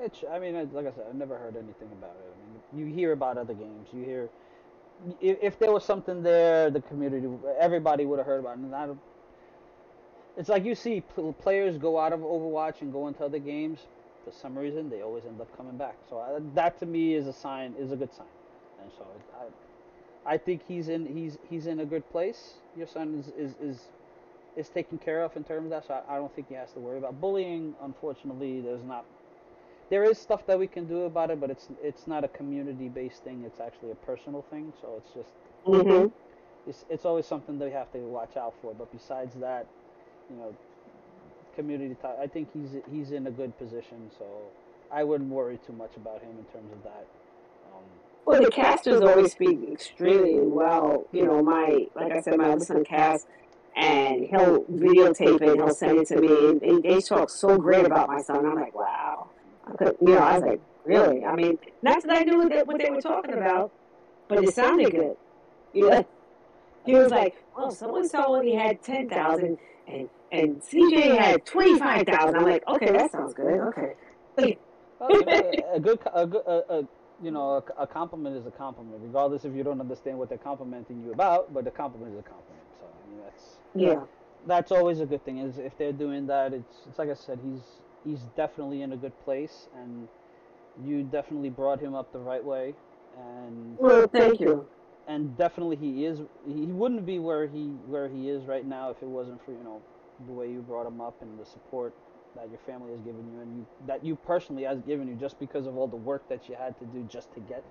It's 0.00 0.24
I 0.30 0.38
mean, 0.38 0.54
like 0.72 0.86
I 0.86 0.90
said, 0.90 1.04
I've 1.08 1.14
never 1.14 1.38
heard 1.38 1.56
anything 1.56 1.88
about 1.92 2.16
it. 2.18 2.34
I 2.34 2.76
mean, 2.76 2.88
you 2.88 2.94
hear 2.94 3.12
about 3.12 3.38
other 3.38 3.54
games. 3.54 3.88
You 3.92 4.04
hear 4.04 4.28
if, 5.20 5.38
if 5.42 5.58
there 5.58 5.72
was 5.72 5.84
something 5.84 6.22
there, 6.22 6.70
the 6.70 6.80
community, 6.80 7.28
everybody 7.58 8.04
would 8.04 8.18
have 8.18 8.26
heard 8.26 8.40
about 8.40 8.58
it. 8.58 8.70
Don't, 8.70 8.98
it's 10.36 10.48
like 10.48 10.64
you 10.64 10.74
see 10.74 11.02
players 11.42 11.76
go 11.76 11.98
out 11.98 12.12
of 12.12 12.20
Overwatch 12.20 12.80
and 12.80 12.92
go 12.92 13.08
into 13.08 13.24
other 13.24 13.38
games. 13.38 13.80
For 14.24 14.32
some 14.32 14.58
reason, 14.58 14.90
they 14.90 15.02
always 15.02 15.24
end 15.26 15.40
up 15.40 15.54
coming 15.56 15.76
back. 15.76 15.96
So 16.10 16.18
I, 16.18 16.38
that 16.54 16.78
to 16.80 16.86
me 16.86 17.14
is 17.14 17.26
a 17.26 17.32
sign, 17.32 17.74
is 17.78 17.92
a 17.92 17.96
good 17.96 18.12
sign. 18.14 18.26
And 18.82 18.90
so 18.98 19.06
I, 20.26 20.34
I 20.34 20.38
think 20.38 20.62
he's 20.68 20.88
in 20.88 21.06
he's 21.06 21.38
he's 21.48 21.66
in 21.66 21.80
a 21.80 21.86
good 21.86 22.08
place. 22.10 22.54
Your 22.76 22.86
son 22.86 23.14
is 23.18 23.28
is 23.28 23.56
is, 23.62 23.80
is 24.56 24.68
taken 24.70 24.98
care 24.98 25.22
of 25.22 25.36
in 25.36 25.44
terms 25.44 25.66
of 25.66 25.70
that. 25.70 25.86
So 25.86 25.94
I, 26.08 26.14
I 26.14 26.18
don't 26.18 26.34
think 26.34 26.48
he 26.48 26.54
has 26.54 26.72
to 26.72 26.80
worry 26.80 26.98
about 26.98 27.20
bullying. 27.20 27.74
Unfortunately, 27.82 28.60
there's 28.60 28.84
not 28.84 29.04
there 29.90 30.04
is 30.04 30.18
stuff 30.18 30.46
that 30.46 30.58
we 30.58 30.66
can 30.66 30.86
do 30.86 31.02
about 31.04 31.30
it, 31.30 31.40
but 31.40 31.50
it's 31.50 31.68
it's 31.82 32.06
not 32.06 32.24
a 32.24 32.28
community 32.28 32.88
based 32.88 33.24
thing. 33.24 33.44
It's 33.46 33.60
actually 33.60 33.92
a 33.92 33.96
personal 34.06 34.42
thing. 34.50 34.72
So 34.80 34.94
it's 34.98 35.12
just 35.14 35.30
Mm-hmm. 35.66 36.08
it's 36.66 36.84
it's 36.90 37.04
always 37.04 37.26
something 37.26 37.58
that 37.58 37.66
we 37.66 37.72
have 37.72 37.92
to 37.92 37.98
watch 38.00 38.36
out 38.36 38.54
for. 38.62 38.74
But 38.74 38.92
besides 38.92 39.34
that, 39.36 39.66
you 40.30 40.36
know, 40.36 40.54
community. 41.54 41.94
T- 42.00 42.08
I 42.22 42.26
think 42.26 42.48
he's 42.52 42.70
he's 42.90 43.10
in 43.12 43.26
a 43.26 43.30
good 43.30 43.56
position. 43.58 44.10
So 44.18 44.24
I 44.92 45.04
wouldn't 45.04 45.30
worry 45.30 45.58
too 45.66 45.72
much 45.72 45.92
about 45.96 46.22
him 46.22 46.30
in 46.30 46.44
terms 46.52 46.72
of 46.72 46.82
that. 46.84 47.06
Um, 47.72 47.82
Well, 48.26 48.42
the 48.42 48.50
casters 48.50 49.00
always 49.00 49.32
speak 49.32 49.58
extremely 49.72 50.38
well. 50.40 51.06
You 51.12 51.26
know, 51.26 51.42
my 51.42 51.86
like 51.94 52.12
I 52.12 52.20
said, 52.20 52.36
my 52.36 52.50
other 52.50 52.64
son 52.64 52.84
cast, 52.84 53.26
and 53.76 54.24
he'll 54.26 54.64
videotape 54.64 55.40
it. 55.40 55.48
and 55.50 55.56
He'll 55.56 55.74
send 55.74 55.98
it 55.98 56.08
to 56.08 56.20
me, 56.20 56.28
and, 56.28 56.62
and 56.62 56.82
they 56.82 57.00
talk 57.00 57.30
so 57.30 57.56
great 57.56 57.86
about 57.86 58.08
my 58.08 58.20
son. 58.20 58.44
I'm 58.46 58.54
like, 58.56 58.74
wow. 58.74 59.28
I 59.66 59.76
could, 59.76 59.96
you 60.00 60.14
know, 60.14 60.18
I 60.18 60.34
was 60.38 60.42
like, 60.42 60.60
really? 60.84 61.24
I 61.24 61.34
mean, 61.36 61.58
not 61.82 62.02
that 62.02 62.10
I 62.10 62.22
knew 62.24 62.38
what 62.38 62.48
they, 62.48 62.62
what 62.62 62.78
they 62.80 62.90
were 62.90 63.00
talking 63.00 63.34
about, 63.34 63.70
but 64.28 64.42
it 64.42 64.54
sounded 64.54 64.90
good. 64.90 65.16
You 65.72 65.90
know, 65.90 66.06
he 66.84 66.94
was 66.94 67.10
like, 67.10 67.36
well, 67.56 67.70
someone 67.70 68.08
saw 68.08 68.24
so 68.24 68.36
only 68.36 68.54
had 68.54 68.82
ten 68.82 69.08
thousand, 69.08 69.58
and 69.86 70.08
and 70.32 70.60
CJ 70.62 71.18
had 71.18 71.44
twenty 71.46 71.78
five 71.78 72.06
thousand. 72.06 72.36
I'm 72.36 72.44
like, 72.44 72.66
okay, 72.68 72.92
that 72.92 73.10
sounds 73.12 73.34
good. 73.34 73.60
Okay. 73.60 73.94
well, 74.98 75.12
you 75.18 75.24
know, 75.24 75.52
a, 75.72 75.76
a 75.76 75.80
good 75.80 75.98
a 76.14 76.26
good 76.26 76.42
a, 76.46 76.62
a, 76.74 76.88
you 77.22 77.30
know 77.30 77.62
a, 77.78 77.82
a 77.82 77.86
compliment 77.86 78.36
is 78.36 78.46
a 78.46 78.50
compliment, 78.50 78.98
regardless 79.02 79.44
if 79.44 79.54
you 79.54 79.62
don't 79.62 79.80
understand 79.80 80.18
what 80.18 80.28
they're 80.28 80.38
complimenting 80.38 81.02
you 81.04 81.12
about. 81.12 81.52
But 81.52 81.64
the 81.64 81.70
compliment 81.70 82.14
is 82.14 82.20
a 82.20 82.22
compliment. 82.22 82.64
So 82.80 82.86
I 82.86 83.10
mean, 83.10 83.20
that's 83.24 83.56
Yeah. 83.74 84.04
that's 84.46 84.72
always 84.72 85.00
a 85.00 85.06
good 85.06 85.24
thing. 85.24 85.38
Is 85.38 85.58
if 85.58 85.76
they're 85.78 85.92
doing 85.92 86.26
that, 86.28 86.52
it's 86.52 86.78
it's 86.88 86.98
like 86.98 87.10
I 87.10 87.14
said, 87.14 87.38
he's 87.44 87.62
he's 88.04 88.20
definitely 88.36 88.82
in 88.82 88.92
a 88.92 88.96
good 88.96 89.18
place, 89.24 89.68
and 89.76 90.08
you 90.84 91.02
definitely 91.02 91.50
brought 91.50 91.80
him 91.80 91.94
up 91.94 92.12
the 92.12 92.18
right 92.18 92.44
way, 92.44 92.74
and 93.18 93.76
Well, 93.78 94.06
thank 94.08 94.40
you. 94.40 94.66
and 95.08 95.36
definitely 95.36 95.76
he 95.76 96.04
is 96.06 96.20
he 96.46 96.66
wouldn't 96.66 97.04
be 97.04 97.18
where 97.18 97.46
he 97.46 97.66
where 97.86 98.08
he 98.08 98.28
is 98.28 98.44
right 98.44 98.64
now 98.66 98.90
if 98.90 99.02
it 99.02 99.08
wasn't 99.08 99.44
for 99.44 99.52
you 99.52 99.62
know 99.64 99.82
the 100.26 100.32
way 100.32 100.50
you 100.50 100.60
brought 100.60 100.86
him 100.86 101.00
up 101.00 101.20
and 101.22 101.38
the 101.38 101.44
support 101.46 101.94
that 102.36 102.48
your 102.50 102.58
family 102.60 102.92
has 102.92 103.00
given 103.00 103.24
you 103.32 103.40
and 103.40 103.56
you 103.56 103.66
that 103.86 104.04
you 104.04 104.14
personally 104.16 104.62
has 104.62 104.80
given 104.82 105.08
you 105.08 105.14
just 105.14 105.38
because 105.38 105.66
of 105.66 105.76
all 105.76 105.88
the 105.88 105.96
work 105.96 106.28
that 106.28 106.48
you 106.48 106.54
had 106.54 106.78
to 106.78 106.84
do 106.86 107.02
just 107.10 107.32
to 107.34 107.40
get 107.40 107.64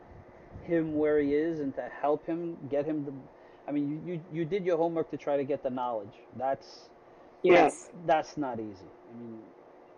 him 0.63 0.95
where 0.95 1.19
he 1.19 1.33
is 1.33 1.59
and 1.59 1.73
to 1.75 1.81
help 2.01 2.25
him 2.25 2.57
get 2.69 2.85
him 2.85 3.05
the 3.05 3.13
I 3.67 3.71
mean 3.71 4.01
you, 4.05 4.13
you, 4.13 4.21
you 4.33 4.45
did 4.45 4.65
your 4.65 4.77
homework 4.77 5.09
to 5.11 5.17
try 5.17 5.37
to 5.37 5.43
get 5.43 5.63
the 5.63 5.69
knowledge 5.69 6.13
that's 6.37 6.89
Yes. 7.43 7.89
that's 8.05 8.35
not 8.35 8.59
easy 8.59 8.85
I 9.13 9.17
mean 9.21 9.39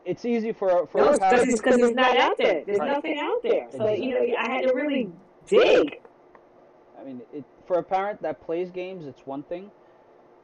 it's 0.05 0.25
easy 0.25 0.51
for 0.51 0.87
for 0.87 0.99
No, 0.99 1.05
a 1.05 1.07
it's 1.09 1.19
because 1.19 1.77
parent 1.77 1.83
it's 1.83 1.95
not 1.95 2.17
out 2.17 2.37
there. 2.37 2.63
There's 2.65 2.79
Right. 2.79 2.91
nothing 2.91 3.19
out 3.19 3.43
there. 3.43 3.67
So, 3.71 3.87
Exactly. 3.87 4.05
you 4.05 4.13
know, 4.13 4.35
I 4.37 4.49
had 4.51 4.67
to 4.67 4.73
really 4.73 5.09
dig. 5.47 5.99
I 6.99 7.03
mean, 7.03 7.21
it, 7.33 7.43
for 7.67 7.77
a 7.77 7.83
parent 7.83 8.21
that 8.21 8.41
plays 8.41 8.71
games, 8.71 9.05
it's 9.05 9.25
one 9.25 9.43
thing. 9.43 9.71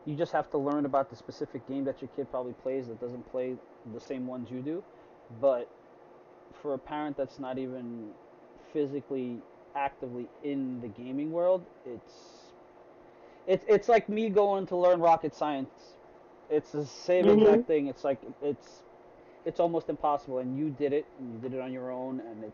You 0.08 0.16
just 0.16 0.34
have 0.34 0.50
to 0.52 0.58
learn 0.58 0.86
about 0.86 1.12
the 1.12 1.18
specific 1.18 1.68
game 1.68 1.86
that 1.86 2.02
your 2.02 2.10
kid 2.16 2.32
probably 2.32 2.54
plays 2.54 2.88
that 2.88 3.02
doesn't 3.02 3.30
play 3.32 3.58
the 3.94 4.02
same 4.02 4.28
ones 4.28 4.50
you 4.50 4.62
do. 4.62 4.84
But 5.42 5.70
for 6.64 6.74
a 6.76 6.80
parent 6.80 7.18
that's 7.18 7.40
not 7.40 7.60
even 7.60 8.12
physically 8.74 9.40
actively 9.76 10.30
in 10.44 10.82
the 10.82 10.90
gaming 10.90 11.32
world, 11.32 11.66
it's 11.86 12.54
it's 13.48 13.66
it's 13.68 13.90
like 13.90 14.10
me 14.10 14.30
going 14.30 14.66
to 14.68 14.78
learn 14.78 15.02
rocket 15.02 15.36
science. 15.36 15.96
It's 16.50 16.72
the 16.72 16.86
same 16.86 17.26
Mhm. 17.26 17.40
exact 17.42 17.68
thing. 17.68 17.88
It's 17.88 18.06
like 18.06 18.20
it's 18.42 18.84
it's 19.46 19.60
almost 19.60 19.90
impossible, 19.90 20.40
and 20.40 20.58
you 20.58 20.70
did 20.70 20.94
it, 20.94 21.06
and 21.20 21.34
you 21.34 21.40
did 21.40 21.54
it 21.54 21.62
on 21.62 21.74
your 21.74 21.92
own, 21.92 22.22
and 22.22 22.46
it 22.46 22.54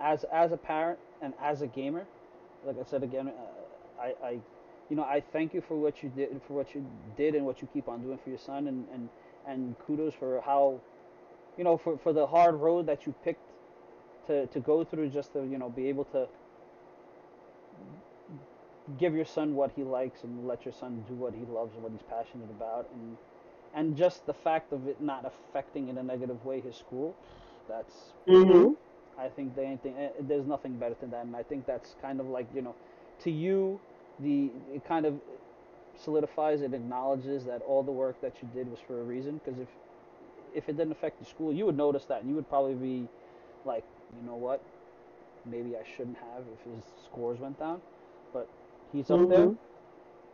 as 0.00 0.24
as 0.24 0.52
a 0.52 0.56
parent 0.58 0.98
and 1.22 1.34
as 1.40 1.62
a 1.62 1.66
gamer, 1.66 2.06
like 2.66 2.78
I 2.78 2.84
said 2.84 3.02
again, 3.02 3.28
uh, 3.28 4.02
I, 4.02 4.14
I, 4.26 4.38
you 4.90 4.96
know, 4.96 5.04
I 5.04 5.22
thank 5.32 5.54
you 5.54 5.62
for 5.62 5.76
what 5.78 6.02
you 6.02 6.10
did, 6.10 6.40
for 6.46 6.54
what 6.54 6.74
you 6.74 6.86
did, 7.16 7.34
and 7.34 7.46
what 7.46 7.62
you 7.62 7.68
keep 7.72 7.88
on 7.88 8.02
doing 8.02 8.18
for 8.22 8.30
your 8.30 8.38
son, 8.38 8.68
and 8.68 8.86
and 8.92 9.08
and 9.46 9.78
kudos 9.80 10.14
for 10.14 10.42
how, 10.42 10.80
you 11.58 11.64
know, 11.64 11.76
for 11.78 11.98
for 11.98 12.12
the 12.12 12.26
hard 12.26 12.56
road 12.56 12.86
that 12.86 13.06
you 13.06 13.14
picked 13.24 13.50
to 14.28 14.46
to 14.48 14.60
go 14.60 14.84
through, 14.84 15.10
just 15.10 15.32
to 15.34 15.44
you 15.44 15.58
know 15.58 15.70
be 15.70 15.88
able 15.88 16.04
to 16.06 16.28
give 18.98 19.14
your 19.14 19.24
son 19.24 19.54
what 19.54 19.72
he 19.76 19.84
likes 19.84 20.24
and 20.24 20.46
let 20.46 20.64
your 20.64 20.74
son 20.74 21.04
do 21.08 21.14
what 21.14 21.34
he 21.34 21.44
loves 21.46 21.74
and 21.74 21.82
what 21.82 21.92
he's 21.92 22.02
passionate 22.08 22.50
about, 22.50 22.88
and 22.94 23.16
and 23.74 23.96
just 23.96 24.26
the 24.26 24.34
fact 24.34 24.72
of 24.72 24.88
it 24.88 25.00
not 25.00 25.24
affecting 25.24 25.88
in 25.88 25.98
a 25.98 26.02
negative 26.02 26.44
way 26.44 26.60
his 26.60 26.76
school, 26.76 27.16
that's 27.68 28.12
Mm-hmm. 28.28 28.74
I 29.18 29.28
think 29.28 29.54
they 29.54 29.66
eh, 29.66 30.08
there's 30.20 30.46
nothing 30.46 30.78
better 30.78 30.96
than 31.00 31.10
that, 31.10 31.24
and 31.26 31.36
I 31.36 31.42
think 31.42 31.66
that's 31.66 31.94
kind 32.02 32.20
of 32.20 32.26
like 32.28 32.48
you 32.54 32.62
know, 32.62 32.74
to 33.20 33.30
you, 33.30 33.80
the 34.22 34.50
it 34.74 34.84
kind 34.86 35.06
of 35.06 35.20
solidifies 35.98 36.62
and 36.62 36.74
acknowledges 36.74 37.44
that 37.44 37.62
all 37.62 37.82
the 37.82 37.92
work 37.92 38.20
that 38.22 38.34
you 38.42 38.48
did 38.54 38.70
was 38.70 38.78
for 38.86 39.00
a 39.00 39.04
reason. 39.04 39.40
Because 39.44 39.60
if 39.60 39.68
if 40.54 40.68
it 40.68 40.76
didn't 40.76 40.92
affect 40.92 41.18
the 41.18 41.24
school, 41.24 41.52
you 41.52 41.66
would 41.66 41.76
notice 41.76 42.04
that, 42.06 42.20
and 42.22 42.28
you 42.28 42.34
would 42.36 42.48
probably 42.48 42.74
be 42.74 43.08
like, 43.64 43.84
you 44.20 44.26
know 44.28 44.36
what, 44.36 44.60
maybe 45.44 45.76
I 45.76 45.84
shouldn't 45.96 46.16
have 46.16 46.42
if 46.52 46.74
his 46.74 46.84
scores 47.04 47.38
went 47.38 47.58
down, 47.58 47.80
but 48.32 48.48
he's 48.92 49.10
up 49.10 49.28
there. 49.28 49.46
Mhm. 49.46 49.56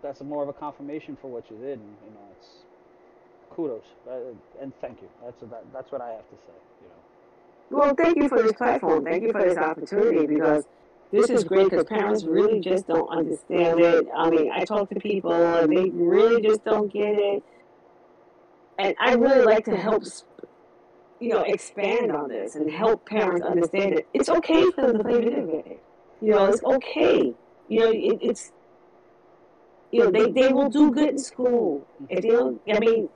That's 0.02 0.22
more 0.22 0.42
of 0.42 0.48
a 0.48 0.52
confirmation 0.52 1.16
for 1.16 1.28
what 1.28 1.50
you 1.50 1.56
did, 1.58 1.78
and 1.78 1.96
you 2.06 2.12
know 2.12 2.26
it's 2.38 2.64
kudos 3.50 3.84
uh, 4.08 4.18
and 4.60 4.72
thank 4.80 5.00
you. 5.02 5.08
That's 5.24 5.40
that, 5.42 5.64
that's 5.72 5.90
what 5.92 6.00
I 6.00 6.10
have 6.10 6.28
to 6.30 6.36
say. 6.36 6.52
You 6.82 6.88
know. 6.88 7.78
Well, 7.78 7.94
thank 7.94 8.16
you 8.16 8.28
for 8.28 8.42
this 8.42 8.52
platform. 8.52 9.04
Thank 9.04 9.22
you 9.24 9.32
for 9.32 9.42
this 9.42 9.58
opportunity 9.58 10.26
because 10.26 10.64
this 11.12 11.30
is 11.30 11.44
great 11.44 11.70
because 11.70 11.84
parents 11.84 12.24
really 12.24 12.60
just 12.60 12.86
don't 12.86 13.08
understand 13.08 13.80
it. 13.80 14.06
I 14.14 14.30
mean, 14.30 14.50
I 14.52 14.64
talk 14.64 14.88
to 14.90 15.00
people 15.00 15.32
and 15.32 15.74
they 15.74 15.90
really 15.90 16.42
just 16.42 16.64
don't 16.64 16.92
get 16.92 17.18
it. 17.18 17.42
And 18.78 18.94
I 19.00 19.14
really 19.14 19.44
like 19.44 19.64
to 19.66 19.76
help, 19.76 20.04
you 21.20 21.30
know, 21.30 21.42
expand 21.42 22.12
on 22.12 22.28
this 22.28 22.56
and 22.56 22.70
help 22.70 23.06
parents 23.06 23.44
understand 23.44 23.94
it. 23.94 24.08
It's 24.12 24.28
okay 24.28 24.64
for 24.72 24.88
them 24.88 24.98
to 24.98 25.04
play 25.04 25.20
video 25.20 25.46
games. 25.46 25.80
You 26.20 26.32
know, 26.32 26.46
it's 26.46 26.62
okay. 26.62 27.34
You 27.68 27.80
know, 27.80 27.90
it, 27.90 28.18
it's, 28.20 28.52
you 29.92 30.04
know, 30.04 30.10
they, 30.10 30.30
they 30.30 30.52
will 30.52 30.68
do 30.68 30.90
good 30.90 31.10
in 31.10 31.18
school. 31.18 31.86
If 32.08 32.22
they 32.22 32.30
don't, 32.30 32.60
I 32.68 32.78
mean, 32.80 33.08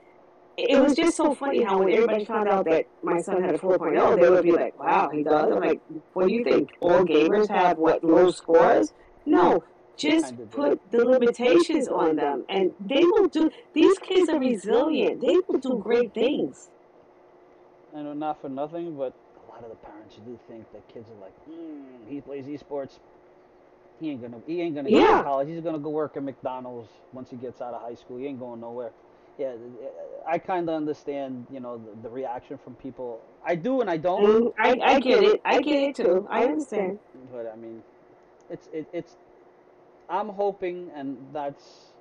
it 0.69 0.81
was 0.81 0.95
just 0.95 1.17
so 1.17 1.33
funny 1.33 1.63
how 1.63 1.79
when 1.79 1.91
everybody 1.91 2.25
found 2.25 2.47
out 2.47 2.65
that 2.65 2.85
my 3.03 3.21
son 3.21 3.41
had 3.43 3.55
a 3.55 3.57
4.0, 3.57 4.19
they 4.19 4.29
would 4.29 4.43
be 4.43 4.51
like, 4.51 4.77
wow, 4.79 5.09
he 5.09 5.23
does? 5.23 5.51
I'm 5.51 5.59
like, 5.59 5.81
what 6.13 6.27
do 6.27 6.33
you 6.33 6.43
think? 6.43 6.71
All 6.79 7.03
gamers 7.03 7.47
have, 7.49 7.77
what, 7.77 8.03
low 8.03 8.31
scores? 8.31 8.93
No, 9.25 9.63
just 9.97 10.33
put 10.51 10.79
the 10.91 11.05
limitations 11.05 11.87
on 11.87 12.15
them 12.15 12.45
and 12.49 12.71
they 12.79 13.03
will 13.03 13.27
do, 13.27 13.51
these 13.73 13.97
kids 13.99 14.29
are 14.29 14.39
resilient. 14.39 15.21
They 15.21 15.37
will 15.47 15.59
do 15.59 15.79
great 15.81 16.13
things. 16.13 16.69
I 17.95 18.01
know 18.01 18.13
not 18.13 18.41
for 18.41 18.49
nothing, 18.49 18.95
but 18.95 19.13
a 19.35 19.51
lot 19.51 19.63
of 19.63 19.69
the 19.69 19.75
parents 19.75 20.15
do 20.25 20.39
think 20.47 20.71
that 20.71 20.87
kids 20.87 21.09
are 21.09 21.21
like, 21.21 21.33
mm, 21.49 21.83
he 22.07 22.21
plays 22.21 22.45
esports. 22.45 22.99
He 23.99 24.09
ain't 24.09 24.21
gonna, 24.21 24.37
he 24.47 24.61
ain't 24.61 24.75
gonna 24.75 24.89
go 24.89 25.17
to 25.17 25.23
college. 25.23 25.47
He's 25.49 25.61
gonna 25.61 25.77
go 25.77 25.89
work 25.89 26.17
at 26.17 26.23
McDonald's 26.23 26.89
once 27.13 27.29
he 27.29 27.35
gets 27.35 27.61
out 27.61 27.73
of 27.73 27.81
high 27.81 27.93
school. 27.95 28.17
He 28.17 28.25
ain't 28.25 28.39
going 28.39 28.61
nowhere. 28.61 28.91
Yeah, 29.41 29.55
I 30.27 30.37
kind 30.37 30.69
of 30.69 30.75
understand, 30.75 31.47
you 31.51 31.59
know, 31.59 31.77
the, 31.77 32.03
the 32.03 32.09
reaction 32.09 32.59
from 32.63 32.75
people. 32.75 33.21
I 33.43 33.55
do 33.55 33.81
and 33.81 33.89
I 33.89 33.97
don't. 33.97 34.23
Mm, 34.23 34.53
I, 34.59 34.93
I 34.93 34.99
get 34.99 35.23
it. 35.23 35.41
I 35.43 35.61
get 35.61 35.81
it 35.81 35.95
too. 35.95 36.27
I 36.29 36.43
understand. 36.45 36.99
But 37.31 37.51
I 37.51 37.55
mean, 37.55 37.81
it's 38.51 38.69
it, 38.71 38.87
it's. 38.93 39.15
I'm 40.09 40.29
hoping, 40.29 40.91
and 40.95 41.17
that's. 41.33 41.93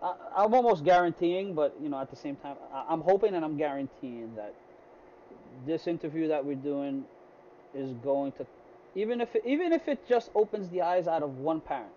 I, 0.00 0.14
I'm 0.36 0.54
almost 0.54 0.84
guaranteeing, 0.84 1.52
but 1.54 1.76
you 1.82 1.88
know, 1.88 2.00
at 2.00 2.10
the 2.10 2.16
same 2.16 2.36
time, 2.36 2.56
I, 2.72 2.84
I'm 2.88 3.00
hoping 3.00 3.34
and 3.34 3.44
I'm 3.44 3.56
guaranteeing 3.56 4.36
that 4.36 4.54
this 5.66 5.88
interview 5.88 6.28
that 6.28 6.44
we're 6.44 6.54
doing 6.54 7.04
is 7.74 7.90
going 8.04 8.30
to, 8.32 8.46
even 8.94 9.20
if 9.20 9.34
it, 9.34 9.42
even 9.44 9.72
if 9.72 9.88
it 9.88 10.06
just 10.08 10.30
opens 10.36 10.68
the 10.68 10.82
eyes 10.82 11.08
out 11.08 11.24
of 11.24 11.38
one 11.38 11.60
parent 11.60 11.90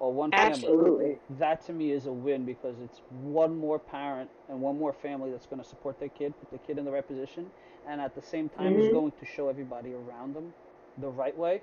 or 0.00 0.12
one 0.12 0.32
family, 0.32 0.76
Absolutely. 0.76 1.18
that 1.38 1.64
to 1.66 1.72
me 1.72 1.92
is 1.92 2.06
a 2.06 2.12
win 2.12 2.44
because 2.44 2.76
it's 2.84 3.00
one 3.22 3.56
more 3.58 3.78
parent 3.78 4.30
and 4.48 4.60
one 4.60 4.78
more 4.78 4.92
family 4.92 5.30
that's 5.30 5.46
going 5.46 5.62
to 5.62 5.68
support 5.68 5.98
their 5.98 6.08
kid, 6.10 6.34
put 6.40 6.50
the 6.50 6.58
kid 6.66 6.78
in 6.78 6.84
the 6.84 6.90
right 6.90 7.06
position, 7.06 7.50
and 7.88 8.00
at 8.00 8.14
the 8.14 8.22
same 8.22 8.48
time 8.48 8.76
is 8.76 8.86
Mhm. 8.86 8.92
going 8.92 9.12
to 9.18 9.26
show 9.26 9.48
everybody 9.48 9.92
around 9.94 10.34
them 10.34 10.52
the 10.98 11.08
right 11.08 11.36
way, 11.36 11.62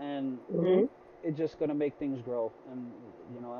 and 0.00 0.38
hmm 0.50 0.84
it's 1.22 1.38
just 1.38 1.58
going 1.58 1.68
to 1.68 1.74
make 1.74 1.94
things 1.98 2.20
grow. 2.22 2.52
And 2.70 2.92
you 3.34 3.40
know, 3.40 3.52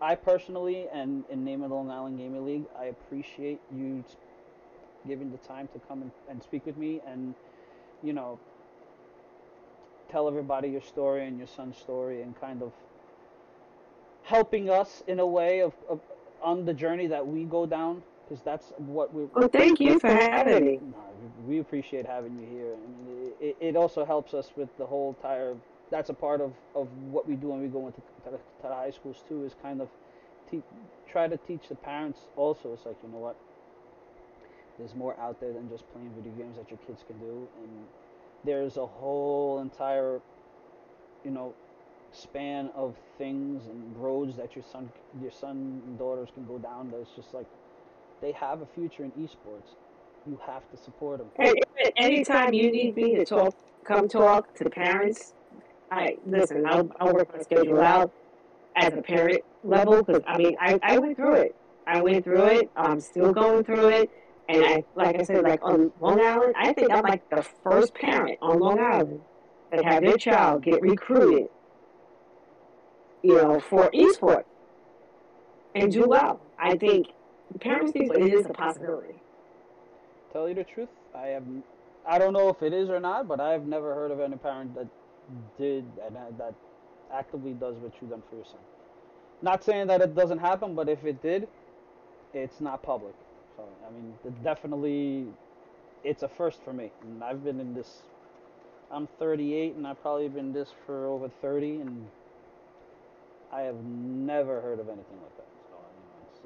I, 0.00 0.12
I 0.12 0.14
personally, 0.16 0.86
and 0.92 1.24
in 1.30 1.44
name 1.44 1.62
of 1.62 1.70
the 1.70 1.74
Long 1.76 1.90
Island 1.90 2.18
Gaming 2.18 2.44
League, 2.46 2.64
I 2.78 2.86
appreciate 2.86 3.60
you 3.74 4.04
giving 5.06 5.30
the 5.30 5.38
time 5.38 5.68
to 5.72 5.78
come 5.80 6.02
and, 6.02 6.12
and 6.28 6.42
speak 6.42 6.66
with 6.66 6.76
me, 6.76 7.00
and 7.06 7.34
you 8.02 8.12
know, 8.12 8.38
tell 10.10 10.28
everybody 10.28 10.68
your 10.68 10.80
story 10.82 11.26
and 11.26 11.38
your 11.38 11.46
son's 11.46 11.76
story, 11.78 12.22
and 12.22 12.38
kind 12.40 12.62
of 12.62 12.72
helping 14.24 14.70
us 14.70 15.02
in 15.06 15.20
a 15.20 15.26
way 15.26 15.60
of, 15.60 15.72
of 15.88 16.00
on 16.42 16.64
the 16.64 16.74
journey 16.74 17.06
that 17.06 17.26
we 17.26 17.44
go 17.44 17.64
down, 17.66 18.02
because 18.24 18.42
that's 18.42 18.72
what 18.78 19.14
we. 19.14 19.24
Well, 19.34 19.48
thank 19.48 19.80
you 19.80 19.98
for 19.98 20.08
having 20.08 20.64
me. 20.64 20.80
No, 20.82 20.96
we 21.46 21.54
we 21.54 21.60
appreciate 21.60 22.06
having 22.06 22.38
you 22.38 22.46
here. 22.46 22.74
I 22.74 23.06
mean, 23.06 23.32
it, 23.40 23.56
it 23.60 23.76
also 23.76 24.04
helps 24.04 24.34
us 24.34 24.50
with 24.56 24.68
the 24.76 24.86
whole 24.86 25.14
entire. 25.16 25.54
That's 25.90 26.10
a 26.10 26.14
part 26.14 26.40
of, 26.40 26.52
of 26.74 26.88
what 27.10 27.28
we 27.28 27.36
do 27.36 27.48
when 27.48 27.60
we 27.60 27.68
go 27.68 27.86
into 27.86 28.00
to 28.24 28.30
to 28.30 28.38
the 28.62 28.68
high 28.68 28.90
schools 28.90 29.22
too. 29.28 29.44
Is 29.44 29.54
kind 29.62 29.80
of 29.80 29.88
te- 30.50 30.62
try 31.10 31.28
to 31.28 31.36
teach 31.36 31.68
the 31.68 31.76
parents 31.76 32.20
also. 32.36 32.72
It's 32.72 32.86
like 32.86 32.96
you 33.02 33.10
know 33.10 33.18
what. 33.18 33.36
There's 34.76 34.94
more 34.96 35.16
out 35.20 35.38
there 35.40 35.52
than 35.52 35.68
just 35.68 35.84
playing 35.92 36.10
video 36.16 36.32
games 36.32 36.56
that 36.56 36.68
your 36.68 36.80
kids 36.84 37.04
can 37.06 37.16
do, 37.18 37.46
and 37.62 37.86
there's 38.44 38.76
a 38.76 38.84
whole 38.84 39.60
entire, 39.60 40.20
you 41.24 41.30
know, 41.30 41.54
span 42.14 42.70
of 42.74 42.94
things 43.18 43.66
and 43.66 43.96
roads 43.96 44.36
that 44.36 44.54
your 44.54 44.64
son, 44.70 44.90
your 45.20 45.30
son 45.30 45.82
and 45.86 45.98
daughters 45.98 46.28
can 46.34 46.44
go 46.46 46.58
down. 46.58 46.90
that 46.90 47.00
it's 47.00 47.10
just 47.16 47.34
like 47.34 47.46
they 48.20 48.32
have 48.32 48.62
a 48.62 48.66
future 48.66 49.04
in 49.04 49.10
esports. 49.12 49.74
You 50.26 50.38
have 50.46 50.62
to 50.70 50.76
support 50.76 51.18
them. 51.18 51.54
Anytime 51.96 52.54
you 52.54 52.70
need 52.70 52.96
me 52.96 53.16
to 53.16 53.24
talk, 53.24 53.54
come 53.84 54.08
talk 54.08 54.54
to 54.54 54.64
the 54.64 54.70
parents. 54.70 55.34
I 55.90 56.16
listen. 56.26 56.64
I'll, 56.66 56.90
I'll 56.98 57.12
work 57.12 57.32
my 57.36 57.42
schedule 57.42 57.80
out 57.80 58.10
as 58.76 58.94
a 58.94 59.02
parent 59.02 59.42
level 59.62 60.02
because 60.02 60.22
I 60.26 60.38
mean 60.38 60.56
I, 60.60 60.80
I 60.82 60.98
went 60.98 61.16
through 61.16 61.34
it. 61.34 61.56
I 61.86 62.00
went 62.00 62.24
through 62.24 62.44
it. 62.44 62.70
I'm 62.76 63.00
still 63.00 63.32
going 63.32 63.64
through 63.64 63.88
it. 63.88 64.10
And 64.48 64.64
I, 64.64 64.84
like 64.94 65.20
I 65.20 65.22
said, 65.22 65.42
like 65.42 65.60
on 65.62 65.92
Long 66.00 66.20
Island, 66.20 66.54
I 66.56 66.72
think 66.72 66.90
I'm 66.90 67.02
like 67.02 67.28
the 67.30 67.42
first 67.62 67.94
parent 67.94 68.38
on 68.42 68.58
Long 68.58 68.78
Island 68.78 69.20
that 69.70 69.84
had 69.84 70.04
their 70.04 70.16
child 70.16 70.62
get 70.62 70.82
recruited, 70.82 71.48
you 73.24 73.36
know, 73.36 73.58
for 73.58 73.90
esports 73.90 74.44
and 75.74 75.90
do 75.90 76.06
well. 76.06 76.40
I 76.58 76.76
think 76.76 77.08
parents 77.60 77.94
need 77.94 78.12
it 78.12 78.34
is 78.34 78.46
a 78.46 78.50
possibility. 78.50 79.14
Tell 80.32 80.48
you 80.48 80.54
the 80.54 80.64
truth, 80.64 80.90
I 81.14 81.28
have. 81.28 81.44
I 82.06 82.18
don't 82.18 82.34
know 82.34 82.50
if 82.50 82.62
it 82.62 82.74
is 82.74 82.90
or 82.90 83.00
not, 83.00 83.26
but 83.26 83.40
I 83.40 83.52
have 83.52 83.66
never 83.66 83.94
heard 83.94 84.10
of 84.10 84.20
any 84.20 84.36
parent 84.36 84.74
that 84.74 84.88
did 85.56 85.86
and 86.06 86.16
uh, 86.16 86.20
that 86.36 86.54
actively 87.10 87.52
does 87.52 87.76
what 87.76 87.92
you 88.02 88.08
done 88.08 88.22
for 88.28 88.36
your 88.36 88.44
son. 88.44 88.60
Not 89.40 89.64
saying 89.64 89.86
that 89.86 90.02
it 90.02 90.14
doesn't 90.14 90.38
happen, 90.38 90.74
but 90.74 90.90
if 90.90 91.02
it 91.04 91.22
did, 91.22 91.48
it's 92.34 92.60
not 92.60 92.82
public. 92.82 93.14
So 93.56 93.64
I 93.88 93.90
mean, 93.90 94.12
it 94.22 94.44
definitely, 94.44 95.26
it's 96.02 96.22
a 96.22 96.28
first 96.28 96.62
for 96.62 96.74
me. 96.74 96.90
And 97.02 97.24
I've 97.24 97.42
been 97.42 97.58
in 97.58 97.72
this. 97.72 98.02
I'm 98.90 99.08
38, 99.18 99.76
and 99.76 99.86
I've 99.86 100.00
probably 100.02 100.28
been 100.28 100.52
this 100.52 100.68
for 100.84 101.06
over 101.06 101.30
30, 101.40 101.80
and 101.80 102.06
I 103.54 103.62
have 103.62 103.76
never 103.84 104.60
heard 104.60 104.80
of 104.80 104.88
anything 104.88 105.20
like 105.22 105.36
that. 105.36 105.48
So 105.70 105.76
you 105.96 106.04
know, 106.08 106.28
it's 106.28 106.40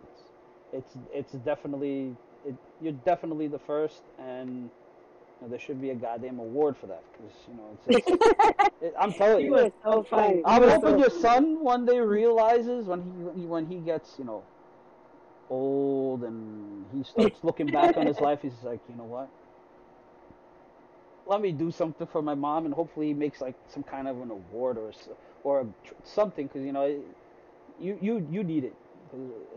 it's 0.73 0.97
it's, 1.15 1.33
it's 1.35 1.45
definitely 1.45 2.17
it, 2.45 2.57
you're 2.81 2.93
definitely 2.93 3.49
the 3.49 3.59
first, 3.59 4.03
and 4.19 4.49
you 4.65 4.71
know, 5.43 5.49
there 5.49 5.59
should 5.59 5.81
be 5.81 5.91
a 5.91 5.95
goddamn 5.95 6.39
award 6.39 6.77
for 6.77 6.87
that 6.89 7.05
because 7.13 7.33
you 7.49 7.55
know 7.55 7.71
it's, 7.75 7.87
it's 7.89 8.09
it, 8.83 8.95
I'm 9.01 9.13
telling 9.13 9.47
You 9.47 9.55
you. 9.55 9.57
are 9.57 9.71
so 9.85 10.03
funny. 10.05 10.45
I'm 10.45 10.63
You 10.63 10.71
hoping 10.71 10.99
so 10.99 10.99
your 10.99 11.11
funny. 11.11 11.11
son 11.11 11.65
one 11.65 11.87
day 11.87 12.01
realizes 12.01 12.87
when 12.87 13.03
he 13.37 13.47
when 13.47 13.67
he 13.67 13.77
gets 13.81 14.19
you 14.19 14.25
know 14.25 14.45
old 15.51 16.25
and 16.25 16.87
he 16.93 17.05
starts 17.05 17.43
looking 17.45 17.71
back 17.71 17.97
on 17.97 18.07
his 18.07 18.21
life, 18.21 18.41
he's 18.43 18.63
like, 18.63 18.81
you 18.89 18.97
know 18.97 19.05
what? 19.05 19.31
Let 21.29 21.41
me 21.43 21.53
do 21.53 21.71
something 21.71 22.07
for 22.07 22.23
my 22.23 22.35
mom, 22.35 22.65
and 22.65 22.75
hopefully 22.75 23.09
he 23.09 23.15
makes 23.15 23.41
like 23.41 23.55
some 23.69 23.83
kind 23.83 24.09
of 24.09 24.21
an 24.21 24.31
award 24.31 24.79
or 24.79 24.93
or 25.45 25.61
a, 25.61 25.65
tr- 25.87 25.95
something 26.05 26.47
because 26.47 26.63
you 26.65 26.73
know 26.73 26.87
you 27.79 27.99
you 28.01 28.27
you 28.31 28.43
need 28.45 28.65
it. 28.65 28.75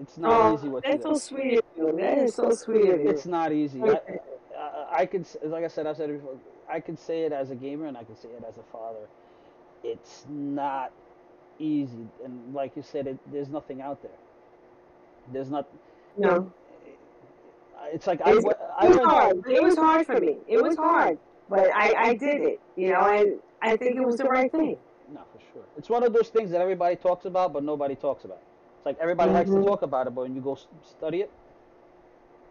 It's 0.01 0.17
not 0.17 0.31
Oh, 0.33 0.53
easy 0.55 0.69
what 0.69 0.85
you 0.85 0.91
that's 0.91 1.03
so 1.03 1.13
sweet. 1.15 1.61
That 1.77 2.17
is 2.19 2.35
so 2.35 2.51
sweet. 2.51 2.85
It's 2.85 3.25
not 3.25 3.51
easy. 3.51 3.81
I, 3.83 3.99
I, 4.57 5.01
I 5.01 5.05
could, 5.05 5.21
s- 5.21 5.37
like 5.43 5.63
I 5.65 5.67
said, 5.67 5.87
I've 5.87 5.97
said 5.97 6.09
it 6.09 6.19
before. 6.19 6.37
I 6.69 6.79
could 6.79 6.97
say 6.97 7.23
it 7.23 7.33
as 7.33 7.51
a 7.51 7.55
gamer, 7.55 7.87
and 7.87 7.97
I 7.97 8.03
can 8.03 8.15
say 8.15 8.29
it 8.29 8.43
as 8.47 8.55
a 8.57 8.63
father. 8.71 9.07
It's 9.83 10.25
not 10.29 10.91
easy, 11.59 12.07
and 12.23 12.53
like 12.53 12.75
you 12.77 12.81
said, 12.83 13.07
it, 13.07 13.17
there's 13.31 13.49
nothing 13.49 13.81
out 13.81 14.01
there. 14.01 14.11
There's 15.33 15.49
not. 15.49 15.67
no. 16.17 16.51
It's 17.93 18.07
like 18.07 18.21
I, 18.21 18.31
went- 18.35 18.57
it 18.83 18.89
was 18.89 18.97
hard. 18.99 19.43
It 19.49 19.63
was 19.63 19.75
hard 19.77 20.05
for 20.05 20.19
me. 20.19 20.37
It 20.47 20.61
was 20.63 20.75
hard, 20.77 21.17
but 21.51 21.69
I, 21.75 21.93
I 21.97 22.13
did 22.15 22.41
it. 22.41 22.59
You 22.77 22.91
know, 22.93 23.01
and 23.01 23.39
I 23.61 23.75
think 23.75 23.97
it 23.97 24.05
was 24.05 24.15
the 24.17 24.23
right 24.23 24.51
thing. 24.51 24.77
No, 25.13 25.19
for 25.33 25.39
sure. 25.53 25.63
It's 25.77 25.89
one 25.89 26.03
of 26.03 26.13
those 26.13 26.29
things 26.29 26.49
that 26.51 26.61
everybody 26.61 26.95
talks 26.95 27.25
about, 27.25 27.51
but 27.53 27.63
nobody 27.63 27.95
talks 27.95 28.23
about. 28.23 28.39
It's 28.77 28.85
like 28.85 28.97
everybody 28.99 29.31
likes 29.33 29.49
to 29.51 29.57
Mhm. 29.57 29.65
talk 29.65 29.81
about 29.81 30.07
it, 30.07 30.15
but 30.15 30.21
when 30.21 30.35
you 30.35 30.41
go 30.41 30.57
study 30.81 31.21
it, 31.21 31.31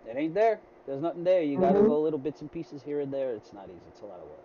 it 0.07 0.17
ain't 0.17 0.35
there. 0.35 0.61
There's 0.87 1.01
nothing 1.01 1.25
there. 1.25 1.43
You 1.43 1.59
got 1.59 1.73
to 1.73 1.81
Mhm. 1.81 1.87
go 1.89 2.01
little 2.03 2.19
bits 2.19 2.43
and 2.43 2.53
pieces 2.53 2.83
here 2.83 3.01
and 3.01 3.13
there. 3.13 3.33
It's 3.33 3.53
not 3.53 3.65
easy. 3.65 3.81
It's 3.89 4.03
a 4.03 4.07
lot 4.07 4.21
of 4.21 4.29
work. 4.29 4.45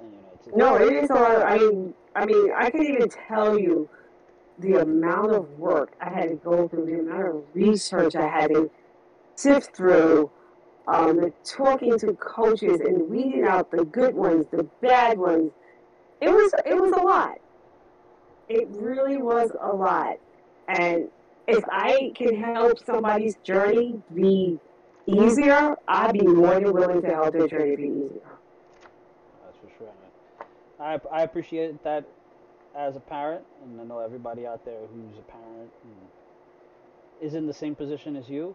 And 0.00 0.12
you 0.12 0.18
know, 0.20 0.28
it's, 0.34 0.46
No, 0.56 0.74
it 0.76 0.92
is 1.02 1.10
hard. 1.10 1.42
I 1.42 1.58
mean, 1.58 1.94
I 2.14 2.24
mean, 2.24 2.52
I 2.54 2.70
can 2.70 2.82
even 2.84 3.08
tell 3.08 3.58
you 3.58 3.88
the 4.60 4.74
amount 4.82 5.32
of 5.32 5.58
work 5.58 5.92
I 6.00 6.08
had 6.10 6.28
to 6.30 6.36
go 6.36 6.68
through, 6.68 6.86
the 6.86 7.00
amount 7.00 7.26
of 7.28 7.44
research 7.54 8.14
I 8.16 8.28
had 8.28 8.54
to 8.54 8.70
sift 9.34 9.74
through, 9.74 10.30
um, 10.88 11.32
talking 11.44 11.98
to 11.98 12.14
coaches 12.14 12.80
and 12.80 13.08
weeding 13.10 13.44
out 13.44 13.70
the 13.70 13.84
good 13.84 14.14
ones, 14.14 14.46
the 14.50 14.64
bad 14.80 15.18
ones. 15.18 15.52
It 16.20 16.30
was 16.30 16.52
it 16.66 16.74
was 16.74 16.92
a 16.92 17.02
lot. 17.02 17.38
It 18.48 18.66
really 18.70 19.18
was 19.18 19.50
a 19.60 19.74
lot. 19.74 20.18
And 20.66 21.08
if 21.46 21.62
I 21.70 22.12
can 22.14 22.34
help 22.34 22.84
somebody's 22.84 23.36
journey 23.44 24.00
be 24.14 24.58
easier, 25.06 25.76
I'd 25.86 26.14
be 26.14 26.26
more 26.26 26.54
than 26.54 26.72
willing 26.72 27.02
to 27.02 27.08
help 27.08 27.34
their 27.34 27.46
journey 27.46 27.76
be 27.76 27.82
easier. 27.84 28.20
That's 29.44 29.58
for 29.58 29.70
sure. 29.78 29.92
I, 30.80 30.98
I 31.12 31.22
appreciate 31.22 31.82
that 31.84 32.04
as 32.74 32.96
a 32.96 33.00
parent, 33.00 33.44
and 33.62 33.80
I 33.80 33.84
know 33.84 33.98
everybody 33.98 34.46
out 34.46 34.64
there 34.64 34.80
who's 34.80 35.18
a 35.18 35.30
parent 35.30 35.70
is 37.20 37.34
in 37.34 37.46
the 37.46 37.54
same 37.54 37.74
position 37.74 38.16
as 38.16 38.28
you. 38.28 38.54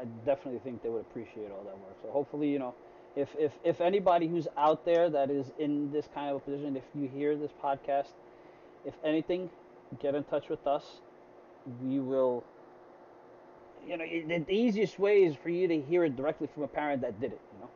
I 0.00 0.04
definitely 0.26 0.60
think 0.60 0.82
they 0.82 0.90
would 0.90 1.02
appreciate 1.02 1.50
all 1.52 1.64
that 1.64 1.78
work. 1.78 1.96
So 2.02 2.10
hopefully, 2.10 2.50
you 2.50 2.58
know, 2.60 2.74
if 3.16 3.30
if 3.38 3.52
if 3.64 3.80
anybody 3.80 4.28
who's 4.28 4.48
out 4.58 4.84
there 4.86 5.10
that 5.10 5.30
is 5.30 5.52
in 5.58 5.92
this 5.92 6.08
kind 6.14 6.30
of 6.30 6.36
a 6.36 6.40
position, 6.40 6.76
if 6.76 6.84
you 6.94 7.08
hear 7.08 7.36
this 7.36 7.52
podcast, 7.64 8.08
if 8.86 8.94
anything, 9.04 9.50
get 10.00 10.14
in 10.14 10.24
touch 10.24 10.48
with 10.50 10.66
us. 10.66 11.00
we 11.82 12.00
will. 12.00 12.44
You 13.86 13.96
know, 13.98 14.04
the, 14.06 14.38
the 14.40 14.52
easiest 14.54 14.98
way 14.98 15.24
is 15.24 15.36
for 15.36 15.50
you 15.50 15.68
to 15.68 15.80
hear 15.80 16.04
it 16.04 16.16
directly 16.16 16.48
from 16.54 16.64
a 16.64 16.68
parent 16.68 17.02
that 17.02 17.20
did 17.20 17.32
it. 17.32 17.40
You 17.54 17.60
know, 17.62 17.70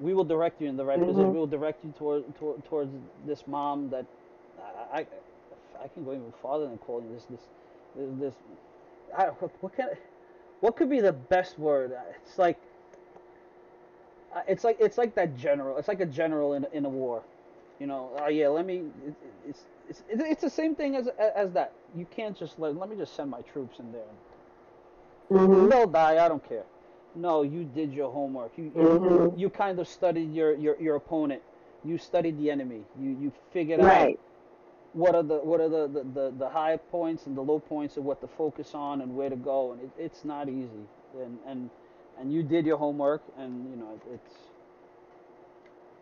we 0.00 0.14
will 0.14 0.24
direct 0.24 0.60
you 0.62 0.68
in 0.68 0.76
the 0.76 0.84
right 0.84 0.98
Mm-hmm. 0.98 1.06
position. 1.06 1.32
We 1.32 1.38
will 1.38 1.46
direct 1.46 1.84
you 1.84 1.92
toward, 1.98 2.24
toward 2.38 2.64
towards 2.66 2.92
this 3.26 3.44
mom 3.46 3.90
that 3.90 4.06
I, 4.92 5.00
I 5.00 5.06
I 5.84 5.88
can 5.88 6.04
go 6.04 6.12
even 6.12 6.32
farther 6.42 6.66
than 6.68 6.78
calling 6.78 7.12
this 7.14 7.24
this 7.30 7.40
this. 7.96 8.10
this 8.20 8.34
I, 9.16 9.26
what, 9.26 9.52
what 9.62 9.76
can 9.76 9.88
what 10.60 10.76
could 10.76 10.90
be 10.90 11.00
the 11.00 11.12
best 11.12 11.58
word? 11.58 11.92
It's 12.24 12.38
like 12.38 12.58
uh, 14.34 14.40
it's 14.48 14.64
like 14.64 14.76
it's 14.80 14.98
like 14.98 15.14
that 15.14 15.36
general. 15.36 15.78
It's 15.78 15.88
like 15.88 16.00
a 16.00 16.06
general 16.06 16.54
in 16.54 16.66
in 16.72 16.84
a 16.84 16.88
war. 16.88 17.22
You 17.78 17.86
know, 17.86 18.10
oh 18.20 18.28
yeah, 18.28 18.48
let 18.48 18.66
me. 18.66 18.84
It, 19.06 19.14
it's 19.48 19.64
it's 19.88 20.02
it's 20.08 20.42
the 20.42 20.50
same 20.50 20.74
thing 20.74 20.96
as 20.96 21.08
as 21.18 21.52
that. 21.52 21.72
You 21.94 22.06
can't 22.06 22.36
just 22.36 22.58
let 22.58 22.76
let 22.76 22.88
me 22.88 22.96
just 22.96 23.14
send 23.14 23.30
my 23.30 23.42
troops 23.42 23.78
in 23.78 23.92
there. 23.92 24.02
Mm-hmm. 25.30 25.68
They'll 25.68 25.86
die. 25.86 26.24
I 26.24 26.28
don't 26.28 26.46
care. 26.48 26.64
No, 27.14 27.42
you 27.42 27.64
did 27.64 27.92
your 27.92 28.10
homework. 28.12 28.52
You 28.56 28.64
you, 28.64 28.82
Mhm. 28.82 29.38
you 29.38 29.50
kind 29.50 29.78
of 29.78 29.88
studied 29.88 30.32
your, 30.34 30.54
your 30.54 30.76
your 30.80 30.96
opponent. 30.96 31.42
You 31.84 31.98
studied 31.98 32.38
the 32.38 32.50
enemy. 32.50 32.82
You 33.00 33.10
you 33.20 33.32
figured 33.52 33.80
out 33.80 33.86
Right. 33.86 34.20
What 34.96 35.14
are 35.14 35.22
the 35.22 35.36
what 35.36 35.60
are 35.60 35.68
the, 35.68 35.86
the, 35.88 36.04
the, 36.14 36.34
the 36.38 36.48
high 36.48 36.76
points 36.76 37.26
and 37.26 37.36
the 37.36 37.42
low 37.42 37.58
points 37.58 37.98
of 37.98 38.04
what 38.04 38.20
to 38.22 38.26
focus 38.26 38.74
on 38.74 39.02
and 39.02 39.14
where 39.14 39.28
to 39.28 39.36
go 39.36 39.72
and 39.72 39.82
it, 39.82 39.90
it's 39.98 40.24
not 40.24 40.48
easy 40.48 40.86
and 41.22 41.38
and 41.46 41.70
and 42.18 42.32
you 42.32 42.42
did 42.42 42.64
your 42.64 42.78
homework 42.78 43.22
and 43.38 43.70
you 43.70 43.76
know 43.76 44.00
it's 44.12 44.34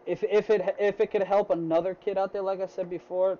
if 0.06 0.22
if 0.24 0.48
it 0.50 0.76
if 0.78 1.00
it 1.00 1.10
could 1.10 1.24
help 1.24 1.50
another 1.50 1.94
kid 1.94 2.16
out 2.16 2.32
there 2.32 2.42
like 2.42 2.60
I 2.60 2.66
said 2.66 2.88
before 2.88 3.38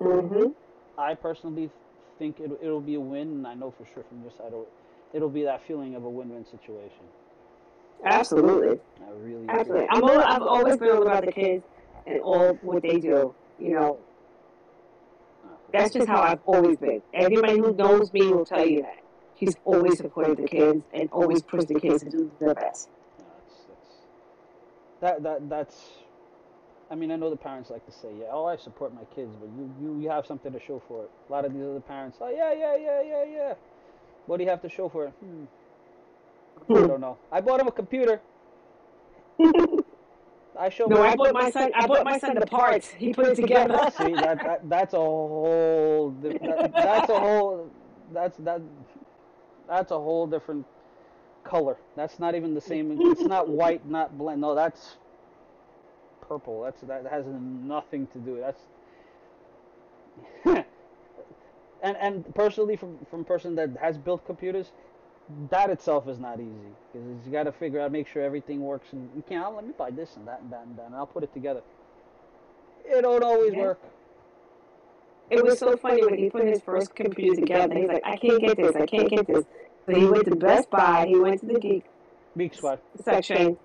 Mm-hmm. 0.00 0.50
I 0.98 1.14
personally 1.14 1.70
think 2.18 2.40
it, 2.40 2.50
it'll 2.60 2.80
be 2.80 2.96
a 2.96 3.00
win 3.00 3.28
and 3.28 3.46
I 3.46 3.54
know 3.54 3.70
for 3.70 3.86
sure 3.94 4.04
from 4.08 4.20
your 4.20 4.32
side 4.32 4.48
it'll, 4.48 4.68
it'll 5.14 5.30
be 5.30 5.44
that 5.44 5.66
feeling 5.66 5.94
of 5.94 6.04
a 6.04 6.10
win-win 6.10 6.44
situation 6.44 7.04
Absolutely. 8.04 8.80
I 9.00 9.10
really 9.12 9.48
Absolutely. 9.48 9.86
I'm 9.90 10.02
all, 10.02 10.20
I've 10.20 10.42
always 10.42 10.76
been 10.76 10.90
all 10.90 11.02
about 11.02 11.24
the 11.24 11.32
kids 11.32 11.64
and 12.06 12.20
all 12.20 12.54
what 12.62 12.82
they 12.82 12.98
do. 12.98 13.34
You 13.60 13.74
know, 13.74 13.98
that's 15.72 15.92
just 15.94 16.08
how 16.08 16.20
I've 16.20 16.40
always 16.46 16.76
been. 16.76 17.02
Everybody 17.14 17.58
who 17.58 17.74
knows 17.74 18.12
me 18.12 18.26
will 18.26 18.44
tell 18.44 18.66
you 18.66 18.82
that. 18.82 18.98
He's 19.34 19.56
always 19.64 19.96
supported 19.96 20.38
the 20.38 20.44
kids 20.46 20.84
and 20.92 21.08
always 21.10 21.42
pushed 21.42 21.68
the 21.68 21.80
kids 21.80 22.04
to 22.04 22.10
do 22.10 22.30
their 22.38 22.54
best. 22.54 22.88
That's, 23.18 23.56
that's, 23.68 23.88
that 25.00 25.22
that 25.22 25.48
that's. 25.48 25.76
I 26.90 26.94
mean, 26.94 27.10
I 27.10 27.16
know 27.16 27.30
the 27.30 27.36
parents 27.36 27.70
like 27.70 27.84
to 27.86 27.92
say, 27.92 28.08
"Yeah, 28.20 28.26
oh, 28.30 28.44
I 28.44 28.56
support 28.56 28.94
my 28.94 29.04
kids," 29.14 29.34
but 29.40 29.48
you, 29.48 29.74
you 29.80 30.00
you 30.02 30.10
have 30.10 30.26
something 30.26 30.52
to 30.52 30.60
show 30.60 30.80
for 30.86 31.04
it. 31.04 31.10
A 31.28 31.32
lot 31.32 31.44
of 31.44 31.52
these 31.54 31.62
other 31.62 31.80
parents, 31.80 32.18
oh 32.20 32.30
yeah, 32.30 32.52
yeah, 32.52 32.76
yeah, 32.76 33.02
yeah, 33.02 33.24
yeah. 33.24 33.54
What 34.26 34.36
do 34.36 34.44
you 34.44 34.50
have 34.50 34.62
to 34.62 34.68
show 34.68 34.88
for 34.88 35.06
it? 35.06 35.12
Hmm, 35.24 35.44
I 36.70 36.86
don't 36.86 37.00
know. 37.00 37.18
I 37.32 37.40
bought 37.40 37.60
him 37.60 37.66
a 37.66 37.72
computer. 37.72 38.20
I 40.58 40.68
showed. 40.68 40.90
No, 40.90 40.98
my- 40.98 41.10
I 41.10 41.16
bought 41.16 41.34
my 41.34 41.50
son. 41.50 41.70
I 41.74 41.86
bought 41.86 42.04
my 42.04 42.18
son 42.18 42.34
the 42.34 42.46
parts. 42.46 42.90
He 42.90 43.12
put 43.12 43.26
it 43.26 43.36
together. 43.36 43.78
See 43.96 44.14
that, 44.14 44.38
that 44.44 44.68
that's 44.68 44.94
a 44.94 44.98
whole 44.98 46.14
that, 46.22 46.72
that's 46.74 47.08
a 47.10 47.18
whole 47.18 47.70
that's 48.12 48.36
that 48.38 48.60
that's 49.68 49.90
a 49.90 49.98
whole 49.98 50.26
different 50.26 50.66
color. 51.44 51.76
That's 51.96 52.18
not 52.18 52.34
even 52.34 52.54
the 52.54 52.60
same. 52.60 52.98
It's 53.00 53.22
not 53.22 53.48
white, 53.48 53.88
not 53.88 54.16
blend. 54.18 54.40
No, 54.40 54.54
that's 54.54 54.96
purple. 56.20 56.62
That's 56.62 56.80
that 56.82 57.06
has 57.10 57.24
nothing 57.26 58.06
to 58.08 58.18
do. 58.18 58.40
That's 58.40 58.60
and 61.82 61.96
and 61.96 62.34
personally, 62.34 62.76
from 62.76 62.98
from 63.10 63.24
person 63.24 63.54
that 63.56 63.70
has 63.80 63.96
built 63.96 64.24
computers, 64.26 64.72
that 65.50 65.70
itself 65.70 66.08
is 66.08 66.18
not 66.18 66.40
easy 66.40 66.50
because 66.92 67.08
you 67.24 67.32
got 67.32 67.44
to 67.44 67.52
figure 67.52 67.80
out, 67.80 67.92
make 67.92 68.06
sure 68.08 68.22
everything 68.22 68.60
works, 68.60 68.88
and 68.92 69.08
you 69.16 69.22
can't. 69.28 69.44
Oh, 69.46 69.54
let 69.54 69.66
me 69.66 69.72
buy 69.76 69.90
this 69.90 70.16
and 70.16 70.26
that 70.28 70.40
and 70.42 70.52
that 70.52 70.64
and 70.66 70.76
that, 70.76 70.86
and 70.86 70.94
I'll 70.94 71.06
put 71.06 71.22
it 71.22 71.32
together. 71.32 71.62
It 72.84 73.02
don't 73.02 73.22
always 73.22 73.54
Yeah. 73.54 73.60
work. 73.60 73.80
It 75.30 75.42
was 75.42 75.58
so 75.58 75.76
funny 75.76 76.04
when 76.04 76.18
he 76.18 76.28
put 76.28 76.46
his 76.46 76.60
first 76.60 76.94
computer 76.94 77.40
together. 77.40 77.74
He's 77.74 77.88
like, 77.88 78.02
I 78.04 78.16
can't 78.16 78.40
get 78.40 78.56
this. 78.56 78.76
I 78.76 78.84
can't 78.84 79.08
get 79.08 79.26
this. 79.26 79.44
So 79.86 79.94
he 79.94 80.06
went 80.06 80.26
to 80.26 80.36
Best 80.36 80.68
Buy. 80.68 81.06
He 81.06 81.18
went 81.18 81.40
to 81.40 81.46
the 81.46 81.58
geek 81.58 82.54
squad. 82.54 82.80
section, 83.02 83.56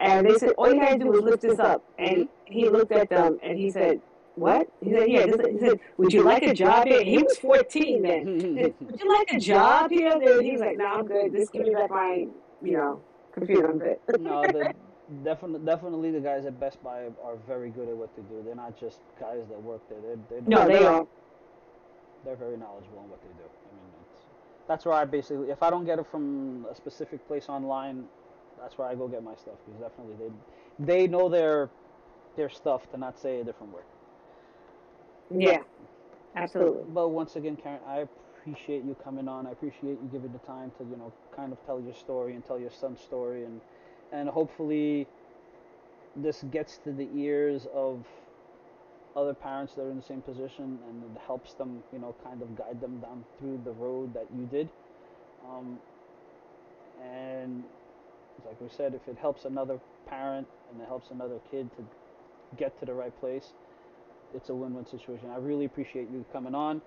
and 0.00 0.26
they 0.28 0.36
said 0.38 0.50
all 0.58 0.72
you 0.72 0.80
had 0.80 0.98
to 0.98 1.04
do 1.04 1.10
was 1.12 1.20
lift 1.22 1.42
this 1.42 1.58
up. 1.58 1.84
And 1.98 2.28
he 2.46 2.68
looked 2.68 2.92
at 2.92 3.08
them 3.10 3.38
and 3.42 3.56
he 3.56 3.70
said, 3.70 4.00
"What?" 4.38 4.68
He 4.82 4.92
said, 4.92 5.10
yeah. 5.10 5.26
This, 5.26 5.46
he 5.46 5.58
said, 5.58 5.80
"Would 5.96 6.12
you 6.12 6.22
like 6.22 6.42
a 6.42 6.54
job 6.54 6.86
here?" 6.86 7.02
He 7.04 7.18
was 7.18 7.36
14 7.38 8.02
then. 8.02 8.40
Said, 8.56 8.74
Would 8.80 9.00
you 9.00 9.08
like 9.18 9.32
a 9.32 9.38
job 9.38 9.90
here? 9.90 10.10
Then 10.18 10.44
he 10.44 10.52
was 10.52 10.60
like, 10.60 10.76
"No, 10.78 10.86
I'm 10.86 11.06
good. 11.06 11.32
Just 11.32 11.52
give 11.52 11.62
me 11.66 11.74
back 11.74 11.90
my, 11.90 12.26
you 12.62 12.72
know, 12.72 13.00
computer. 13.32 13.70
I'm 13.70 13.78
good." 13.78 13.98
no, 14.20 14.42
the 14.42 14.72
definitely 15.24 15.60
definitely 15.64 16.10
the 16.10 16.20
guys 16.20 16.44
at 16.44 16.58
Best 16.60 16.82
Buy 16.82 17.04
are 17.24 17.36
very 17.46 17.70
good 17.70 17.88
at 17.88 17.96
what 17.96 18.14
they 18.16 18.22
do. 18.22 18.42
They're 18.44 18.54
not 18.54 18.78
just 18.78 19.00
guys 19.18 19.42
that 19.48 19.62
work 19.62 19.80
there. 19.88 19.98
They're 20.00 20.18
they're, 20.30 20.48
No, 20.48 20.66
they 20.68 20.84
are. 20.84 21.06
they're 22.24 22.36
very 22.36 22.56
knowledgeable 22.56 23.02
in 23.04 23.10
what 23.10 23.20
they 23.22 23.28
do. 23.28 23.44
I 23.44 23.72
mean, 23.74 23.90
it's, 24.12 24.20
that's 24.66 24.84
where 24.84 24.94
I 24.94 25.04
basically, 25.04 25.50
if 25.50 25.62
I 25.62 25.70
don't 25.70 25.84
get 25.84 25.98
it 25.98 26.06
from 26.10 26.66
a 26.70 26.74
specific 26.74 27.26
place 27.26 27.48
online, 27.48 28.04
that's 28.60 28.76
where 28.76 28.88
I 28.88 28.94
go 28.94 29.08
get 29.08 29.22
my 29.22 29.34
stuff 29.36 29.54
because 29.64 29.80
definitely 29.80 30.16
they 30.78 30.84
they 30.84 31.06
know 31.06 31.28
their 31.28 31.70
their 32.36 32.48
stuff 32.50 32.90
to 32.92 32.98
not 32.98 33.18
say 33.18 33.40
a 33.40 33.44
different 33.44 33.72
word. 33.72 33.84
Yeah, 35.30 35.62
absolutely. 36.34 36.84
But 36.92 37.08
once 37.10 37.36
again, 37.36 37.56
Karen, 37.56 37.80
I 37.86 38.06
appreciate 38.40 38.84
you 38.84 38.96
coming 39.04 39.28
on. 39.28 39.46
I 39.46 39.52
appreciate 39.52 39.98
you 40.02 40.08
giving 40.12 40.32
the 40.32 40.38
time 40.40 40.72
to 40.78 40.84
you 40.84 40.96
know 40.96 41.12
kind 41.34 41.52
of 41.52 41.64
tell 41.66 41.80
your 41.80 41.94
story 41.94 42.34
and 42.34 42.44
tell 42.44 42.58
your 42.58 42.70
son's 42.70 43.00
story 43.00 43.44
and 43.44 43.60
and 44.12 44.28
hopefully 44.28 45.06
this 46.16 46.44
gets 46.50 46.78
to 46.78 46.92
the 46.92 47.08
ears 47.14 47.66
of 47.74 48.04
other 49.16 49.34
parents 49.34 49.74
that 49.74 49.82
are 49.82 49.90
in 49.90 49.96
the 49.96 50.02
same 50.02 50.22
position 50.22 50.78
and 50.88 51.02
it 51.04 51.20
helps 51.26 51.54
them 51.54 51.82
you 51.92 51.98
know 51.98 52.14
kind 52.24 52.42
of 52.42 52.56
guide 52.56 52.80
them 52.80 52.98
down 53.00 53.24
through 53.38 53.60
the 53.64 53.72
road 53.72 54.14
that 54.14 54.26
you 54.36 54.46
did 54.46 54.68
um, 55.48 55.78
and 57.02 57.64
like 58.46 58.60
we 58.60 58.68
said 58.68 58.94
if 58.94 59.08
it 59.08 59.16
helps 59.18 59.44
another 59.44 59.80
parent 60.06 60.46
and 60.72 60.80
it 60.80 60.86
helps 60.88 61.10
another 61.10 61.38
kid 61.50 61.70
to 61.76 61.84
get 62.56 62.78
to 62.78 62.86
the 62.86 62.94
right 62.94 63.18
place 63.20 63.52
it's 64.34 64.48
a 64.48 64.54
win-win 64.54 64.86
situation 64.86 65.28
i 65.30 65.36
really 65.38 65.64
appreciate 65.64 66.08
you 66.10 66.24
coming 66.32 66.54
on 66.54 66.80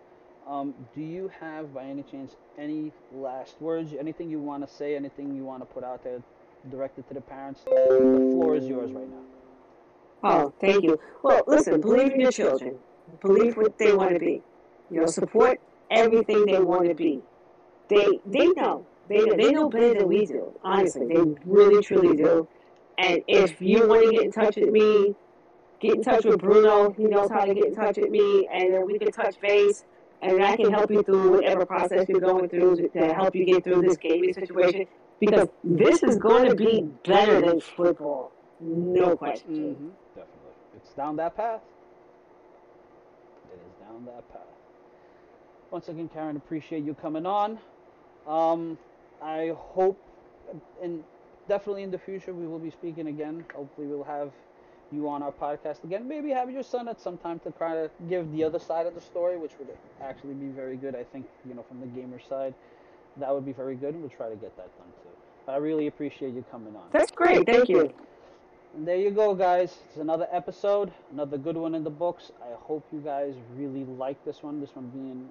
um, 0.47 0.73
do 0.95 1.01
you 1.01 1.31
have 1.39 1.73
by 1.73 1.83
any 1.83 2.03
chance 2.03 2.35
any 2.57 2.91
last 3.13 3.61
words 3.61 3.93
anything 3.99 4.29
you 4.29 4.39
want 4.39 4.67
to 4.67 4.73
say 4.73 4.95
anything 4.95 5.35
you 5.35 5.43
want 5.43 5.61
to 5.61 5.65
put 5.65 5.83
out 5.83 6.03
there 6.03 6.21
directed 6.69 7.07
to 7.07 7.13
the 7.13 7.21
parents 7.21 7.61
the 7.65 8.29
floor 8.31 8.55
is 8.55 8.67
yours 8.67 8.91
right 8.91 9.09
now 9.09 9.21
Oh, 10.23 10.53
thank 10.59 10.83
you. 10.83 10.99
Well, 11.23 11.41
listen, 11.47 11.81
believe 11.81 12.13
in 12.13 12.19
your 12.19 12.31
children. 12.31 12.77
Believe 13.21 13.57
what 13.57 13.77
they 13.77 13.93
want 13.93 14.13
to 14.13 14.19
be. 14.19 14.41
You 14.89 15.01
know, 15.01 15.05
support 15.07 15.59
everything 15.89 16.45
they 16.45 16.59
want 16.59 16.87
to 16.87 16.93
be. 16.93 17.21
They 17.89 18.19
they 18.25 18.47
know. 18.49 18.85
They 19.09 19.25
know, 19.25 19.35
they 19.35 19.51
know 19.51 19.69
better 19.69 19.95
than 19.95 20.07
we 20.07 20.25
do. 20.25 20.53
Honestly, 20.63 21.07
they 21.07 21.21
really 21.45 21.83
truly 21.83 22.15
do. 22.15 22.47
And 22.97 23.23
if 23.27 23.59
you 23.61 23.87
want 23.87 24.05
to 24.05 24.11
get 24.11 24.23
in 24.23 24.31
touch 24.31 24.55
with 24.55 24.69
me, 24.69 25.15
get 25.81 25.95
in 25.95 26.03
touch 26.03 26.25
with 26.25 26.39
Bruno. 26.39 26.91
He 26.91 27.05
knows 27.05 27.29
how 27.29 27.45
to 27.45 27.53
get 27.53 27.65
in 27.65 27.75
touch 27.75 27.97
with 27.97 28.09
me, 28.09 28.47
and 28.51 28.73
then 28.73 28.85
we 28.85 28.99
can 28.99 29.11
touch 29.11 29.39
base. 29.41 29.83
And 30.21 30.43
I 30.43 30.55
can 30.55 30.71
help 30.71 30.91
you 30.91 31.01
through 31.01 31.31
whatever 31.31 31.65
process 31.65 32.07
you're 32.07 32.19
going 32.19 32.47
through 32.47 32.75
to, 32.75 32.89
to 32.89 33.13
help 33.13 33.35
you 33.35 33.43
get 33.43 33.63
through 33.63 33.81
this 33.81 33.97
gaming 33.97 34.33
situation. 34.33 34.85
Because 35.19 35.49
this 35.63 36.03
is 36.03 36.17
going 36.17 36.47
to 36.47 36.55
be 36.55 36.81
better 37.03 37.41
than 37.41 37.59
football, 37.59 38.31
no 38.59 39.17
question. 39.17 39.75
Mm-hmm. 39.75 39.87
Definitely. 40.09 40.51
It's 40.75 40.93
down 40.93 41.15
that 41.17 41.35
path. 41.35 41.61
It 43.51 43.59
is 43.67 43.87
down 43.87 44.05
that 44.05 44.31
path. 44.31 44.41
Once 45.71 45.87
again, 45.87 46.09
Karen, 46.09 46.35
appreciate 46.35 46.83
you 46.83 46.93
coming 46.93 47.25
on. 47.25 47.57
Um, 48.27 48.77
I 49.23 49.53
hope, 49.55 49.99
and 50.83 51.03
definitely 51.47 51.83
in 51.83 51.91
the 51.91 51.99
future, 51.99 52.33
we 52.33 52.45
will 52.45 52.59
be 52.59 52.71
speaking 52.71 53.07
again. 53.07 53.45
Hopefully, 53.55 53.87
we'll 53.87 54.03
have 54.03 54.31
you 54.91 55.09
on 55.09 55.23
our 55.23 55.31
podcast 55.31 55.83
again. 55.83 56.07
Maybe 56.07 56.29
have 56.29 56.49
your 56.49 56.63
son 56.63 56.87
at 56.87 56.99
some 56.99 57.17
time 57.17 57.39
to 57.39 57.51
try 57.51 57.73
to 57.73 57.89
give 58.09 58.31
the 58.31 58.43
other 58.43 58.59
side 58.59 58.85
of 58.85 58.95
the 58.95 59.01
story, 59.01 59.37
which 59.37 59.51
would 59.59 59.69
actually 60.01 60.33
be 60.33 60.47
very 60.47 60.75
good. 60.75 60.95
I 60.95 61.03
think, 61.03 61.25
you 61.47 61.53
know, 61.53 61.63
from 61.63 61.79
the 61.79 61.87
gamer 61.87 62.19
side, 62.19 62.53
that 63.17 63.33
would 63.33 63.45
be 63.45 63.53
very 63.53 63.75
good, 63.75 63.93
and 63.93 64.01
we'll 64.01 64.09
try 64.09 64.29
to 64.29 64.35
get 64.35 64.55
that 64.57 64.77
done 64.77 64.87
too. 65.03 65.09
But 65.45 65.53
I 65.53 65.57
really 65.57 65.87
appreciate 65.87 66.33
you 66.33 66.45
coming 66.51 66.75
on. 66.75 66.83
That's 66.91 67.11
great. 67.11 67.45
Thank 67.45 67.69
you. 67.69 67.93
And 68.75 68.87
there 68.87 68.95
you 68.95 69.11
go, 69.11 69.35
guys. 69.35 69.79
It's 69.89 69.97
another 69.97 70.27
episode, 70.31 70.93
another 71.11 71.37
good 71.37 71.57
one 71.57 71.75
in 71.75 71.83
the 71.83 71.89
books. 71.89 72.31
I 72.41 72.53
hope 72.55 72.85
you 72.93 72.99
guys 72.99 73.33
really 73.57 73.83
like 73.83 74.23
this 74.23 74.43
one. 74.43 74.61
This 74.61 74.75
one 74.75 74.87
being, 74.89 75.27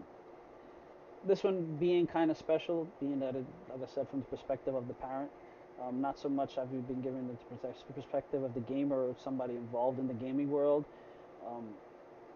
this 1.26 1.42
one 1.42 1.76
being 1.80 2.06
kind 2.06 2.30
of 2.30 2.36
special, 2.36 2.86
being 3.00 3.18
that, 3.20 3.36
it, 3.36 3.46
like 3.70 3.80
I 3.82 3.94
said, 3.94 4.08
from 4.10 4.20
the 4.20 4.26
perspective 4.26 4.74
of 4.74 4.88
the 4.88 4.94
parent. 4.94 5.30
Um, 5.86 6.00
not 6.00 6.18
so 6.18 6.28
much 6.28 6.56
have 6.56 6.68
you 6.72 6.80
been 6.80 7.00
given 7.00 7.28
the 7.28 7.92
perspective 7.94 8.42
of 8.42 8.52
the 8.54 8.60
gamer 8.60 8.96
or 8.96 9.14
somebody 9.22 9.54
involved 9.56 9.98
in 9.98 10.06
the 10.06 10.14
gaming 10.14 10.50
world. 10.50 10.84
Um, 11.46 11.68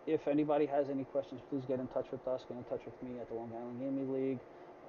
if 0.07 0.27
anybody 0.29 0.66
has 0.66 0.89
any 0.89 1.05
questions, 1.05 1.41
please 1.51 1.62
get 1.66 1.79
in 1.79 1.87
touch 1.89 2.07
with 2.11 2.27
us. 2.27 2.43
Get 2.49 2.57
in 2.57 2.65
touch 2.65 2.81
with 2.85 3.03
me 3.03 3.21
at 3.21 3.29
the 3.29 3.35
Long 3.35 3.51
Island 3.55 3.81
Gaming 3.81 4.12
League. 4.12 4.39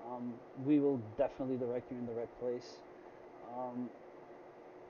Um, 0.09 0.33
we 0.65 0.79
will 0.79 1.01
definitely 1.17 1.57
direct 1.57 1.91
you 1.91 1.97
in 1.97 2.05
the 2.05 2.13
right 2.13 2.39
place. 2.39 2.75
Um, 3.57 3.89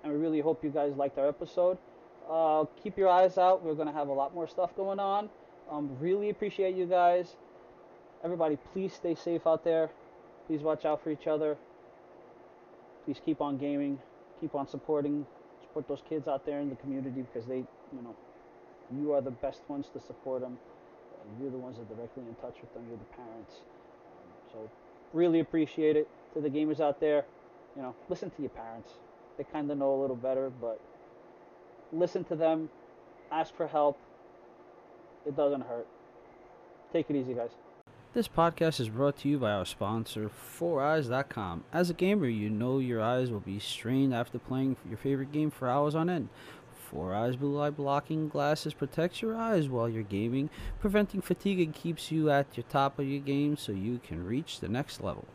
and 0.04 0.14
we 0.14 0.20
really 0.20 0.42
hope 0.42 0.64
you 0.64 0.70
guys 0.70 0.96
liked 0.96 1.18
our 1.18 1.28
episode. 1.28 1.78
Uh, 2.30 2.66
keep 2.82 2.98
your 2.98 3.10
eyes 3.10 3.38
out. 3.38 3.64
We're 3.64 3.76
going 3.76 3.88
to 3.88 3.94
have 3.94 4.08
a 4.08 4.14
lot 4.14 4.34
more 4.34 4.48
stuff 4.48 4.76
going 4.76 5.00
on. 5.00 5.30
Um, 5.72 5.96
really 6.00 6.30
appreciate 6.30 6.76
you 6.76 6.86
guys. 6.86 7.36
Everybody, 8.24 8.58
please 8.74 8.94
stay 8.94 9.16
safe 9.16 9.46
out 9.46 9.64
there. 9.64 9.90
Please 10.48 10.62
watch 10.62 10.86
out 10.86 11.04
for 11.04 11.12
each 11.12 11.28
other. 11.28 11.58
Please 13.06 13.22
keep 13.24 13.40
on 13.40 13.58
gaming. 13.58 14.00
Keep 14.42 14.56
on 14.56 14.68
supporting. 14.68 15.26
Support 15.62 15.88
those 15.88 16.02
kids 16.08 16.28
out 16.28 16.46
there 16.46 16.60
in 16.60 16.70
the 16.70 16.76
community 16.76 17.22
because 17.22 17.48
they, 17.48 17.58
you 17.58 18.02
know, 18.04 18.16
you 18.96 19.14
are 19.14 19.22
the 19.22 19.32
best 19.32 19.62
ones 19.68 19.88
to 19.94 20.00
support 20.00 20.42
them. 20.42 20.58
You're 21.40 21.52
the 21.52 21.58
ones 21.58 21.78
that 21.78 21.84
are 21.84 21.96
directly 21.96 22.24
in 22.28 22.36
touch 22.36 22.56
with 22.62 22.74
them. 22.74 22.84
You're 22.88 22.98
the 22.98 23.16
parents. 23.16 23.54
So, 24.52 24.70
really 25.14 25.40
appreciate 25.40 25.96
it. 25.96 26.08
To 26.34 26.42
the 26.42 26.50
gamers 26.50 26.80
out 26.80 27.00
there, 27.00 27.26
you 27.76 27.82
know, 27.82 27.96
listen 28.10 28.30
to 28.32 28.42
your 28.42 28.50
parents. 28.50 28.92
They 29.38 29.44
kind 29.44 29.70
of 29.72 29.78
know 29.78 29.94
a 29.94 30.00
little 30.00 30.16
better, 30.16 30.50
but 30.50 30.80
listen 31.92 32.24
to 32.26 32.36
them. 32.36 32.70
Ask 33.32 33.56
for 33.56 33.68
help. 33.68 33.98
It 35.26 35.36
doesn't 35.36 35.62
hurt. 35.62 35.88
Take 36.94 37.10
it 37.10 37.16
easy, 37.16 37.34
guys. 37.34 37.52
This 38.16 38.30
podcast 38.30 38.80
is 38.80 38.88
brought 38.88 39.18
to 39.18 39.28
you 39.28 39.40
by 39.40 39.52
our 39.52 39.66
sponsor, 39.66 40.32
4eyes.com. 40.58 41.66
As 41.74 41.90
a 41.90 41.94
gamer, 41.94 42.28
you 42.28 42.50
know 42.50 42.80
your 42.80 43.02
eyes 43.02 43.30
will 43.30 43.42
be 43.42 43.60
strained 43.60 44.14
after 44.14 44.40
playing 44.40 44.78
your 44.88 44.96
favorite 44.98 45.34
game 45.34 45.52
for 45.52 45.68
hours 45.68 45.96
on 45.96 46.10
end. 46.10 46.30
Four 46.72 47.14
Eyes 47.14 47.36
Blue 47.36 47.54
Light 47.54 47.76
Blocking 47.76 48.30
Glasses 48.30 48.74
protects 48.74 49.22
your 49.22 49.36
eyes 49.36 49.68
while 49.68 49.90
you're 49.90 50.02
gaming, 50.02 50.50
preventing 50.80 51.20
fatigue 51.20 51.60
and 51.60 51.76
keeps 51.76 52.10
you 52.10 52.30
at 52.30 52.56
your 52.56 52.64
top 52.70 53.00
of 53.00 53.06
your 53.06 53.20
game 53.20 53.58
so 53.58 53.74
you 53.74 54.00
can 54.02 54.26
reach 54.26 54.62
the 54.62 54.70
next 54.70 55.04
level. 55.04 55.28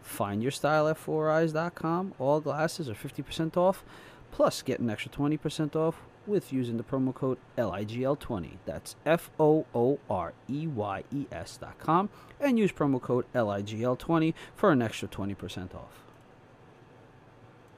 Find 0.00 0.40
your 0.40 0.52
style 0.52 0.86
at 0.86 1.04
4eyes.com. 1.04 2.14
All 2.20 2.40
glasses 2.40 2.88
are 2.88 2.94
50% 2.94 3.56
off, 3.56 3.82
plus 4.30 4.62
get 4.62 4.78
an 4.78 4.90
extra 4.90 5.10
20% 5.10 5.74
off 5.74 5.96
with 6.28 6.52
using 6.52 6.76
the 6.76 6.84
promo 6.84 7.14
code 7.14 7.38
LIGL20. 7.56 8.58
That's 8.66 8.94
F 9.06 9.30
O 9.40 9.66
O 9.74 9.98
R 10.08 10.34
E 10.48 10.66
Y 10.66 11.04
E 11.10 11.26
S.com 11.32 12.10
and 12.38 12.58
use 12.58 12.70
promo 12.70 13.00
code 13.00 13.24
LIGL20 13.34 14.34
for 14.54 14.70
an 14.70 14.82
extra 14.82 15.08
20% 15.08 15.74
off. 15.74 16.07